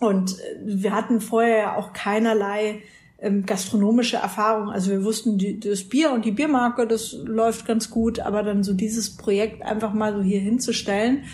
Und 0.00 0.38
äh, 0.40 0.58
wir 0.64 0.92
hatten 0.92 1.20
vorher 1.20 1.56
ja 1.56 1.76
auch 1.76 1.92
keinerlei 1.92 2.82
ähm, 3.18 3.44
gastronomische 3.44 4.16
Erfahrung. 4.16 4.70
Also 4.70 4.90
wir 4.90 5.04
wussten, 5.04 5.36
die, 5.36 5.60
das 5.60 5.84
Bier 5.84 6.12
und 6.12 6.24
die 6.24 6.32
Biermarke, 6.32 6.86
das 6.86 7.12
läuft 7.12 7.66
ganz 7.66 7.90
gut, 7.90 8.20
aber 8.20 8.42
dann 8.42 8.62
so 8.62 8.72
dieses 8.72 9.16
Projekt 9.16 9.62
einfach 9.62 9.92
mal 9.92 10.14
so 10.14 10.22
hier 10.22 10.40
hinzustellen 10.40 11.24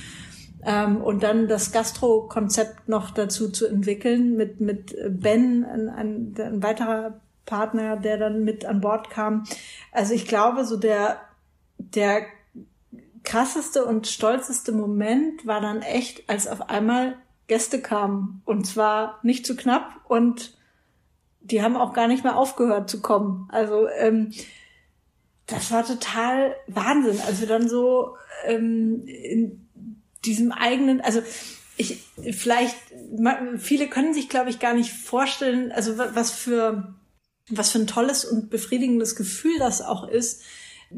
ähm, 0.64 0.96
und 0.96 1.22
dann 1.22 1.46
das 1.46 1.70
Gastro-Konzept 1.70 2.88
noch 2.88 3.10
dazu 3.12 3.48
zu 3.50 3.68
entwickeln 3.68 4.36
mit, 4.36 4.60
mit 4.60 4.96
Ben, 5.08 5.64
ein, 5.64 5.88
ein, 5.88 6.34
ein 6.36 6.62
weiterer 6.64 7.20
Partner, 7.46 7.96
der 7.96 8.18
dann 8.18 8.44
mit 8.44 8.64
an 8.64 8.80
Bord 8.80 9.10
kam. 9.10 9.44
Also 9.92 10.12
ich 10.14 10.26
glaube, 10.26 10.64
so 10.64 10.76
der, 10.76 11.20
der 11.78 12.26
krasseste 13.22 13.84
und 13.84 14.06
stolzeste 14.06 14.72
Moment 14.72 15.46
war 15.46 15.60
dann 15.60 15.82
echt, 15.82 16.28
als 16.28 16.46
auf 16.46 16.68
einmal 16.68 17.16
Gäste 17.46 17.80
kamen. 17.80 18.42
Und 18.44 18.66
zwar 18.66 19.18
nicht 19.22 19.46
zu 19.46 19.56
knapp 19.56 20.00
und 20.08 20.56
die 21.40 21.62
haben 21.62 21.76
auch 21.76 21.92
gar 21.92 22.08
nicht 22.08 22.24
mehr 22.24 22.36
aufgehört 22.36 22.90
zu 22.90 23.00
kommen. 23.00 23.48
Also 23.52 23.88
ähm, 23.88 24.32
das 25.46 25.70
war 25.70 25.86
total 25.86 26.56
Wahnsinn. 26.66 27.20
Also 27.26 27.46
dann 27.46 27.68
so 27.68 28.16
ähm, 28.44 29.06
in 29.06 29.68
diesem 30.24 30.50
eigenen, 30.50 31.00
also 31.00 31.22
ich 31.76 32.02
vielleicht 32.32 32.76
viele 33.58 33.88
können 33.88 34.14
sich 34.14 34.28
glaube 34.28 34.50
ich 34.50 34.58
gar 34.58 34.74
nicht 34.74 34.92
vorstellen, 34.92 35.72
also 35.72 35.98
was 35.98 36.30
für 36.30 36.94
was 37.50 37.70
für 37.70 37.78
ein 37.78 37.86
tolles 37.86 38.24
und 38.24 38.50
befriedigendes 38.50 39.16
Gefühl 39.16 39.58
das 39.58 39.82
auch 39.82 40.08
ist, 40.08 40.42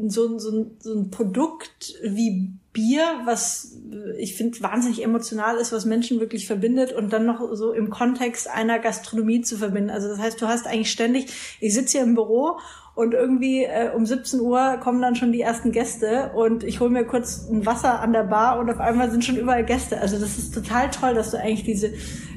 so, 0.07 0.39
so, 0.39 0.71
so 0.79 0.95
ein 0.95 1.11
Produkt 1.11 1.95
wie 2.03 2.53
Bier, 2.75 3.05
was 3.25 3.79
ich 4.19 4.37
finde 4.37 4.61
wahnsinnig 4.61 5.03
emotional 5.03 5.57
ist, 5.57 5.73
was 5.73 5.87
Menschen 5.87 6.21
wirklich 6.21 6.47
verbindet 6.47 6.93
und 6.93 7.13
dann 7.13 7.25
noch 7.25 7.41
so 7.55 7.73
im 7.73 7.89
Kontext 7.89 8.49
einer 8.51 8.79
Gastronomie 8.79 9.41
zu 9.41 9.57
verbinden. 9.57 9.91
Also 9.91 10.09
das 10.09 10.19
heißt, 10.19 10.41
du 10.43 10.47
hast 10.47 10.67
eigentlich 10.67 10.91
ständig, 10.91 11.33
ich 11.61 11.73
sitze 11.73 11.99
hier 11.99 12.07
im 12.07 12.15
Büro 12.15 12.59
und 12.95 13.15
irgendwie 13.15 13.65
äh, 13.65 13.91
um 13.95 14.05
17 14.05 14.41
Uhr 14.41 14.77
kommen 14.83 15.01
dann 15.01 15.17
schon 15.17 15.33
die 15.33 15.41
ersten 15.41 15.73
Gäste 15.73 16.33
und 16.35 16.65
ich 16.65 16.81
hole 16.81 16.91
mir 16.91 17.05
kurz 17.05 17.49
ein 17.49 17.65
Wasser 17.65 18.01
an 18.01 18.13
der 18.13 18.25
Bar 18.25 18.59
und 18.59 18.71
auf 18.71 18.81
einmal 18.81 19.11
sind 19.11 19.25
schon 19.25 19.37
überall 19.37 19.65
Gäste. 19.65 20.01
Also 20.01 20.19
das 20.19 20.37
ist 20.37 20.53
total 20.53 20.91
toll, 20.91 21.15
dass 21.15 21.31
du 21.31 21.39
eigentlich 21.39 21.65
diese 21.65 21.93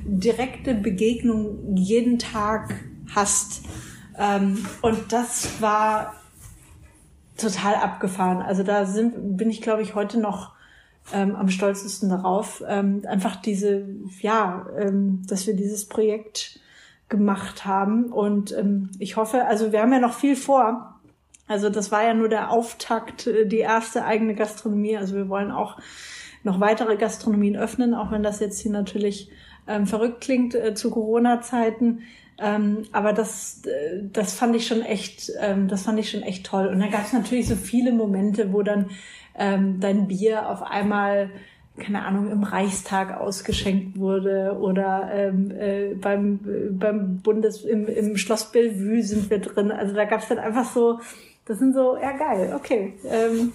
direkte 0.05 0.73
Begegnung 0.73 1.75
jeden 1.75 2.17
Tag 2.17 2.75
hast. 3.13 3.61
Ähm, 4.17 4.65
und 4.81 5.11
das 5.11 5.61
war 5.61 6.13
total 7.37 7.75
abgefahren. 7.75 8.41
Also 8.41 8.63
da 8.63 8.85
sind, 8.85 9.37
bin 9.37 9.49
ich, 9.49 9.61
glaube 9.61 9.81
ich, 9.81 9.95
heute 9.95 10.19
noch 10.19 10.53
ähm, 11.13 11.35
am 11.35 11.49
stolzesten 11.49 12.09
darauf. 12.09 12.63
Ähm, 12.67 13.03
einfach 13.07 13.35
diese, 13.35 13.85
ja, 14.21 14.67
ähm, 14.77 15.23
dass 15.27 15.47
wir 15.47 15.55
dieses 15.55 15.87
Projekt 15.87 16.59
gemacht 17.09 17.65
haben. 17.65 18.05
Und 18.05 18.51
ähm, 18.57 18.89
ich 18.99 19.17
hoffe, 19.17 19.45
also 19.45 19.71
wir 19.71 19.81
haben 19.81 19.93
ja 19.93 19.99
noch 19.99 20.13
viel 20.13 20.35
vor. 20.35 20.99
Also 21.47 21.69
das 21.69 21.91
war 21.91 22.03
ja 22.03 22.13
nur 22.13 22.29
der 22.29 22.49
Auftakt, 22.49 23.27
äh, 23.27 23.45
die 23.45 23.59
erste 23.59 24.05
eigene 24.05 24.35
Gastronomie. 24.35 24.97
Also 24.97 25.15
wir 25.15 25.29
wollen 25.29 25.51
auch 25.51 25.77
noch 26.43 26.59
weitere 26.59 26.97
Gastronomien 26.97 27.55
öffnen, 27.55 27.93
auch 27.93 28.11
wenn 28.11 28.23
das 28.23 28.39
jetzt 28.39 28.59
hier 28.59 28.71
natürlich 28.71 29.29
ähm, 29.67 29.85
verrückt 29.85 30.21
klingt 30.21 30.55
äh, 30.55 30.73
zu 30.73 30.89
Corona-Zeiten. 30.89 32.01
Ähm, 32.41 32.83
aber 32.91 33.13
das, 33.13 33.61
äh, 33.65 34.01
das 34.11 34.33
fand 34.33 34.55
ich 34.55 34.67
schon 34.67 34.81
echt, 34.81 35.31
ähm, 35.39 35.67
das 35.67 35.83
fand 35.83 35.99
ich 35.99 36.09
schon 36.09 36.23
echt 36.23 36.45
toll. 36.45 36.67
Und 36.67 36.79
da 36.79 36.87
gab 36.87 37.05
es 37.05 37.13
natürlich 37.13 37.47
so 37.47 37.55
viele 37.55 37.91
Momente, 37.91 38.51
wo 38.51 38.63
dann 38.63 38.89
ähm, 39.37 39.79
dein 39.79 40.07
Bier 40.07 40.49
auf 40.49 40.63
einmal 40.63 41.29
keine 41.79 42.05
Ahnung, 42.05 42.29
im 42.29 42.43
Reichstag 42.43 43.19
ausgeschenkt 43.19 43.97
wurde 43.97 44.57
oder 44.59 45.09
ähm, 45.13 45.51
äh, 45.51 45.93
beim, 45.95 46.39
beim 46.71 47.19
Bundes, 47.19 47.63
im, 47.63 47.87
im 47.87 48.17
Schloss 48.17 48.51
Bellevue 48.51 49.03
sind 49.03 49.29
wir 49.29 49.39
drin. 49.39 49.71
Also 49.71 49.95
da 49.95 50.05
gab 50.05 50.21
es 50.21 50.27
dann 50.27 50.37
einfach 50.37 50.65
so, 50.65 50.99
das 51.45 51.59
sind 51.59 51.73
so, 51.73 51.97
ja 51.97 52.11
geil, 52.17 52.53
okay. 52.55 52.93
Ähm, 53.09 53.53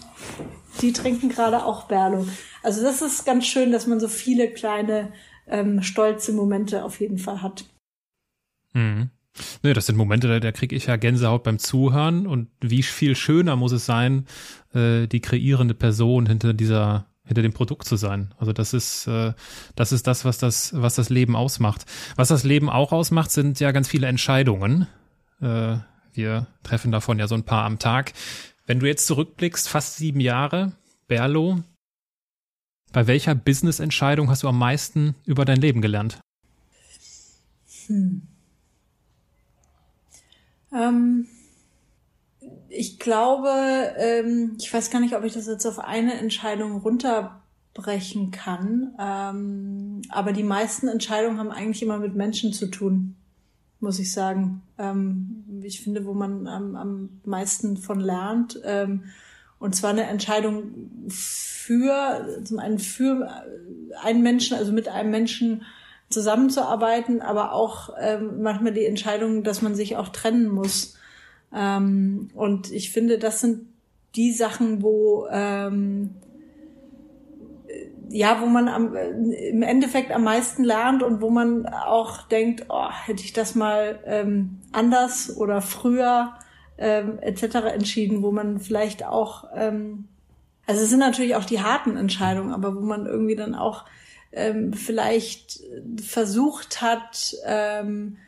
die 0.81 0.93
trinken 0.93 1.29
gerade 1.29 1.65
auch 1.65 1.85
Berlo. 1.85 2.27
Also 2.63 2.83
das 2.83 3.03
ist 3.03 3.25
ganz 3.25 3.47
schön, 3.47 3.71
dass 3.71 3.87
man 3.87 4.01
so 4.01 4.09
viele 4.09 4.49
kleine 4.49 5.13
ähm, 5.47 5.83
stolze 5.83 6.33
Momente 6.33 6.85
auf 6.85 7.01
jeden 7.01 7.19
Fall 7.19 7.43
hat. 7.43 7.65
Mhm. 8.73 9.11
Nee, 9.63 9.75
das 9.75 9.87
sind 9.87 9.97
Momente, 9.97 10.29
da, 10.29 10.41
da 10.41 10.53
kriege 10.53 10.75
ich 10.75 10.87
ja 10.87 10.97
Gänsehaut 10.97 11.43
beim 11.43 11.59
Zuhören 11.59 12.27
und 12.27 12.49
wie 12.61 12.83
viel 12.83 13.15
schöner 13.15 13.57
muss 13.57 13.73
es 13.73 13.85
sein, 13.85 14.27
äh, 14.75 15.07
die 15.07 15.21
kreierende 15.21 15.75
Person 15.75 16.27
hinter 16.27 16.55
dieser 16.55 17.07
hinter 17.25 17.43
dem 17.43 17.53
Produkt 17.53 17.87
zu 17.87 17.97
sein. 17.97 18.33
Also 18.39 18.53
das 18.53 18.73
ist 18.73 19.07
äh, 19.09 19.35
das 19.75 19.93
ist 19.93 20.07
das, 20.07 20.25
was 20.25 20.39
das 20.39 20.73
was 20.81 20.95
das 20.95 21.11
Leben 21.11 21.37
ausmacht. 21.37 21.85
Was 22.15 22.29
das 22.29 22.45
Leben 22.45 22.71
auch 22.71 22.93
ausmacht, 22.93 23.31
sind 23.31 23.61
ja 23.61 23.73
ganz 23.73 23.89
viele 23.89 24.07
Entscheidungen. 24.07 24.87
Äh, 25.41 25.77
wir 26.13 26.47
treffen 26.63 26.93
davon 26.93 27.19
ja 27.19 27.29
so 27.29 27.35
ein 27.35 27.45
paar 27.45 27.65
am 27.65 27.79
Tag. 27.79 28.13
Wenn 28.65 28.81
du 28.81 28.87
jetzt 28.87 29.07
zurückblickst, 29.07 29.69
fast 29.69 29.97
sieben 29.97 30.21
Jahre, 30.21 30.73
Berlo, 31.09 31.63
bei 32.93 33.07
welcher 33.07 33.35
Business-Entscheidung 33.35 34.31
hast 34.31 34.43
du 34.43 34.49
am 34.49 34.59
meisten 34.59 35.15
über 35.25 35.45
dein 35.45 35.61
Leben 35.61 35.83
gelernt? 35.83 36.21
Hm. 37.87 38.26
Ähm, 40.73 41.27
ich 42.69 42.99
glaube, 42.99 43.51
ähm, 43.97 44.57
ich 44.59 44.73
weiß 44.73 44.91
gar 44.91 45.01
nicht, 45.01 45.15
ob 45.17 45.25
ich 45.25 45.35
das 45.35 45.47
jetzt 45.47 45.67
auf 45.67 45.79
eine 45.79 46.15
Entscheidung 46.15 46.81
runterbrechen 46.81 48.31
kann. 48.31 48.95
Ähm, 48.99 50.03
aber 50.11 50.33
die 50.33 50.45
meisten 50.45 50.89
Entscheidungen 50.89 51.39
haben 51.39 51.51
eigentlich 51.51 51.83
immer 51.83 51.99
mit 51.99 52.15
Menschen 52.15 52.53
zu 52.53 52.67
tun, 52.67 53.17
muss 53.81 53.99
ich 53.99 54.13
sagen. 54.13 54.63
Ähm, 54.79 55.63
ich 55.63 55.83
finde, 55.83 56.05
wo 56.05 56.15
man 56.15 56.47
am, 56.47 56.77
am 56.77 57.21
meisten 57.25 57.77
von 57.77 58.01
lernt. 58.01 58.61
Ähm, 58.65 59.05
Und 59.59 59.75
zwar 59.75 59.91
eine 59.91 60.05
Entscheidung 60.05 61.09
für, 61.09 62.43
zum 62.45 62.59
einen 62.59 62.79
für 62.79 63.27
einen 64.03 64.23
Menschen, 64.23 64.55
also 64.55 64.71
mit 64.71 64.87
einem 64.89 65.11
Menschen 65.11 65.63
zusammenzuarbeiten, 66.09 67.21
aber 67.21 67.53
auch 67.53 67.91
ähm, 68.01 68.43
manchmal 68.43 68.73
die 68.73 68.87
Entscheidung, 68.87 69.43
dass 69.43 69.63
man 69.63 69.75
sich 69.75 69.97
auch 69.97 70.09
trennen 70.09 70.49
muss. 70.49 70.97
Ähm, 71.55 72.31
und 72.35 72.71
ich 72.71 72.93
finde, 72.93 73.19
das 73.19 73.41
sind 73.41 73.67
die 74.15 74.33
Sachen, 74.33 74.83
wo 74.83 75.27
ähm, 75.31 76.11
ja, 78.09 78.41
wo 78.41 78.47
man 78.47 78.69
am, 78.69 78.95
im 78.95 79.63
Endeffekt 79.63 80.13
am 80.13 80.25
meisten 80.25 80.65
lernt 80.65 81.03
und 81.03 81.21
wo 81.21 81.31
man 81.31 81.67
auch 81.67 82.23
denkt, 82.23 82.67
oh, 82.69 82.89
hätte 82.91 83.23
ich 83.23 83.33
das 83.33 83.55
mal 83.55 83.99
ähm, 84.05 84.61
anders 84.73 85.37
oder 85.37 85.61
früher 85.61 86.35
ähm, 86.79 87.19
etc. 87.21 87.43
entschieden, 87.75 88.23
wo 88.23 88.31
man 88.31 88.61
vielleicht 88.61 89.05
auch, 89.05 89.49
ähm, 89.55 90.07
also 90.67 90.83
es 90.83 90.91
sind 90.91 91.01
natürlich 91.01 91.35
auch 91.35 91.45
die 91.45 91.63
harten 91.63 91.97
Entscheidungen, 91.97 92.53
aber 92.53 92.77
wo 92.77 92.81
man 92.81 93.07
irgendwie 93.07 93.37
dann 93.37 93.55
auch 93.55 93.85
ähm, 94.33 94.73
vielleicht 94.73 95.61
versucht 96.03 96.83
hat, 96.83 97.35
ähm, 97.45 98.19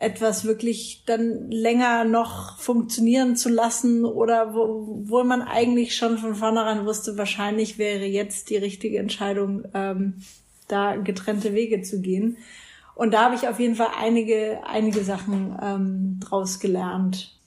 etwas 0.00 0.44
wirklich 0.44 1.02
dann 1.06 1.50
länger 1.50 2.04
noch 2.04 2.58
funktionieren 2.58 3.36
zu 3.36 3.48
lassen 3.48 4.04
oder 4.04 4.54
wo, 4.54 5.02
wo 5.04 5.24
man 5.24 5.42
eigentlich 5.42 5.96
schon 5.96 6.18
von 6.18 6.34
vornherein 6.36 6.86
wusste, 6.86 7.18
wahrscheinlich 7.18 7.78
wäre 7.78 8.04
jetzt 8.04 8.50
die 8.50 8.56
richtige 8.56 8.98
Entscheidung, 8.98 9.64
ähm, 9.74 10.14
da 10.68 10.96
getrennte 10.96 11.54
Wege 11.54 11.82
zu 11.82 12.00
gehen. 12.00 12.36
Und 12.94 13.14
da 13.14 13.24
habe 13.24 13.34
ich 13.34 13.48
auf 13.48 13.58
jeden 13.58 13.74
Fall 13.74 13.90
einige, 13.98 14.60
einige 14.66 15.02
Sachen 15.02 15.56
ähm, 15.62 16.20
draus 16.20 16.60
gelernt. 16.60 17.37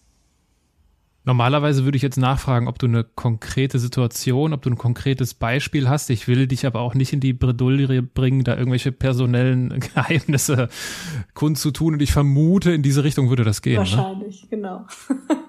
Normalerweise 1.23 1.85
würde 1.85 1.97
ich 1.97 2.01
jetzt 2.01 2.17
nachfragen, 2.17 2.67
ob 2.67 2.79
du 2.79 2.87
eine 2.87 3.03
konkrete 3.03 3.77
Situation, 3.77 4.53
ob 4.53 4.63
du 4.63 4.71
ein 4.71 4.77
konkretes 4.77 5.35
Beispiel 5.35 5.87
hast. 5.87 6.09
Ich 6.09 6.27
will 6.27 6.47
dich 6.47 6.65
aber 6.65 6.79
auch 6.79 6.95
nicht 6.95 7.13
in 7.13 7.19
die 7.19 7.33
Bredouille 7.33 8.01
bringen, 8.01 8.43
da 8.43 8.57
irgendwelche 8.57 8.91
personellen 8.91 9.79
Geheimnisse 9.93 10.69
kundzutun. 11.35 11.93
Und 11.93 12.01
ich 12.01 12.11
vermute, 12.11 12.71
in 12.71 12.81
diese 12.81 13.03
Richtung 13.03 13.29
würde 13.29 13.43
das 13.43 13.61
gehen. 13.61 13.73
Ne? 13.73 13.79
Wahrscheinlich, 13.79 14.43
ne? 14.43 14.49
genau. 14.49 14.87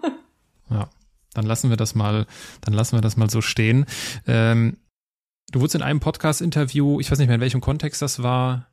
ja, 0.70 0.90
dann 1.32 1.46
lassen 1.46 1.70
wir 1.70 1.78
das 1.78 1.94
mal, 1.94 2.26
dann 2.60 2.74
lassen 2.74 2.98
wir 2.98 3.00
das 3.00 3.16
mal 3.16 3.30
so 3.30 3.40
stehen. 3.40 3.86
Ähm, 4.26 4.76
du 5.52 5.60
wurdest 5.60 5.76
in 5.76 5.82
einem 5.82 6.00
Podcast-Interview, 6.00 7.00
ich 7.00 7.10
weiß 7.10 7.18
nicht 7.18 7.28
mehr 7.28 7.36
in 7.36 7.40
welchem 7.40 7.62
Kontext 7.62 8.02
das 8.02 8.22
war, 8.22 8.66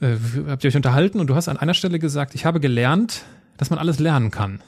äh, 0.00 0.16
habt 0.46 0.62
ihr 0.62 0.68
euch 0.68 0.76
unterhalten 0.76 1.18
und 1.18 1.26
du 1.26 1.34
hast 1.34 1.48
an 1.48 1.56
einer 1.56 1.74
Stelle 1.74 1.98
gesagt, 1.98 2.36
ich 2.36 2.44
habe 2.44 2.60
gelernt, 2.60 3.24
dass 3.56 3.70
man 3.70 3.80
alles 3.80 3.98
lernen 3.98 4.30
kann. 4.30 4.62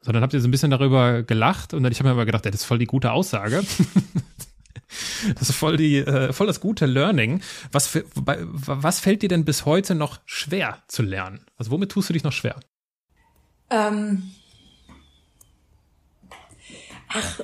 So, 0.00 0.12
dann 0.12 0.22
habt 0.22 0.32
ihr 0.32 0.40
so 0.40 0.48
ein 0.48 0.50
bisschen 0.52 0.70
darüber 0.70 1.22
gelacht 1.22 1.74
und 1.74 1.82
dann 1.82 1.92
ich 1.92 1.98
habe 1.98 2.08
mir 2.08 2.14
aber 2.14 2.26
gedacht, 2.26 2.46
das 2.46 2.54
ist 2.54 2.64
voll 2.64 2.78
die 2.78 2.86
gute 2.86 3.12
Aussage. 3.12 3.64
das 5.34 5.50
ist 5.50 5.56
voll 5.56 5.76
die, 5.76 5.98
äh, 5.98 6.32
voll 6.32 6.46
das 6.46 6.60
gute 6.60 6.86
Learning. 6.86 7.42
Was, 7.72 7.88
für, 7.88 8.04
was 8.14 9.00
fällt 9.00 9.22
dir 9.22 9.28
denn 9.28 9.44
bis 9.44 9.64
heute 9.64 9.94
noch 9.94 10.20
schwer 10.24 10.78
zu 10.86 11.02
lernen? 11.02 11.44
Also 11.56 11.70
womit 11.72 11.90
tust 11.90 12.08
du 12.08 12.12
dich 12.12 12.22
noch 12.22 12.32
schwer? 12.32 12.60
Ähm, 13.70 14.30
ach, 17.08 17.40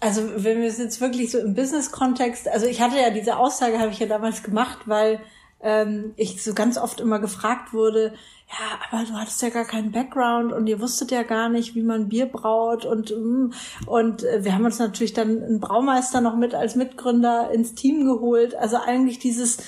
also 0.00 0.44
wenn 0.44 0.60
wir 0.60 0.68
es 0.68 0.78
jetzt 0.78 1.00
wirklich 1.00 1.30
so 1.30 1.38
im 1.38 1.54
Business-Kontext, 1.54 2.48
also 2.48 2.66
ich 2.66 2.82
hatte 2.82 2.98
ja 2.98 3.10
diese 3.10 3.38
Aussage, 3.38 3.78
habe 3.78 3.90
ich 3.90 3.98
ja 3.98 4.06
damals 4.06 4.42
gemacht, 4.42 4.80
weil 4.86 5.20
ähm, 5.62 6.12
ich 6.16 6.42
so 6.42 6.52
ganz 6.52 6.76
oft 6.76 7.00
immer 7.00 7.18
gefragt 7.18 7.72
wurde, 7.72 8.14
ja, 8.58 8.78
aber 8.88 9.04
du 9.04 9.14
hattest 9.14 9.42
ja 9.42 9.48
gar 9.48 9.64
keinen 9.64 9.90
Background 9.90 10.52
und 10.52 10.66
ihr 10.68 10.80
wusstet 10.80 11.10
ja 11.10 11.24
gar 11.24 11.48
nicht, 11.48 11.74
wie 11.74 11.82
man 11.82 12.08
Bier 12.08 12.26
braut 12.26 12.84
und 12.84 13.10
mm, 13.10 13.52
und 13.86 14.22
äh, 14.22 14.44
wir 14.44 14.54
haben 14.54 14.64
uns 14.64 14.78
natürlich 14.78 15.12
dann 15.12 15.42
einen 15.42 15.60
Braumeister 15.60 16.20
noch 16.20 16.36
mit 16.36 16.54
als 16.54 16.76
Mitgründer 16.76 17.50
ins 17.52 17.74
Team 17.74 18.04
geholt. 18.04 18.54
Also 18.54 18.76
eigentlich 18.76 19.18
dieses, 19.18 19.58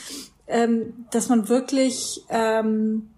ähm, 0.46 1.06
dass 1.10 1.28
man 1.28 1.48
wirklich 1.48 2.24
ähm, 2.28 3.10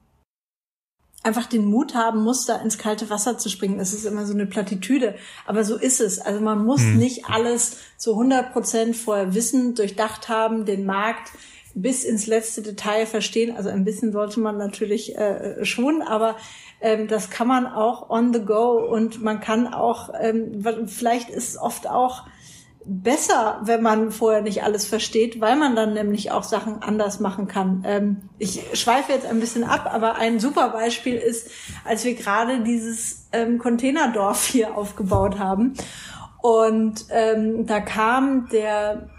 einfach 1.22 1.46
den 1.46 1.66
Mut 1.66 1.94
haben 1.94 2.22
muss, 2.22 2.46
da 2.46 2.56
ins 2.56 2.78
kalte 2.78 3.10
Wasser 3.10 3.36
zu 3.36 3.50
springen. 3.50 3.78
Das 3.78 3.92
ist 3.92 4.06
immer 4.06 4.24
so 4.24 4.32
eine 4.32 4.46
Plattitüde, 4.46 5.16
aber 5.46 5.64
so 5.64 5.76
ist 5.76 6.00
es. 6.00 6.18
Also 6.18 6.40
man 6.40 6.64
muss 6.64 6.80
hm. 6.80 6.96
nicht 6.96 7.26
alles 7.26 7.76
zu 7.98 8.12
100 8.12 8.52
Prozent 8.52 8.96
vorher 8.96 9.34
wissen, 9.34 9.74
durchdacht 9.74 10.28
haben, 10.28 10.64
den 10.64 10.86
Markt 10.86 11.32
bis 11.74 12.04
ins 12.04 12.26
letzte 12.26 12.62
Detail 12.62 13.06
verstehen. 13.06 13.56
Also 13.56 13.68
ein 13.68 13.84
bisschen 13.84 14.12
sollte 14.12 14.40
man 14.40 14.56
natürlich 14.56 15.16
äh, 15.16 15.64
schon, 15.64 16.02
aber 16.02 16.36
ähm, 16.80 17.08
das 17.08 17.30
kann 17.30 17.48
man 17.48 17.66
auch 17.66 18.10
on 18.10 18.32
the 18.32 18.40
go 18.40 18.72
und 18.72 19.22
man 19.22 19.40
kann 19.40 19.72
auch, 19.72 20.10
ähm, 20.20 20.64
vielleicht 20.86 21.30
ist 21.30 21.50
es 21.50 21.58
oft 21.58 21.88
auch 21.88 22.24
besser, 22.84 23.60
wenn 23.64 23.82
man 23.82 24.10
vorher 24.10 24.40
nicht 24.40 24.62
alles 24.62 24.86
versteht, 24.86 25.40
weil 25.40 25.56
man 25.56 25.76
dann 25.76 25.92
nämlich 25.92 26.30
auch 26.30 26.42
Sachen 26.42 26.82
anders 26.82 27.20
machen 27.20 27.46
kann. 27.46 27.84
Ähm, 27.86 28.16
ich 28.38 28.62
schweife 28.72 29.12
jetzt 29.12 29.26
ein 29.26 29.40
bisschen 29.40 29.64
ab, 29.64 29.90
aber 29.92 30.16
ein 30.16 30.40
super 30.40 30.70
Beispiel 30.70 31.16
ist, 31.16 31.50
als 31.84 32.04
wir 32.04 32.14
gerade 32.14 32.60
dieses 32.60 33.28
ähm, 33.32 33.58
Containerdorf 33.58 34.46
hier 34.46 34.76
aufgebaut 34.76 35.38
haben. 35.38 35.74
Und 36.40 37.06
ähm, 37.10 37.66
da 37.66 37.80
kam 37.80 38.48
der 38.48 39.02
äh, 39.02 39.17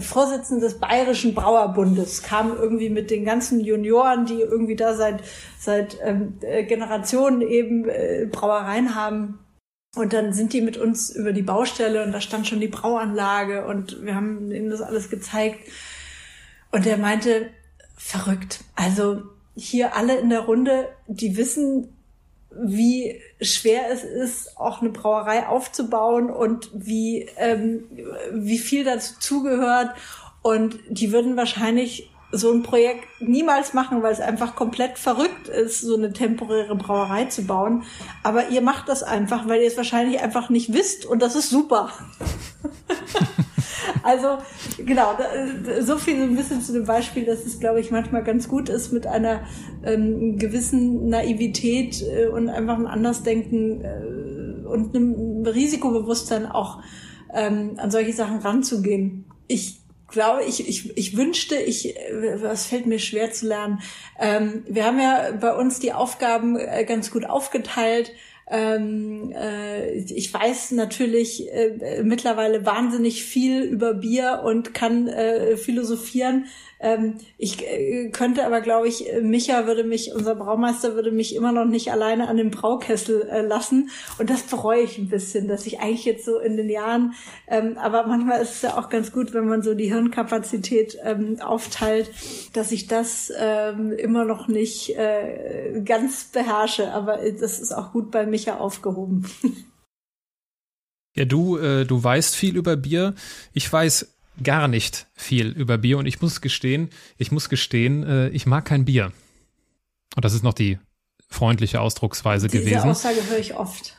Vorsitzende 0.00 0.66
des 0.66 0.78
Bayerischen 0.78 1.34
Brauerbundes 1.34 2.22
kam 2.22 2.56
irgendwie 2.56 2.90
mit 2.90 3.10
den 3.10 3.24
ganzen 3.24 3.60
Junioren, 3.60 4.26
die 4.26 4.40
irgendwie 4.40 4.76
da 4.76 4.94
seit 4.94 5.22
seit 5.58 5.98
ähm, 6.02 6.38
äh, 6.40 6.64
Generationen 6.64 7.40
eben 7.40 7.88
äh, 7.88 8.26
Brauereien 8.30 8.94
haben. 8.94 9.38
Und 9.96 10.12
dann 10.12 10.32
sind 10.32 10.52
die 10.52 10.60
mit 10.60 10.76
uns 10.76 11.10
über 11.10 11.32
die 11.32 11.42
Baustelle 11.42 12.04
und 12.04 12.12
da 12.12 12.20
stand 12.20 12.46
schon 12.46 12.60
die 12.60 12.68
Brauanlage 12.68 13.66
und 13.66 14.04
wir 14.04 14.14
haben 14.14 14.50
ihnen 14.52 14.70
das 14.70 14.80
alles 14.80 15.10
gezeigt. 15.10 15.60
Und 16.70 16.86
er 16.86 16.96
meinte, 16.96 17.50
verrückt. 17.96 18.60
Also 18.76 19.22
hier 19.56 19.96
alle 19.96 20.18
in 20.18 20.30
der 20.30 20.40
Runde, 20.40 20.88
die 21.08 21.36
wissen, 21.36 21.96
wie 22.52 23.20
schwer 23.40 23.90
es 23.90 24.04
ist, 24.04 24.58
auch 24.58 24.80
eine 24.80 24.90
Brauerei 24.90 25.46
aufzubauen 25.46 26.30
und 26.30 26.70
wie, 26.74 27.28
ähm, 27.36 27.84
wie 28.32 28.58
viel 28.58 28.84
dazu 28.84 29.14
zugehört. 29.20 29.90
Und 30.42 30.78
die 30.88 31.12
würden 31.12 31.36
wahrscheinlich 31.36 32.10
so 32.32 32.52
ein 32.52 32.62
Projekt 32.62 33.04
niemals 33.20 33.74
machen, 33.74 34.02
weil 34.02 34.12
es 34.12 34.20
einfach 34.20 34.54
komplett 34.54 34.98
verrückt 34.98 35.48
ist, 35.48 35.80
so 35.80 35.96
eine 35.96 36.12
temporäre 36.12 36.76
Brauerei 36.76 37.24
zu 37.24 37.42
bauen. 37.42 37.84
Aber 38.22 38.48
ihr 38.48 38.60
macht 38.60 38.88
das 38.88 39.02
einfach, 39.02 39.48
weil 39.48 39.62
ihr 39.62 39.68
es 39.68 39.76
wahrscheinlich 39.76 40.20
einfach 40.20 40.48
nicht 40.48 40.72
wisst 40.72 41.06
und 41.06 41.20
das 41.20 41.34
ist 41.34 41.50
super. 41.50 41.90
Also 44.02 44.38
genau, 44.84 45.16
so 45.80 45.98
viel 45.98 46.16
so 46.16 46.22
ein 46.22 46.36
bisschen 46.36 46.62
zu 46.62 46.72
dem 46.72 46.84
Beispiel, 46.84 47.24
dass 47.24 47.44
es, 47.44 47.60
glaube 47.60 47.80
ich, 47.80 47.90
manchmal 47.90 48.24
ganz 48.24 48.48
gut 48.48 48.68
ist, 48.68 48.92
mit 48.92 49.06
einer 49.06 49.42
ähm, 49.84 50.38
gewissen 50.38 51.08
Naivität 51.08 52.02
äh, 52.02 52.26
und 52.26 52.48
einfach 52.48 52.78
ein 52.78 52.86
Andersdenken 52.86 53.84
äh, 53.84 54.66
und 54.66 54.94
einem 54.94 55.44
Risikobewusstsein 55.46 56.46
auch 56.46 56.82
ähm, 57.34 57.74
an 57.76 57.90
solche 57.90 58.12
Sachen 58.12 58.38
ranzugehen. 58.38 59.24
Ich 59.46 59.80
glaube, 60.08 60.44
ich, 60.44 60.68
ich, 60.68 60.96
ich 60.96 61.16
wünschte, 61.16 61.56
ich, 61.56 61.94
was 62.36 62.66
fällt 62.66 62.86
mir 62.86 62.98
schwer 62.98 63.32
zu 63.32 63.46
lernen. 63.46 63.80
Ähm, 64.18 64.64
wir 64.68 64.84
haben 64.84 64.98
ja 64.98 65.30
bei 65.40 65.54
uns 65.54 65.78
die 65.78 65.92
Aufgaben 65.92 66.56
äh, 66.56 66.84
ganz 66.84 67.10
gut 67.10 67.24
aufgeteilt. 67.24 68.12
Ähm, 68.50 69.32
äh, 69.32 69.92
ich 69.92 70.34
weiß 70.34 70.72
natürlich 70.72 71.52
äh, 71.52 72.02
mittlerweile 72.02 72.66
wahnsinnig 72.66 73.24
viel 73.24 73.62
über 73.62 73.94
Bier 73.94 74.42
und 74.44 74.74
kann 74.74 75.06
äh, 75.06 75.56
philosophieren. 75.56 76.46
Ähm, 76.80 77.18
ich 77.36 77.66
äh, 77.66 78.08
könnte 78.10 78.46
aber, 78.46 78.62
glaube 78.62 78.88
ich, 78.88 79.04
Micha 79.22 79.66
würde 79.66 79.84
mich, 79.84 80.14
unser 80.14 80.34
Braumeister 80.34 80.94
würde 80.94 81.12
mich 81.12 81.34
immer 81.34 81.52
noch 81.52 81.66
nicht 81.66 81.92
alleine 81.92 82.28
an 82.28 82.38
dem 82.38 82.50
Braukessel 82.50 83.28
äh, 83.28 83.42
lassen. 83.42 83.90
Und 84.18 84.30
das 84.30 84.42
bereue 84.42 84.80
ich 84.80 84.96
ein 84.96 85.08
bisschen, 85.08 85.46
dass 85.46 85.66
ich 85.66 85.80
eigentlich 85.80 86.06
jetzt 86.06 86.24
so 86.24 86.38
in 86.38 86.56
den 86.56 86.70
Jahren, 86.70 87.14
ähm, 87.46 87.76
aber 87.76 88.06
manchmal 88.06 88.40
ist 88.40 88.54
es 88.54 88.62
ja 88.62 88.78
auch 88.78 88.88
ganz 88.88 89.12
gut, 89.12 89.34
wenn 89.34 89.46
man 89.46 89.62
so 89.62 89.74
die 89.74 89.92
Hirnkapazität 89.92 90.96
ähm, 91.04 91.38
aufteilt, 91.40 92.10
dass 92.54 92.72
ich 92.72 92.86
das 92.86 93.30
ähm, 93.38 93.92
immer 93.92 94.24
noch 94.24 94.48
nicht 94.48 94.96
äh, 94.96 95.82
ganz 95.84 96.30
beherrsche. 96.32 96.92
Aber 96.92 97.18
das 97.18 97.60
ist 97.60 97.72
auch 97.72 97.92
gut 97.92 98.10
bei 98.10 98.24
Micha 98.26 98.56
aufgehoben. 98.56 99.26
Ja, 101.16 101.24
du, 101.24 101.58
äh, 101.58 101.84
du 101.84 102.02
weißt 102.02 102.36
viel 102.36 102.56
über 102.56 102.76
Bier. 102.76 103.14
Ich 103.52 103.70
weiß 103.70 104.19
gar 104.42 104.68
nicht 104.68 105.06
viel 105.14 105.48
über 105.48 105.78
Bier 105.78 105.98
und 105.98 106.06
ich 106.06 106.20
muss 106.20 106.40
gestehen, 106.40 106.90
ich 107.18 107.32
muss 107.32 107.48
gestehen, 107.48 108.02
äh, 108.02 108.28
ich 108.30 108.46
mag 108.46 108.64
kein 108.64 108.84
Bier. 108.84 109.12
Und 110.16 110.24
das 110.24 110.34
ist 110.34 110.42
noch 110.42 110.54
die 110.54 110.78
freundliche 111.28 111.80
Ausdrucksweise 111.80 112.48
Diese 112.48 112.64
gewesen. 112.64 112.76
Diese 112.76 112.90
Aussage 112.90 113.28
höre 113.28 113.38
ich 113.38 113.54
oft. 113.54 113.96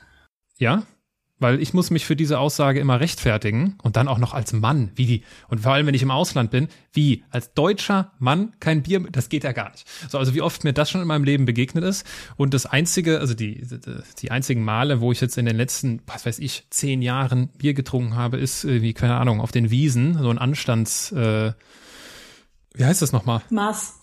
Ja? 0.57 0.83
Weil 1.41 1.61
ich 1.61 1.73
muss 1.73 1.89
mich 1.89 2.05
für 2.05 2.15
diese 2.15 2.39
Aussage 2.39 2.79
immer 2.79 2.99
rechtfertigen 2.99 3.75
und 3.81 3.95
dann 3.95 4.07
auch 4.07 4.19
noch 4.19 4.33
als 4.33 4.53
Mann, 4.53 4.91
wie 4.95 5.05
die, 5.05 5.23
und 5.49 5.61
vor 5.61 5.73
allem, 5.73 5.87
wenn 5.87 5.95
ich 5.95 6.03
im 6.03 6.11
Ausland 6.11 6.51
bin, 6.51 6.67
wie 6.93 7.23
als 7.31 7.53
deutscher 7.53 8.11
Mann 8.19 8.53
kein 8.59 8.83
Bier, 8.83 8.99
das 9.11 9.27
geht 9.27 9.43
ja 9.43 9.51
gar 9.51 9.71
nicht. 9.71 9.87
So, 10.07 10.19
also 10.19 10.35
wie 10.35 10.41
oft 10.41 10.63
mir 10.63 10.73
das 10.73 10.89
schon 10.89 11.01
in 11.01 11.07
meinem 11.07 11.23
Leben 11.23 11.45
begegnet 11.45 11.83
ist 11.83 12.05
und 12.37 12.53
das 12.53 12.65
einzige, 12.65 13.19
also 13.19 13.33
die, 13.33 13.65
die 14.19 14.31
einzigen 14.31 14.63
Male, 14.63 15.01
wo 15.01 15.11
ich 15.11 15.19
jetzt 15.19 15.37
in 15.37 15.45
den 15.45 15.57
letzten, 15.57 16.01
was 16.05 16.25
weiß 16.25 16.39
ich, 16.39 16.67
zehn 16.69 17.01
Jahren 17.01 17.49
Bier 17.57 17.73
getrunken 17.73 18.15
habe, 18.15 18.37
ist 18.37 18.65
wie, 18.67 18.93
keine 18.93 19.15
Ahnung, 19.15 19.41
auf 19.41 19.51
den 19.51 19.71
Wiesen, 19.71 20.17
so 20.19 20.29
ein 20.29 20.37
Anstands, 20.37 21.11
äh, 21.11 21.53
wie 22.73 22.85
heißt 22.85 23.01
das 23.01 23.11
nochmal? 23.11 23.41
Maß. 23.49 23.99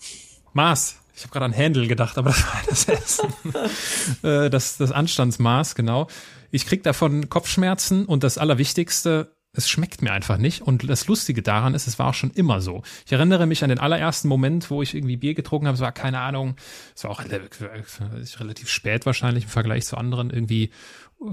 Maß. 0.53 0.98
Ich 1.19 1.25
habe 1.25 1.33
gerade 1.33 1.45
an 1.45 1.51
Händel 1.51 1.89
gedacht, 1.89 2.17
aber 2.17 2.29
das 2.29 2.45
war 2.45 2.61
das 2.69 2.87
Essen. 2.87 3.33
Äh, 4.23 4.49
das, 4.49 4.77
das 4.77 4.91
Anstandsmaß, 4.91 5.75
genau. 5.75 6.07
Ich 6.49 6.65
krieg 6.65 6.81
davon 6.83 7.29
Kopfschmerzen 7.29 8.05
und 8.05 8.23
das 8.23 8.37
Allerwichtigste, 8.37 9.35
es 9.51 9.69
schmeckt 9.69 10.01
mir 10.01 10.13
einfach 10.13 10.37
nicht. 10.37 10.61
Und 10.61 10.89
das 10.89 11.07
Lustige 11.07 11.41
daran 11.41 11.73
ist, 11.73 11.87
es 11.87 11.99
war 11.99 12.07
auch 12.07 12.13
schon 12.13 12.31
immer 12.31 12.61
so. 12.61 12.83
Ich 13.05 13.11
erinnere 13.11 13.47
mich 13.47 13.63
an 13.63 13.69
den 13.69 13.79
allerersten 13.79 14.29
Moment, 14.29 14.71
wo 14.71 14.81
ich 14.81 14.95
irgendwie 14.95 15.17
Bier 15.17 15.33
getrunken 15.33 15.67
habe. 15.67 15.75
Es 15.75 15.81
war 15.81 15.91
keine 15.91 16.21
Ahnung, 16.21 16.55
es 16.95 17.03
war 17.03 17.11
auch 17.11 17.21
relativ 17.21 18.69
spät 18.69 19.05
wahrscheinlich 19.05 19.43
im 19.43 19.49
Vergleich 19.49 19.85
zu 19.85 19.97
anderen, 19.97 20.29
irgendwie 20.29 20.71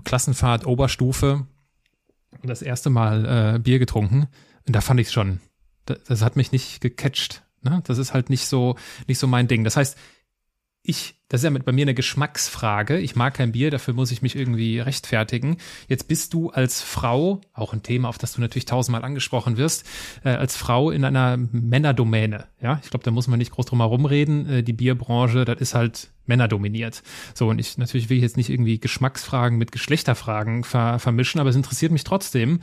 Klassenfahrt, 0.02 0.66
Oberstufe. 0.66 1.46
Das 2.42 2.60
erste 2.60 2.90
Mal 2.90 3.54
äh, 3.54 3.58
Bier 3.60 3.78
getrunken. 3.78 4.26
Und 4.66 4.74
da 4.74 4.80
fand 4.80 4.98
ich 4.98 5.12
schon, 5.12 5.40
das, 5.84 6.02
das 6.04 6.22
hat 6.22 6.34
mich 6.34 6.50
nicht 6.50 6.80
gecatcht. 6.80 7.45
Ne? 7.66 7.82
Das 7.84 7.98
ist 7.98 8.14
halt 8.14 8.30
nicht 8.30 8.46
so, 8.46 8.76
nicht 9.06 9.18
so 9.18 9.26
mein 9.26 9.48
Ding. 9.48 9.64
Das 9.64 9.76
heißt, 9.76 9.98
ich, 10.88 11.16
das 11.28 11.40
ist 11.40 11.44
ja 11.44 11.50
mit 11.50 11.64
bei 11.64 11.72
mir 11.72 11.82
eine 11.82 11.94
Geschmacksfrage. 11.94 12.98
Ich 12.98 13.16
mag 13.16 13.34
kein 13.34 13.52
Bier, 13.52 13.70
dafür 13.70 13.92
muss 13.92 14.12
ich 14.12 14.22
mich 14.22 14.36
irgendwie 14.36 14.78
rechtfertigen. 14.78 15.56
Jetzt 15.88 16.06
bist 16.06 16.32
du 16.32 16.50
als 16.50 16.80
Frau, 16.80 17.40
auch 17.52 17.72
ein 17.72 17.82
Thema, 17.82 18.08
auf 18.08 18.18
das 18.18 18.34
du 18.34 18.40
natürlich 18.40 18.66
tausendmal 18.66 19.04
angesprochen 19.04 19.56
wirst, 19.56 19.84
äh, 20.24 20.30
als 20.30 20.56
Frau 20.56 20.92
in 20.92 21.04
einer 21.04 21.36
Männerdomäne. 21.36 22.46
Ja, 22.62 22.80
ich 22.84 22.90
glaube, 22.90 23.04
da 23.04 23.10
muss 23.10 23.26
man 23.26 23.38
nicht 23.38 23.50
groß 23.50 23.66
drum 23.66 23.80
herum 23.80 24.06
reden. 24.06 24.48
Äh, 24.48 24.62
die 24.62 24.72
Bierbranche, 24.72 25.44
das 25.44 25.60
ist 25.60 25.74
halt 25.74 26.10
männerdominiert. 26.24 27.02
So, 27.34 27.48
und 27.48 27.58
ich, 27.58 27.76
natürlich 27.78 28.08
will 28.08 28.18
ich 28.18 28.22
jetzt 28.22 28.36
nicht 28.36 28.50
irgendwie 28.50 28.78
Geschmacksfragen 28.78 29.58
mit 29.58 29.72
Geschlechterfragen 29.72 30.62
ver, 30.62 31.00
vermischen, 31.00 31.40
aber 31.40 31.50
es 31.50 31.56
interessiert 31.56 31.90
mich 31.90 32.04
trotzdem, 32.04 32.60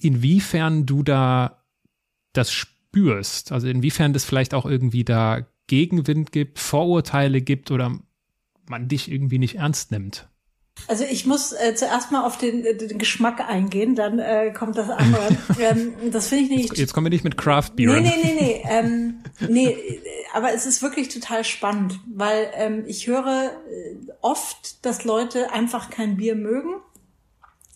inwiefern 0.00 0.84
du 0.84 1.02
da 1.02 1.64
das 2.34 2.52
spürst. 2.90 3.52
Also 3.52 3.68
inwiefern 3.68 4.12
das 4.12 4.24
vielleicht 4.24 4.54
auch 4.54 4.66
irgendwie 4.66 5.04
da 5.04 5.46
Gegenwind 5.66 6.32
gibt, 6.32 6.58
Vorurteile 6.58 7.40
gibt 7.40 7.70
oder 7.70 7.98
man 8.68 8.88
dich 8.88 9.10
irgendwie 9.10 9.38
nicht 9.38 9.56
ernst 9.56 9.90
nimmt? 9.90 10.28
Also 10.86 11.04
ich 11.04 11.26
muss 11.26 11.52
äh, 11.52 11.74
zuerst 11.74 12.10
mal 12.10 12.24
auf 12.24 12.38
den, 12.38 12.64
äh, 12.64 12.74
den 12.74 12.98
Geschmack 12.98 13.40
eingehen, 13.46 13.94
dann 13.94 14.18
äh, 14.18 14.52
kommt 14.52 14.78
das 14.78 14.88
andere. 14.88 15.28
ähm, 15.60 15.92
das 16.10 16.28
finde 16.28 16.44
ich 16.44 16.50
nicht. 16.50 16.68
Jetzt, 16.70 16.78
jetzt 16.78 16.92
kommen 16.94 17.06
wir 17.06 17.10
nicht 17.10 17.24
mit 17.24 17.36
Craft 17.36 17.72
Beer. 17.76 17.92
Nee, 17.92 18.00
nee, 18.00 18.22
nee, 18.22 18.36
nee. 18.40 18.64
Ähm, 18.68 19.14
nee, 19.48 20.00
aber 20.32 20.54
es 20.54 20.66
ist 20.66 20.80
wirklich 20.82 21.08
total 21.08 21.44
spannend, 21.44 22.00
weil 22.12 22.50
ähm, 22.54 22.84
ich 22.86 23.06
höre 23.06 23.52
äh, 23.68 23.96
oft, 24.22 24.84
dass 24.84 25.04
Leute 25.04 25.52
einfach 25.52 25.90
kein 25.90 26.16
Bier 26.16 26.34
mögen. 26.34 26.80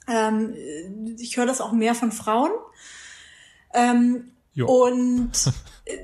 Ähm, 0.09 0.55
ich 1.19 1.37
höre 1.37 1.47
das 1.47 1.61
auch 1.61 1.73
mehr 1.73 1.95
von 1.95 2.11
Frauen. 2.11 2.51
Ähm, 3.75 4.31
und 4.63 5.33
äh, 5.85 5.99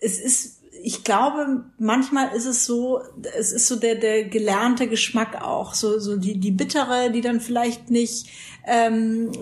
es 0.00 0.20
ist 0.20 0.56
ich 0.82 1.02
glaube, 1.02 1.64
manchmal 1.78 2.34
ist 2.36 2.46
es 2.46 2.64
so, 2.64 3.00
es 3.36 3.50
ist 3.50 3.66
so 3.66 3.74
der, 3.74 3.96
der 3.96 4.24
gelernte 4.24 4.86
Geschmack 4.86 5.42
auch, 5.42 5.74
so, 5.74 5.98
so 5.98 6.16
die, 6.16 6.38
die 6.38 6.52
bittere, 6.52 7.10
die 7.10 7.22
dann 7.22 7.40
vielleicht 7.40 7.90
nicht, 7.90 8.28
ähm, 8.66 9.32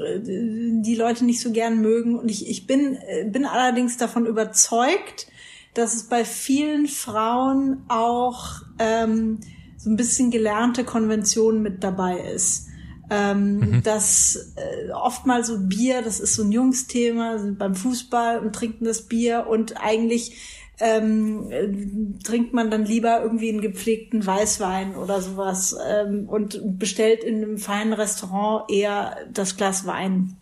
die 0.83 0.95
Leute 0.95 1.27
nicht 1.27 1.41
so 1.41 1.53
gern 1.53 1.83
mögen. 1.83 2.19
Und 2.19 2.31
ich, 2.31 2.49
ich 2.49 2.67
bin, 2.67 2.99
bin 3.27 3.45
allerdings 3.45 3.99
davon 3.99 4.25
überzeugt, 4.25 5.27
dass 5.75 5.95
es 5.95 6.05
bei 6.05 6.25
vielen 6.25 6.87
Frauen 6.87 7.85
auch 7.89 8.63
ähm, 8.79 9.41
so 9.77 9.91
ein 9.91 9.97
bisschen 9.97 10.31
gelernte 10.31 10.85
Konvention 10.85 11.63
mit 11.63 11.85
dabei 11.85 12.21
ist. 12.21 12.69
Ähm, 13.11 13.57
mhm. 13.59 13.83
dass 13.83 14.55
äh, 14.57 14.91
oftmals 14.91 15.49
so 15.49 15.59
Bier, 15.59 16.01
das 16.01 16.21
ist 16.21 16.37
so 16.37 16.43
ein 16.43 16.53
Jungsthema, 16.53 17.39
sind 17.39 17.59
beim 17.59 17.75
Fußball 17.75 18.39
und 18.39 18.55
trinken 18.55 18.87
das 18.87 19.03
Bier 19.03 19.47
und 19.47 19.79
eigentlich 19.79 20.65
ähm, 20.81 22.19
trinkt 22.25 22.53
man 22.53 22.71
dann 22.71 22.85
lieber 22.85 23.23
irgendwie 23.23 23.51
einen 23.51 23.61
gepflegten 23.61 24.27
Weißwein 24.27 24.97
oder 24.97 25.21
sowas 25.21 25.77
ähm, 25.87 26.29
und 26.29 26.79
bestellt 26.79 27.23
in 27.23 27.37
einem 27.37 27.59
feinen 27.59 27.93
Restaurant 27.93 28.71
eher 28.71 29.19
das 29.33 29.57
Glas 29.57 29.87
Wein, 29.87 30.37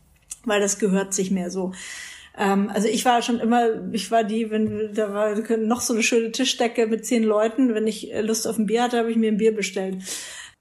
weil 0.45 0.61
das 0.61 0.79
gehört 0.79 1.13
sich 1.13 1.31
mehr 1.31 1.51
so. 1.51 1.73
Ähm, 2.37 2.71
also 2.73 2.89
ich 2.89 3.05
war 3.05 3.21
schon 3.21 3.41
immer, 3.41 3.93
ich 3.93 4.11
war 4.11 4.25
die, 4.25 4.51
wenn 4.51 4.95
da 4.95 5.13
war 5.13 5.37
noch 5.59 5.83
so 5.83 5.93
eine 5.93 6.03
schöne 6.03 6.33
Tischdecke 6.33 6.87
mit 6.87 7.05
zehn 7.05 7.25
Leuten, 7.25 7.75
wenn 7.75 7.87
ich 7.87 8.11
Lust 8.23 8.47
auf 8.47 8.59
ein 8.59 8.67
Bier 8.67 8.85
hatte, 8.85 8.99
habe 8.99 9.11
ich 9.11 9.19
mir 9.19 9.31
ein 9.31 9.39
Bier 9.39 9.55
bestellt. 9.55 9.99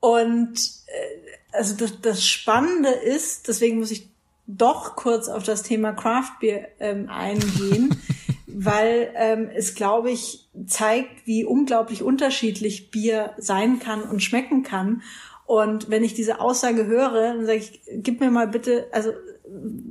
Und 0.01 0.57
äh, 0.87 1.20
also 1.51 1.75
das, 1.75 2.01
das 2.01 2.25
Spannende 2.25 2.89
ist, 2.89 3.47
deswegen 3.47 3.79
muss 3.79 3.91
ich 3.91 4.09
doch 4.47 4.95
kurz 4.95 5.29
auf 5.29 5.43
das 5.43 5.63
Thema 5.63 5.93
Craft 5.93 6.39
Beer 6.39 6.67
ähm, 6.79 7.09
eingehen. 7.09 8.01
weil 8.53 9.11
ähm, 9.15 9.49
es, 9.53 9.75
glaube 9.75 10.11
ich, 10.11 10.49
zeigt, 10.65 11.25
wie 11.25 11.45
unglaublich 11.45 12.03
unterschiedlich 12.03 12.91
Bier 12.91 13.33
sein 13.37 13.79
kann 13.79 14.03
und 14.03 14.21
schmecken 14.21 14.63
kann. 14.63 15.01
Und 15.45 15.89
wenn 15.89 16.03
ich 16.03 16.13
diese 16.13 16.39
Aussage 16.39 16.85
höre, 16.85 17.33
dann 17.33 17.45
sage 17.45 17.59
ich, 17.59 17.81
gib 17.97 18.19
mir 18.19 18.31
mal 18.31 18.47
bitte, 18.47 18.87
also 18.91 19.11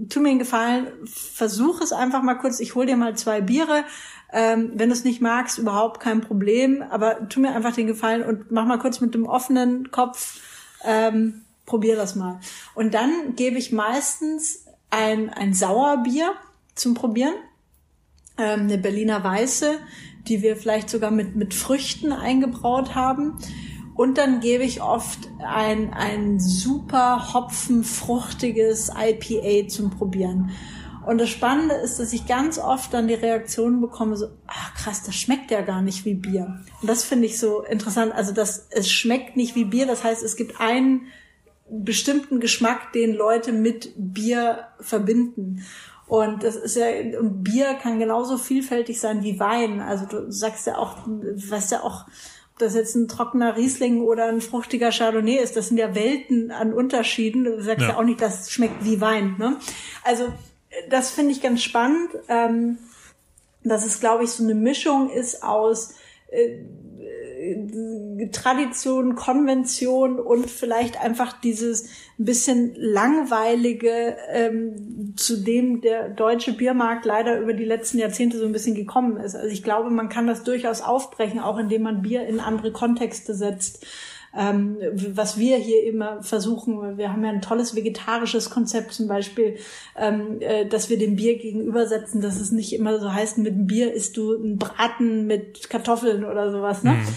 tu 0.08 0.20
mir 0.20 0.30
einen 0.30 0.38
Gefallen, 0.38 0.86
versuch 1.06 1.80
es 1.80 1.92
einfach 1.92 2.22
mal 2.22 2.34
kurz, 2.34 2.60
ich 2.60 2.74
hol 2.74 2.86
dir 2.86 2.96
mal 2.96 3.16
zwei 3.16 3.40
Biere. 3.40 3.84
Ähm, 4.32 4.72
wenn 4.74 4.88
du 4.88 4.94
es 4.94 5.04
nicht 5.04 5.20
magst, 5.20 5.58
überhaupt 5.58 6.00
kein 6.00 6.20
Problem, 6.20 6.82
aber 6.82 7.28
tu 7.28 7.40
mir 7.40 7.54
einfach 7.54 7.74
den 7.74 7.86
Gefallen 7.86 8.22
und 8.22 8.50
mach 8.50 8.64
mal 8.64 8.78
kurz 8.78 9.00
mit 9.00 9.14
dem 9.14 9.26
offenen 9.26 9.90
Kopf, 9.90 10.40
ähm, 10.84 11.42
probier 11.70 11.96
das 11.96 12.16
mal. 12.16 12.40
Und 12.74 12.94
dann 12.94 13.36
gebe 13.36 13.56
ich 13.56 13.70
meistens 13.70 14.66
ein, 14.90 15.30
ein 15.30 15.54
Sauerbier 15.54 16.34
zum 16.74 16.94
Probieren 16.94 17.34
ähm, 18.36 18.62
eine 18.62 18.78
Berliner 18.78 19.22
Weiße, 19.22 19.78
die 20.26 20.42
wir 20.42 20.56
vielleicht 20.56 20.90
sogar 20.90 21.10
mit, 21.10 21.36
mit 21.36 21.54
Früchten 21.54 22.12
eingebraut 22.12 22.94
haben. 22.94 23.38
Und 23.94 24.18
dann 24.18 24.40
gebe 24.40 24.64
ich 24.64 24.82
oft 24.82 25.18
ein, 25.38 25.92
ein 25.92 26.40
super 26.40 27.32
hopfenfruchtiges 27.34 28.90
IPA 28.96 29.68
zum 29.68 29.90
Probieren. 29.90 30.50
Und 31.06 31.18
das 31.18 31.30
Spannende 31.30 31.74
ist, 31.76 31.98
dass 31.98 32.12
ich 32.12 32.26
ganz 32.26 32.58
oft 32.58 32.92
dann 32.92 33.08
die 33.08 33.14
Reaktion 33.14 33.80
bekomme, 33.80 34.16
so, 34.16 34.28
ach 34.46 34.74
krass, 34.74 35.02
das 35.02 35.16
schmeckt 35.16 35.50
ja 35.50 35.62
gar 35.62 35.82
nicht 35.82 36.04
wie 36.04 36.14
Bier. 36.14 36.60
Und 36.80 36.88
das 36.88 37.04
finde 37.04 37.26
ich 37.26 37.38
so 37.38 37.62
interessant. 37.62 38.12
Also, 38.12 38.32
dass 38.32 38.68
es 38.70 38.90
schmeckt 38.90 39.36
nicht 39.36 39.54
wie 39.54 39.64
Bier. 39.64 39.86
Das 39.86 40.04
heißt, 40.04 40.22
es 40.22 40.36
gibt 40.36 40.60
einen 40.60 41.06
bestimmten 41.70 42.40
Geschmack, 42.40 42.92
den 42.92 43.14
Leute 43.14 43.52
mit 43.52 43.92
Bier 43.96 44.68
verbinden. 44.80 45.64
Und 46.06 46.42
das 46.42 46.56
ist 46.56 46.76
ja, 46.76 46.86
und 47.18 47.44
Bier 47.44 47.74
kann 47.74 48.00
genauso 48.00 48.36
vielfältig 48.36 49.00
sein 49.00 49.22
wie 49.22 49.38
Wein. 49.38 49.80
Also 49.80 50.06
du 50.06 50.30
sagst 50.32 50.66
ja 50.66 50.76
auch, 50.76 50.96
weißt 51.06 51.70
ja 51.70 51.82
auch, 51.82 52.06
ob 52.52 52.58
das 52.58 52.74
jetzt 52.74 52.96
ein 52.96 53.06
trockener 53.06 53.56
Riesling 53.56 54.02
oder 54.02 54.26
ein 54.26 54.40
fruchtiger 54.40 54.90
Chardonnay 54.90 55.36
ist, 55.36 55.56
das 55.56 55.68
sind 55.68 55.78
ja 55.78 55.94
Welten 55.94 56.50
an 56.50 56.72
Unterschieden. 56.72 57.44
Du 57.44 57.62
sagst 57.62 57.82
ja, 57.82 57.90
ja 57.90 57.96
auch 57.96 58.02
nicht, 58.02 58.20
das 58.20 58.50
schmeckt 58.50 58.84
wie 58.84 59.00
Wein. 59.00 59.36
Ne? 59.38 59.56
Also 60.02 60.32
das 60.88 61.10
finde 61.10 61.32
ich 61.32 61.40
ganz 61.40 61.62
spannend, 61.62 62.10
ähm, 62.28 62.78
dass 63.62 63.86
es, 63.86 64.00
glaube 64.00 64.24
ich, 64.24 64.30
so 64.30 64.42
eine 64.42 64.54
Mischung 64.54 65.10
ist 65.10 65.44
aus 65.44 65.94
äh, 66.30 66.58
Tradition, 68.32 69.14
Konvention 69.14 70.18
und 70.18 70.50
vielleicht 70.50 71.00
einfach 71.00 71.40
dieses 71.40 71.84
ein 72.18 72.24
bisschen 72.24 72.74
langweilige, 72.76 74.16
ähm, 74.30 75.14
zu 75.16 75.42
dem 75.42 75.80
der 75.80 76.08
deutsche 76.08 76.52
Biermarkt 76.52 77.04
leider 77.04 77.38
über 77.40 77.54
die 77.54 77.64
letzten 77.64 77.98
Jahrzehnte 77.98 78.38
so 78.38 78.46
ein 78.46 78.52
bisschen 78.52 78.74
gekommen 78.74 79.16
ist. 79.16 79.34
Also 79.34 79.48
ich 79.48 79.62
glaube, 79.62 79.90
man 79.90 80.08
kann 80.08 80.26
das 80.26 80.44
durchaus 80.44 80.82
aufbrechen, 80.82 81.40
auch 81.40 81.58
indem 81.58 81.82
man 81.82 82.02
Bier 82.02 82.26
in 82.26 82.40
andere 82.40 82.72
Kontexte 82.72 83.34
setzt. 83.34 83.86
Ähm, 84.32 84.76
was 84.94 85.38
wir 85.38 85.56
hier 85.56 85.84
immer 85.84 86.22
versuchen, 86.22 86.98
wir 86.98 87.12
haben 87.12 87.24
ja 87.24 87.30
ein 87.30 87.42
tolles 87.42 87.74
vegetarisches 87.74 88.48
Konzept 88.48 88.92
zum 88.92 89.08
Beispiel, 89.08 89.56
ähm, 89.96 90.36
äh, 90.40 90.66
dass 90.66 90.88
wir 90.88 90.98
dem 90.98 91.16
Bier 91.16 91.36
gegenübersetzen, 91.36 92.20
dass 92.20 92.40
es 92.40 92.52
nicht 92.52 92.72
immer 92.72 93.00
so 93.00 93.12
heißt, 93.12 93.38
mit 93.38 93.54
dem 93.54 93.66
Bier 93.66 93.92
isst 93.92 94.16
du 94.16 94.34
ein 94.34 94.56
Braten 94.56 95.26
mit 95.26 95.68
Kartoffeln 95.68 96.24
oder 96.24 96.52
sowas. 96.52 96.84
Ne? 96.84 96.92
Mhm. 96.92 97.08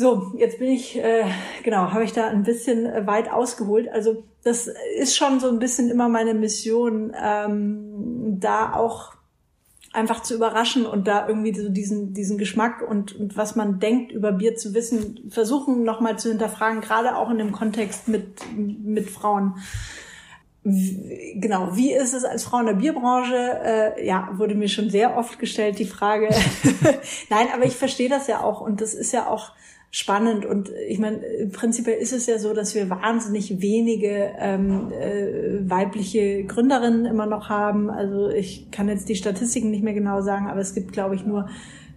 So, 0.00 0.30
jetzt 0.36 0.60
bin 0.60 0.68
ich, 0.68 0.96
äh, 0.96 1.24
genau, 1.64 1.90
habe 1.90 2.04
ich 2.04 2.12
da 2.12 2.28
ein 2.28 2.44
bisschen 2.44 2.86
äh, 2.86 3.04
weit 3.08 3.32
ausgeholt. 3.32 3.88
Also 3.88 4.22
das 4.44 4.70
ist 4.96 5.16
schon 5.16 5.40
so 5.40 5.48
ein 5.48 5.58
bisschen 5.58 5.90
immer 5.90 6.08
meine 6.08 6.34
Mission, 6.34 7.12
ähm, 7.20 8.38
da 8.38 8.74
auch 8.74 9.14
einfach 9.92 10.22
zu 10.22 10.36
überraschen 10.36 10.86
und 10.86 11.08
da 11.08 11.26
irgendwie 11.26 11.52
so 11.52 11.68
diesen, 11.68 12.14
diesen 12.14 12.38
Geschmack 12.38 12.80
und, 12.88 13.16
und 13.16 13.36
was 13.36 13.56
man 13.56 13.80
denkt 13.80 14.12
über 14.12 14.30
Bier 14.30 14.54
zu 14.54 14.72
wissen, 14.72 15.18
versuchen 15.30 15.82
nochmal 15.82 16.16
zu 16.16 16.28
hinterfragen, 16.28 16.80
gerade 16.80 17.16
auch 17.16 17.30
in 17.30 17.38
dem 17.38 17.50
Kontext 17.50 18.06
mit, 18.06 18.40
mit 18.56 19.10
Frauen. 19.10 19.56
Genau, 20.62 21.74
wie 21.74 21.92
ist 21.92 22.14
es 22.14 22.24
als 22.24 22.44
Frau 22.44 22.60
in 22.60 22.66
der 22.66 22.74
Bierbranche? 22.74 23.34
Äh, 23.64 24.06
ja, 24.06 24.30
wurde 24.34 24.54
mir 24.54 24.68
schon 24.68 24.90
sehr 24.90 25.16
oft 25.16 25.40
gestellt, 25.40 25.80
die 25.80 25.86
Frage. 25.86 26.28
Nein, 27.30 27.48
aber 27.52 27.64
ich 27.64 27.74
verstehe 27.74 28.08
das 28.08 28.28
ja 28.28 28.44
auch 28.44 28.60
und 28.60 28.80
das 28.80 28.94
ist 28.94 29.10
ja 29.10 29.26
auch 29.26 29.54
spannend. 29.90 30.44
Und 30.44 30.70
ich 30.88 30.98
meine, 30.98 31.20
prinzipiell 31.52 31.98
ist 31.98 32.12
es 32.12 32.26
ja 32.26 32.38
so, 32.38 32.52
dass 32.52 32.74
wir 32.74 32.90
wahnsinnig 32.90 33.60
wenige 33.60 34.32
ähm, 34.38 34.92
äh, 34.92 35.68
weibliche 35.68 36.44
Gründerinnen 36.44 37.06
immer 37.06 37.26
noch 37.26 37.48
haben. 37.48 37.90
Also 37.90 38.28
ich 38.28 38.70
kann 38.70 38.88
jetzt 38.88 39.08
die 39.08 39.16
Statistiken 39.16 39.70
nicht 39.70 39.82
mehr 39.82 39.94
genau 39.94 40.20
sagen, 40.20 40.48
aber 40.48 40.60
es 40.60 40.74
gibt, 40.74 40.92
glaube 40.92 41.14
ich, 41.14 41.24
nur 41.24 41.48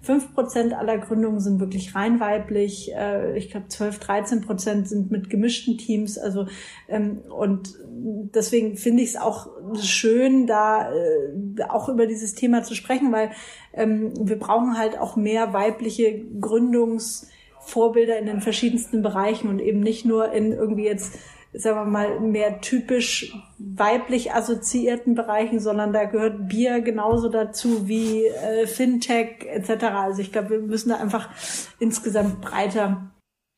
fünf 0.01 0.33
Prozent 0.33 0.73
aller 0.73 0.97
Gründungen 0.97 1.39
sind 1.41 1.59
wirklich 1.59 1.93
rein 1.93 2.19
weiblich. 2.19 2.93
Äh, 2.95 3.37
ich 3.37 3.51
glaube, 3.51 3.67
12, 3.67 3.99
13 3.99 4.41
Prozent 4.41 4.87
sind 4.87 5.11
mit 5.11 5.29
gemischten 5.29 5.77
Teams. 5.77 6.17
Also 6.17 6.47
ähm, 6.87 7.19
und 7.29 7.75
deswegen 7.85 8.77
finde 8.77 9.03
ich 9.03 9.09
es 9.09 9.15
auch 9.17 9.49
schön, 9.81 10.47
da 10.47 10.93
äh, 10.93 11.63
auch 11.67 11.89
über 11.89 12.07
dieses 12.07 12.35
Thema 12.35 12.63
zu 12.63 12.73
sprechen, 12.73 13.11
weil 13.11 13.31
ähm, 13.73 14.13
wir 14.17 14.39
brauchen 14.39 14.77
halt 14.77 14.97
auch 14.97 15.17
mehr 15.17 15.51
weibliche 15.53 16.23
Gründungs- 16.39 17.27
Vorbilder 17.71 18.17
in 18.19 18.25
den 18.25 18.41
verschiedensten 18.41 19.01
Bereichen 19.01 19.47
und 19.47 19.59
eben 19.59 19.79
nicht 19.79 20.05
nur 20.05 20.31
in 20.31 20.51
irgendwie 20.51 20.85
jetzt, 20.85 21.17
sagen 21.53 21.79
wir 21.79 21.85
mal, 21.85 22.19
mehr 22.19 22.61
typisch 22.61 23.35
weiblich 23.57 24.33
assoziierten 24.33 25.15
Bereichen, 25.15 25.59
sondern 25.59 25.93
da 25.93 26.03
gehört 26.03 26.47
Bier 26.47 26.81
genauso 26.81 27.29
dazu 27.29 27.87
wie 27.87 28.25
äh, 28.25 28.67
Fintech 28.67 29.45
etc. 29.45 29.85
Also 29.85 30.21
ich 30.21 30.31
glaube, 30.31 30.51
wir 30.51 30.59
müssen 30.59 30.89
da 30.89 30.97
einfach 30.97 31.29
insgesamt 31.79 32.41
breiter 32.41 33.11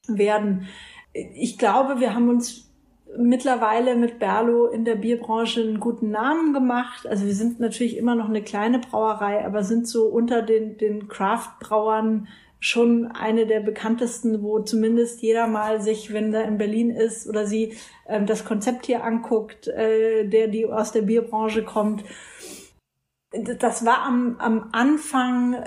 werden. 0.08 0.68
Ich 1.14 1.58
glaube, 1.58 2.00
wir 2.00 2.14
haben 2.14 2.30
uns 2.30 2.70
mittlerweile 3.18 3.96
mit 3.96 4.20
Berlo 4.20 4.68
in 4.68 4.86
der 4.86 4.96
Bierbranche 4.96 5.62
einen 5.62 5.80
guten 5.80 6.10
Namen 6.10 6.54
gemacht. 6.54 7.08
Also 7.08 7.26
wir 7.26 7.36
sind 7.36 7.60
natürlich 7.60 7.98
immer 7.98 8.16
noch 8.16 8.30
eine 8.30 8.42
kleine 8.42 8.80
Brauerei, 8.80 9.46
aber 9.46 9.64
sind 9.64 9.88
so 9.88 10.06
unter 10.06 10.42
den, 10.42 10.78
den 10.78 11.08
Craft-Brauern 11.08 12.28
schon 12.64 13.08
eine 13.08 13.46
der 13.46 13.60
bekanntesten, 13.60 14.42
wo 14.42 14.60
zumindest 14.62 15.22
jeder 15.22 15.48
mal 15.48 15.82
sich, 15.82 16.14
wenn 16.14 16.34
er 16.34 16.46
in 16.46 16.58
Berlin 16.58 16.92
ist 16.92 17.28
oder 17.28 17.46
sie 17.46 17.74
äh, 18.06 18.24
das 18.24 18.46
Konzept 18.46 18.86
hier 18.86 19.04
anguckt, 19.04 19.68
äh, 19.68 20.26
der 20.26 20.48
die 20.48 20.66
aus 20.66 20.94
der 20.94 21.02
Bierbranche 21.02 21.64
kommt. 21.64 22.06
Das 23.60 23.84
war 23.84 24.04
am, 24.04 24.38
am 24.38 24.70
Anfang 24.72 25.56
äh, 25.56 25.66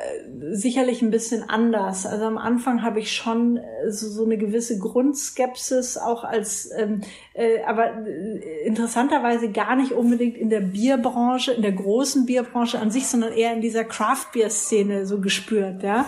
sicherlich 0.53 1.03
ein 1.03 1.11
bisschen 1.11 1.43
anders. 1.43 2.07
Also 2.07 2.25
am 2.25 2.39
Anfang 2.39 2.83
habe 2.83 3.01
ich 3.01 3.13
schon 3.13 3.59
äh, 3.59 3.91
so, 3.91 4.09
so 4.09 4.25
eine 4.25 4.39
gewisse 4.39 4.79
Grundskepsis 4.79 5.99
auch 5.99 6.25
als, 6.25 6.71
ähm, 6.79 7.03
äh, 7.35 7.63
aber 7.65 8.07
äh, 8.07 8.65
interessanterweise 8.65 9.51
gar 9.51 9.77
nicht 9.77 9.93
unbedingt 9.93 10.39
in 10.39 10.49
der 10.49 10.61
Bierbranche, 10.61 11.53
in 11.53 11.61
der 11.61 11.73
großen 11.73 12.25
Bierbranche 12.25 12.79
an 12.79 12.91
sich, 12.91 13.07
sondern 13.07 13.35
eher 13.35 13.53
in 13.53 13.61
dieser 13.61 13.85
Craft 13.85 14.29
Beer 14.33 14.49
Szene 14.49 15.05
so 15.05 15.21
gespürt, 15.21 15.83
ja 15.83 16.07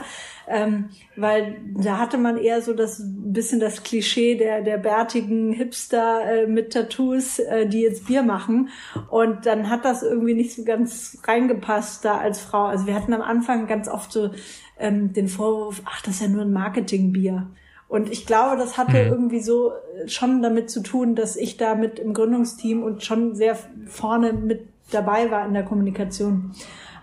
ähm, 0.49 0.91
weil 1.17 1.57
da 1.77 1.99
hatte 1.99 2.19
man 2.19 2.39
eher 2.39 2.63
so 2.63 2.73
das 2.73 3.03
bisschen 3.05 3.61
das 3.61 3.83
Klischee 3.83 4.37
der 4.37 4.63
der 4.63 4.79
bärtigen 4.79 5.53
Hipster 5.53 6.23
äh, 6.25 6.47
mit 6.47 6.73
Tattoos, 6.73 7.39
äh, 7.39 7.67
die 7.67 7.83
jetzt 7.83 8.07
Bier 8.07 8.23
machen 8.23 8.71
und 9.11 9.47
dann 9.47 9.69
hat 9.69 9.85
das 9.85 10.03
irgendwie 10.03 10.35
nicht 10.35 10.55
so 10.55 10.65
ganz 10.65 11.19
reingepasst 11.25 12.05
da 12.05 12.19
als 12.19 12.41
Frau. 12.41 12.65
Also 12.65 12.87
wir 12.87 12.95
hatten 12.95 13.13
am 13.13 13.23
Anfang 13.23 13.67
ganz 13.67 13.89
oft 13.89 14.13
so 14.13 14.31
ähm, 14.79 15.13
den 15.13 15.29
Vorwurf, 15.29 15.83
ach, 15.85 16.03
das 16.03 16.15
ist 16.15 16.23
ja 16.23 16.29
nur 16.29 16.43
ein 16.43 16.53
Marketingbier. 16.53 17.49
Und 17.89 18.11
ich 18.11 18.27
glaube, 18.27 18.57
das 18.57 18.77
hatte 18.77 19.05
mhm. 19.05 19.11
irgendwie 19.11 19.41
so 19.41 19.73
äh, 19.73 20.09
schon 20.09 20.43
damit 20.43 20.71
zu 20.71 20.83
tun, 20.83 21.15
dass 21.15 21.37
ich 21.37 21.57
da 21.57 21.75
mit 21.75 21.99
im 21.99 22.13
Gründungsteam 22.13 22.83
und 22.83 23.03
schon 23.03 23.35
sehr 23.35 23.57
vorne 23.87 24.33
mit 24.33 24.69
dabei 24.91 25.31
war 25.31 25.47
in 25.47 25.55
der 25.55 25.65
Kommunikation. 25.65 26.53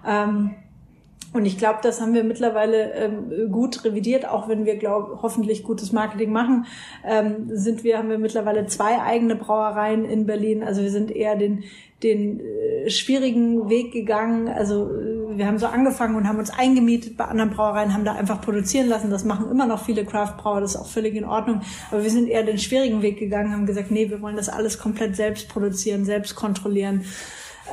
Ähm, 0.05 0.55
und 1.36 1.45
ich 1.45 1.57
glaube, 1.57 1.79
das 1.83 1.99
haben 1.99 2.13
wir 2.13 2.23
mittlerweile 2.23 2.93
ähm, 2.93 3.51
gut 3.51 3.83
revidiert, 3.83 4.27
auch 4.27 4.47
wenn 4.47 4.65
wir, 4.65 4.77
glaube 4.77 5.19
hoffentlich 5.21 5.63
gutes 5.63 5.91
Marketing 5.91 6.31
machen. 6.31 6.65
Ähm, 7.05 7.49
sind 7.49 7.83
wir, 7.83 7.97
haben 7.97 8.09
wir 8.09 8.17
mittlerweile 8.17 8.65
zwei 8.67 9.01
eigene 9.01 9.36
Brauereien 9.36 10.05
in 10.05 10.25
Berlin. 10.25 10.63
Also 10.63 10.81
wir 10.81 10.91
sind 10.91 11.11
eher 11.11 11.36
den, 11.36 11.63
den 12.03 12.39
äh, 12.39 12.89
schwierigen 12.89 13.69
Weg 13.69 13.91
gegangen. 13.91 14.47
Also 14.47 14.89
äh, 14.89 15.38
wir 15.38 15.45
haben 15.45 15.57
so 15.57 15.65
angefangen 15.65 16.15
und 16.15 16.27
haben 16.27 16.39
uns 16.39 16.51
eingemietet 16.51 17.17
bei 17.17 17.25
anderen 17.25 17.49
Brauereien, 17.49 17.93
haben 17.93 18.05
da 18.05 18.13
einfach 18.13 18.39
produzieren 18.39 18.88
lassen. 18.88 19.09
Das 19.09 19.25
machen 19.25 19.49
immer 19.51 19.65
noch 19.65 19.83
viele 19.83 20.05
Craft-Brauer, 20.05 20.61
das 20.61 20.75
ist 20.75 20.81
auch 20.81 20.88
völlig 20.88 21.15
in 21.15 21.25
Ordnung. 21.25 21.61
Aber 21.91 22.03
wir 22.03 22.09
sind 22.09 22.29
eher 22.29 22.43
den 22.43 22.59
schwierigen 22.59 23.01
Weg 23.01 23.19
gegangen, 23.19 23.51
haben 23.51 23.65
gesagt, 23.65 23.91
nee, 23.91 24.09
wir 24.09 24.21
wollen 24.21 24.38
das 24.38 24.49
alles 24.49 24.79
komplett 24.79 25.15
selbst 25.15 25.49
produzieren, 25.49 26.05
selbst 26.05 26.36
kontrollieren. 26.36 27.03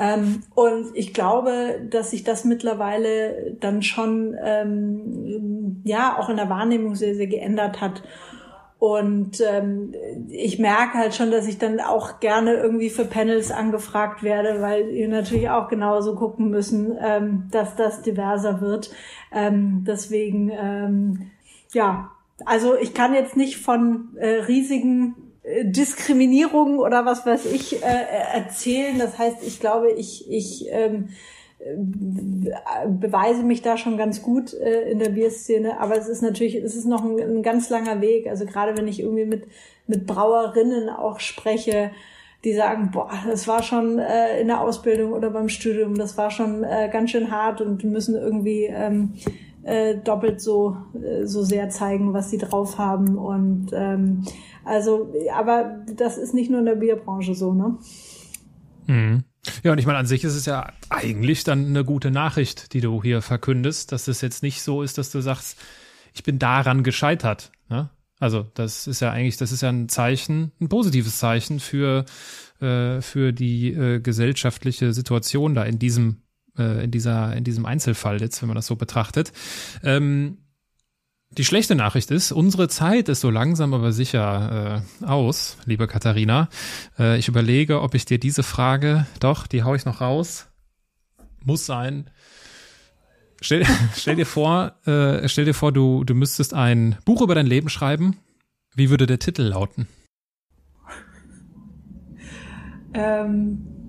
Ähm, 0.00 0.42
und 0.54 0.86
ich 0.94 1.12
glaube, 1.12 1.80
dass 1.90 2.10
sich 2.10 2.24
das 2.24 2.44
mittlerweile 2.44 3.56
dann 3.60 3.82
schon 3.82 4.36
ähm, 4.42 5.82
ja 5.84 6.18
auch 6.18 6.28
in 6.28 6.36
der 6.36 6.48
Wahrnehmung 6.48 6.94
sehr, 6.94 7.14
sehr 7.14 7.26
geändert 7.26 7.80
hat. 7.80 8.02
Und 8.78 9.40
ähm, 9.40 9.94
ich 10.28 10.58
merke 10.58 10.98
halt 10.98 11.14
schon, 11.14 11.30
dass 11.30 11.46
ich 11.46 11.56
dann 11.58 11.78
auch 11.78 12.18
gerne 12.18 12.54
irgendwie 12.54 12.90
für 12.90 13.04
Panels 13.04 13.52
angefragt 13.52 14.24
werde, 14.24 14.60
weil 14.60 14.88
wir 14.88 15.06
natürlich 15.06 15.50
auch 15.50 15.68
genauso 15.68 16.16
gucken 16.16 16.50
müssen, 16.50 16.98
ähm, 17.00 17.46
dass 17.52 17.76
das 17.76 18.02
diverser 18.02 18.60
wird. 18.60 18.90
Ähm, 19.30 19.84
deswegen, 19.86 20.50
ähm, 20.50 21.30
ja, 21.72 22.10
also 22.44 22.76
ich 22.76 22.92
kann 22.92 23.14
jetzt 23.14 23.36
nicht 23.36 23.58
von 23.58 24.16
äh, 24.16 24.40
riesigen 24.48 25.31
Diskriminierung 25.44 26.78
oder 26.78 27.04
was 27.04 27.26
weiß 27.26 27.46
ich 27.46 27.82
äh, 27.82 28.04
erzählen. 28.32 28.98
Das 28.98 29.18
heißt, 29.18 29.38
ich 29.44 29.58
glaube, 29.58 29.90
ich, 29.90 30.30
ich 30.30 30.66
ähm, 30.70 31.08
beweise 32.86 33.42
mich 33.42 33.62
da 33.62 33.76
schon 33.76 33.96
ganz 33.96 34.22
gut 34.22 34.54
äh, 34.54 34.90
in 34.90 34.98
der 34.98 35.10
Bierszene, 35.10 35.80
aber 35.80 35.96
es 35.96 36.08
ist 36.08 36.22
natürlich, 36.22 36.54
es 36.56 36.76
ist 36.76 36.86
noch 36.86 37.04
ein, 37.04 37.18
ein, 37.18 37.42
ganz 37.42 37.70
langer 37.70 38.00
Weg. 38.00 38.28
Also 38.28 38.46
gerade 38.46 38.76
wenn 38.76 38.88
ich 38.88 39.00
irgendwie 39.00 39.24
mit, 39.24 39.46
mit 39.86 40.06
Brauerinnen 40.06 40.88
auch 40.88 41.20
spreche, 41.20 41.90
die 42.44 42.54
sagen, 42.54 42.90
boah, 42.92 43.10
das 43.26 43.46
war 43.46 43.62
schon 43.62 43.98
äh, 43.98 44.40
in 44.40 44.48
der 44.48 44.60
Ausbildung 44.60 45.12
oder 45.12 45.30
beim 45.30 45.48
Studium, 45.48 45.96
das 45.96 46.16
war 46.16 46.30
schon 46.30 46.64
äh, 46.64 46.88
ganz 46.92 47.10
schön 47.10 47.30
hart 47.30 47.60
und 47.60 47.84
müssen 47.84 48.16
irgendwie 48.16 48.64
ähm, 48.64 49.14
äh, 49.64 49.96
doppelt 49.96 50.40
so, 50.40 50.76
äh, 50.94 51.26
so 51.26 51.42
sehr 51.42 51.70
zeigen, 51.70 52.12
was 52.12 52.30
sie 52.30 52.38
drauf 52.38 52.78
haben. 52.78 53.16
Und 53.16 53.70
ähm, 53.72 54.24
also, 54.64 55.12
aber 55.34 55.84
das 55.96 56.18
ist 56.18 56.34
nicht 56.34 56.50
nur 56.50 56.60
in 56.60 56.66
der 56.66 56.76
Bierbranche 56.76 57.34
so, 57.34 57.52
ne? 57.52 57.78
Mhm. 58.86 59.24
Ja, 59.64 59.72
und 59.72 59.78
ich 59.78 59.86
meine, 59.86 59.98
an 59.98 60.06
sich 60.06 60.22
ist 60.22 60.36
es 60.36 60.46
ja 60.46 60.72
eigentlich 60.88 61.42
dann 61.42 61.66
eine 61.66 61.84
gute 61.84 62.10
Nachricht, 62.10 62.74
die 62.74 62.80
du 62.80 63.02
hier 63.02 63.22
verkündest, 63.22 63.90
dass 63.90 64.06
es 64.06 64.20
jetzt 64.20 64.42
nicht 64.42 64.62
so 64.62 64.82
ist, 64.82 64.98
dass 64.98 65.10
du 65.10 65.20
sagst, 65.20 65.58
ich 66.14 66.22
bin 66.22 66.38
daran 66.38 66.84
gescheitert. 66.84 67.50
Ne? 67.68 67.90
Also, 68.20 68.46
das 68.54 68.86
ist 68.86 69.00
ja 69.00 69.10
eigentlich, 69.10 69.36
das 69.36 69.50
ist 69.50 69.62
ja 69.62 69.68
ein 69.68 69.88
Zeichen, 69.88 70.52
ein 70.60 70.68
positives 70.68 71.18
Zeichen 71.18 71.58
für, 71.58 72.04
äh, 72.60 73.00
für 73.00 73.32
die 73.32 73.72
äh, 73.72 73.98
gesellschaftliche 73.98 74.92
Situation 74.92 75.54
da 75.56 75.64
in 75.64 75.80
diesem, 75.80 76.22
äh, 76.58 76.84
in 76.84 76.90
dieser, 76.90 77.34
in 77.36 77.44
diesem 77.44 77.66
Einzelfall 77.66 78.20
jetzt, 78.20 78.42
wenn 78.42 78.48
man 78.48 78.56
das 78.56 78.66
so 78.66 78.76
betrachtet. 78.76 79.32
Ähm, 79.82 80.38
die 81.30 81.46
schlechte 81.46 81.74
Nachricht 81.74 82.10
ist, 82.10 82.30
unsere 82.30 82.68
Zeit 82.68 83.08
ist 83.08 83.20
so 83.20 83.30
langsam 83.30 83.72
aber 83.72 83.92
sicher 83.92 84.82
äh, 85.00 85.04
aus, 85.06 85.56
liebe 85.64 85.86
Katharina. 85.86 86.48
Äh, 86.98 87.18
ich 87.18 87.28
überlege, 87.28 87.80
ob 87.80 87.94
ich 87.94 88.04
dir 88.04 88.18
diese 88.18 88.42
Frage, 88.42 89.06
doch, 89.18 89.46
die 89.46 89.62
hau 89.62 89.74
ich 89.74 89.86
noch 89.86 90.02
raus. 90.02 90.48
Muss 91.42 91.64
sein. 91.64 92.10
Stell, 93.40 93.64
stell 93.96 94.16
dir 94.16 94.26
vor, 94.26 94.74
äh, 94.86 95.26
stell 95.26 95.46
dir 95.46 95.54
vor, 95.54 95.72
du, 95.72 96.04
du 96.04 96.14
müsstest 96.14 96.52
ein 96.52 96.98
Buch 97.06 97.22
über 97.22 97.34
dein 97.34 97.46
Leben 97.46 97.70
schreiben. 97.70 98.18
Wie 98.74 98.90
würde 98.90 99.06
der 99.06 99.18
Titel 99.18 99.42
lauten? 99.42 99.88
Ähm, 102.94 103.81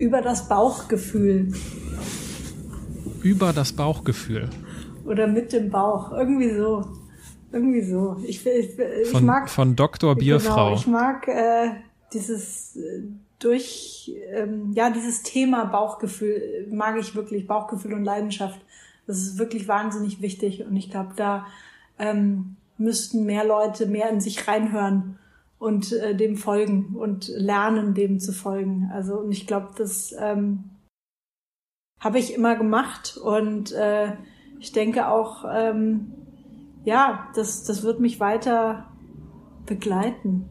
über 0.00 0.20
das 0.20 0.48
Bauchgefühl. 0.48 1.52
Über 3.22 3.52
das 3.52 3.72
Bauchgefühl 3.72 4.48
oder 5.04 5.26
mit 5.26 5.52
dem 5.52 5.70
Bauch. 5.70 6.12
Irgendwie 6.12 6.54
so. 6.54 6.84
Irgendwie 7.52 7.82
so. 7.82 8.16
Ich, 8.24 8.46
ich, 8.46 8.78
ich 8.78 9.08
von, 9.08 9.24
mag. 9.24 9.50
Von 9.50 9.76
Dr. 9.76 10.14
Bierfrau. 10.14 10.68
Genau, 10.68 10.74
ich 10.74 10.86
mag 10.86 11.28
äh, 11.28 11.70
dieses 12.12 12.76
äh, 12.76 13.02
durch, 13.38 14.12
ähm, 14.32 14.72
ja, 14.74 14.90
dieses 14.90 15.22
Thema 15.22 15.64
Bauchgefühl 15.64 16.68
mag 16.70 16.96
ich 16.98 17.14
wirklich. 17.14 17.46
Bauchgefühl 17.46 17.94
und 17.94 18.04
Leidenschaft. 18.04 18.60
Das 19.06 19.18
ist 19.18 19.38
wirklich 19.38 19.66
wahnsinnig 19.66 20.22
wichtig. 20.22 20.64
Und 20.64 20.76
ich 20.76 20.90
glaube, 20.90 21.12
da 21.16 21.46
ähm, 21.98 22.56
müssten 22.78 23.24
mehr 23.24 23.44
Leute 23.44 23.86
mehr 23.86 24.10
in 24.10 24.20
sich 24.20 24.46
reinhören 24.46 25.18
und 25.60 25.92
äh, 25.92 26.16
dem 26.16 26.36
folgen 26.36 26.96
und 26.96 27.28
lernen, 27.28 27.94
dem 27.94 28.18
zu 28.18 28.32
folgen. 28.32 28.90
Also, 28.92 29.20
und 29.20 29.30
ich 29.30 29.46
glaube, 29.46 29.68
dass 29.76 30.12
ähm, 30.18 30.70
habe 32.00 32.18
ich 32.18 32.34
immer 32.34 32.56
gemacht 32.56 33.18
und 33.18 33.70
äh, 33.72 34.14
ich 34.58 34.72
denke 34.72 35.08
auch, 35.08 35.44
ähm, 35.52 36.12
ja, 36.84 37.28
das, 37.34 37.62
das 37.64 37.82
wird 37.82 38.00
mich 38.00 38.20
weiter 38.20 38.88
begleiten. 39.66 40.48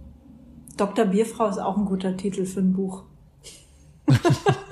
Dr. 0.78 1.06
Bierfrau 1.06 1.48
ist 1.48 1.58
auch 1.58 1.76
ein 1.76 1.86
guter 1.86 2.16
Titel 2.16 2.46
für 2.46 2.60
ein 2.60 2.74
Buch. 2.74 3.04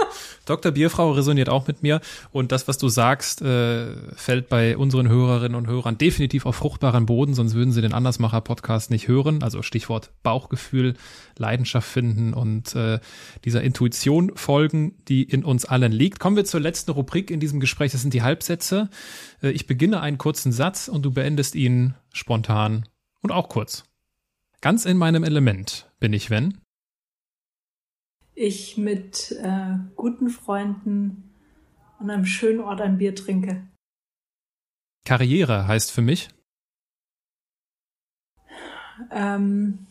Dr. 0.47 0.71
Bierfrau 0.71 1.11
resoniert 1.11 1.49
auch 1.49 1.67
mit 1.67 1.83
mir 1.83 1.99
und 2.31 2.51
das, 2.51 2.67
was 2.67 2.77
du 2.77 2.87
sagst, 2.87 3.41
äh, 3.41 3.93
fällt 4.15 4.49
bei 4.49 4.77
unseren 4.77 5.09
Hörerinnen 5.09 5.55
und 5.55 5.67
Hörern 5.67 5.97
definitiv 5.97 6.45
auf 6.45 6.55
fruchtbaren 6.55 7.05
Boden, 7.05 7.33
sonst 7.33 7.53
würden 7.53 7.71
sie 7.71 7.81
den 7.81 7.93
Andersmacher-Podcast 7.93 8.89
nicht 8.89 9.07
hören. 9.07 9.43
Also 9.43 9.61
Stichwort 9.61 10.11
Bauchgefühl, 10.23 10.95
Leidenschaft 11.37 11.87
finden 11.87 12.33
und 12.33 12.75
äh, 12.75 12.99
dieser 13.43 13.61
Intuition 13.61 14.31
folgen, 14.35 14.95
die 15.07 15.23
in 15.23 15.43
uns 15.43 15.65
allen 15.65 15.91
liegt. 15.91 16.19
Kommen 16.19 16.37
wir 16.37 16.45
zur 16.45 16.61
letzten 16.61 16.91
Rubrik 16.91 17.29
in 17.29 17.39
diesem 17.39 17.59
Gespräch, 17.59 17.91
das 17.91 18.01
sind 18.01 18.13
die 18.13 18.23
Halbsätze. 18.23 18.89
Äh, 19.43 19.49
ich 19.49 19.67
beginne 19.67 19.99
einen 20.01 20.17
kurzen 20.17 20.53
Satz 20.53 20.87
und 20.87 21.03
du 21.03 21.11
beendest 21.11 21.55
ihn 21.55 21.95
spontan 22.13 22.87
und 23.21 23.31
auch 23.31 23.49
kurz. 23.49 23.83
Ganz 24.61 24.85
in 24.85 24.97
meinem 24.97 25.23
Element 25.23 25.89
bin 25.99 26.13
ich, 26.13 26.29
wenn 26.29 26.57
ich 28.38 28.77
mit 28.77 29.31
äh, 29.31 29.77
guten 29.95 30.29
Freunden 30.29 31.33
an 31.97 32.11
einem 32.11 32.25
schönen 32.25 32.61
Ort 32.61 32.81
ein 32.81 32.99
Bier 32.99 33.15
trinke. 33.15 33.67
Karriere 35.05 35.67
heißt 35.67 35.91
für 35.91 36.03
mich? 36.03 36.29
Ähm, 39.09 39.88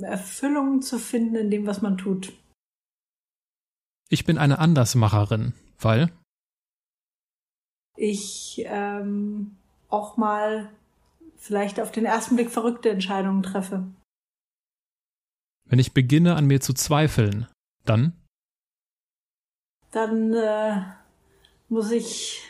Erfüllung 0.00 0.80
zu 0.80 0.98
finden 0.98 1.36
in 1.36 1.50
dem, 1.50 1.66
was 1.66 1.82
man 1.82 1.98
tut. 1.98 2.32
Ich 4.08 4.24
bin 4.24 4.38
eine 4.38 4.58
Andersmacherin, 4.58 5.52
weil 5.78 6.10
ich 7.96 8.62
ähm, 8.66 9.56
auch 9.88 10.16
mal 10.16 10.70
vielleicht 11.36 11.80
auf 11.80 11.92
den 11.92 12.06
ersten 12.06 12.36
Blick 12.36 12.50
verrückte 12.50 12.90
Entscheidungen 12.90 13.42
treffe. 13.42 13.86
Wenn 15.66 15.78
ich 15.78 15.94
beginne 15.94 16.36
an 16.36 16.46
mir 16.46 16.60
zu 16.60 16.74
zweifeln, 16.74 17.46
dann? 17.84 18.12
Dann 19.92 20.34
äh, 20.34 20.82
muss 21.68 21.90
ich 21.90 22.42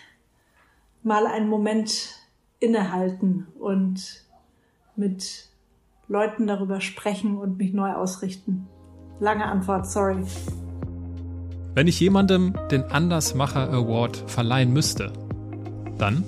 mal 1.03 1.27
einen 1.27 1.49
Moment 1.49 2.19
innehalten 2.59 3.47
und 3.59 4.25
mit 4.97 5.49
Leuten 6.09 6.47
darüber 6.47 6.81
sprechen 6.81 7.39
und 7.39 7.59
mich 7.59 7.73
neu 7.73 7.93
ausrichten. 7.93 8.67
Lange 9.21 9.45
Antwort, 9.45 9.87
sorry. 9.87 10.25
Wenn 11.75 11.87
ich 11.87 12.01
jemandem 12.01 12.55
den 12.71 12.85
Andersmacher 12.85 13.71
Award 13.73 14.17
verleihen 14.27 14.73
müsste, 14.73 15.13
dann? 15.99 16.25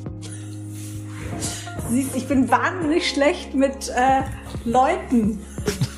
Siehst, 1.88 2.16
ich 2.16 2.26
bin 2.26 2.50
wahnsinnig 2.50 3.08
schlecht 3.08 3.54
mit 3.54 3.88
äh, 3.88 4.22
Leuten. 4.64 5.40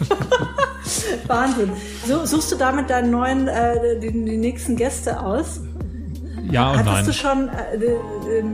Wahnsinn. 1.26 1.72
So, 2.06 2.24
suchst 2.24 2.52
du 2.52 2.56
damit 2.56 2.90
deinen 2.90 3.10
neuen, 3.10 3.48
äh, 3.48 3.98
die, 4.00 4.12
die 4.12 4.36
nächsten 4.36 4.76
Gäste 4.76 5.20
aus? 5.20 5.60
Ja 6.50 6.70
und 6.70 6.78
hattest 6.78 6.94
nein. 6.94 7.04
Du 7.04 7.12
schon, 7.12 7.48
äh, 7.48 8.38
äh, 8.38 8.44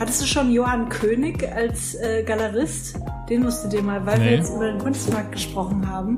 hattest 0.00 0.22
du 0.22 0.26
schon 0.26 0.50
Johann 0.50 0.88
König 0.88 1.46
als 1.54 1.94
äh, 1.94 2.22
Galerist? 2.24 2.96
Den 3.28 3.42
musst 3.42 3.64
du 3.64 3.68
dir 3.68 3.82
mal, 3.82 4.04
weil 4.04 4.18
nee. 4.18 4.24
wir 4.24 4.36
jetzt 4.36 4.54
über 4.54 4.66
den 4.66 4.78
Kunstmarkt 4.78 5.32
gesprochen 5.32 5.88
haben. 5.88 6.16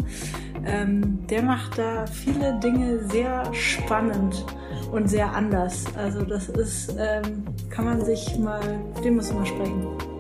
Ähm, 0.64 1.26
der 1.28 1.42
macht 1.42 1.78
da 1.78 2.06
viele 2.06 2.58
Dinge 2.60 3.00
sehr 3.10 3.44
spannend 3.54 4.44
und 4.90 5.08
sehr 5.08 5.32
anders. 5.32 5.84
Also 5.96 6.22
das 6.22 6.48
ist, 6.48 6.94
ähm, 6.98 7.44
kann 7.70 7.84
man 7.84 8.04
sich 8.04 8.36
mal, 8.38 8.60
den 9.04 9.16
muss 9.16 9.28
man 9.28 9.40
mal 9.40 9.46
sprechen. 9.46 10.15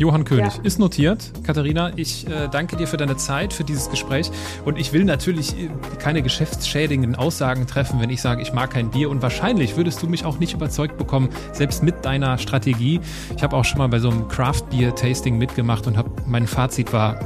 Johann 0.00 0.24
König 0.24 0.56
ja. 0.56 0.62
ist 0.62 0.78
notiert. 0.78 1.30
Katharina, 1.44 1.92
ich 1.94 2.26
äh, 2.26 2.48
danke 2.50 2.76
dir 2.76 2.86
für 2.86 2.96
deine 2.96 3.18
Zeit, 3.18 3.52
für 3.52 3.64
dieses 3.64 3.90
Gespräch. 3.90 4.30
Und 4.64 4.78
ich 4.78 4.94
will 4.94 5.04
natürlich 5.04 5.54
äh, 5.58 5.68
keine 5.98 6.22
geschäftsschädigenden 6.22 7.16
Aussagen 7.16 7.66
treffen, 7.66 8.00
wenn 8.00 8.08
ich 8.08 8.22
sage, 8.22 8.40
ich 8.40 8.54
mag 8.54 8.70
kein 8.70 8.90
Bier. 8.90 9.10
Und 9.10 9.20
wahrscheinlich 9.20 9.76
würdest 9.76 10.02
du 10.02 10.06
mich 10.06 10.24
auch 10.24 10.38
nicht 10.38 10.54
überzeugt 10.54 10.96
bekommen, 10.96 11.28
selbst 11.52 11.82
mit 11.82 12.02
deiner 12.06 12.38
Strategie. 12.38 13.00
Ich 13.36 13.42
habe 13.42 13.54
auch 13.54 13.66
schon 13.66 13.76
mal 13.76 13.88
bei 13.88 13.98
so 13.98 14.08
einem 14.08 14.26
Craft 14.28 14.70
Beer 14.70 14.94
Tasting 14.94 15.36
mitgemacht 15.36 15.86
und 15.86 15.98
hab, 15.98 16.26
mein 16.26 16.46
Fazit 16.46 16.94
war, 16.94 17.20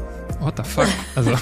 what 0.44 0.54
the 0.56 0.62
fuck? 0.62 0.86
Also, 1.14 1.32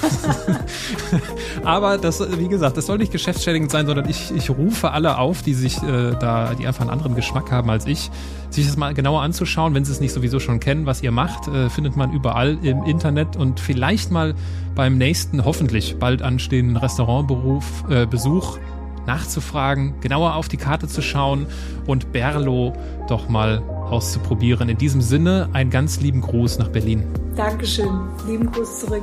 aber 1.64 1.98
das, 1.98 2.20
wie 2.38 2.48
gesagt, 2.48 2.76
das 2.76 2.86
soll 2.86 2.98
nicht 2.98 3.12
geschäftsschädigend 3.12 3.70
sein, 3.70 3.86
sondern 3.86 4.08
ich, 4.08 4.30
ich 4.34 4.50
rufe 4.50 4.90
alle 4.90 5.18
auf, 5.18 5.42
die 5.42 5.54
sich 5.54 5.82
äh, 5.82 6.14
da, 6.18 6.54
die 6.54 6.66
einfach 6.66 6.82
einen 6.82 6.90
anderen 6.90 7.14
Geschmack 7.14 7.50
haben 7.50 7.70
als 7.70 7.86
ich, 7.86 8.10
sich 8.50 8.66
das 8.66 8.76
mal 8.76 8.94
genauer 8.94 9.22
anzuschauen. 9.22 9.74
Wenn 9.74 9.84
sie 9.84 9.92
es 9.92 10.00
nicht 10.00 10.12
sowieso 10.12 10.40
schon 10.40 10.60
kennen, 10.60 10.86
was 10.86 11.02
ihr 11.02 11.10
macht, 11.10 11.48
äh, 11.48 11.68
findet 11.68 11.96
man 11.96 12.12
überall 12.12 12.58
im 12.62 12.84
Internet 12.84 13.36
und 13.36 13.60
vielleicht 13.60 14.10
mal 14.10 14.34
beim 14.74 14.98
nächsten, 14.98 15.44
hoffentlich 15.44 15.96
bald 15.98 16.22
anstehenden 16.22 16.76
Restaurantberuf, 16.76 17.84
äh, 17.90 18.06
Besuch 18.06 18.58
nachzufragen, 19.06 19.94
genauer 20.00 20.36
auf 20.36 20.48
die 20.48 20.56
Karte 20.56 20.86
zu 20.86 21.02
schauen 21.02 21.46
und 21.86 22.12
Berlo 22.12 22.72
doch 23.08 23.28
mal 23.28 23.62
auszuprobieren. 23.92 24.68
In 24.68 24.78
diesem 24.78 25.00
Sinne, 25.00 25.48
einen 25.52 25.70
ganz 25.70 26.00
lieben 26.00 26.22
Gruß 26.22 26.58
nach 26.58 26.68
Berlin. 26.68 27.04
Dankeschön. 27.36 27.90
Lieben 28.26 28.50
Gruß 28.50 28.80
zurück. 28.80 29.02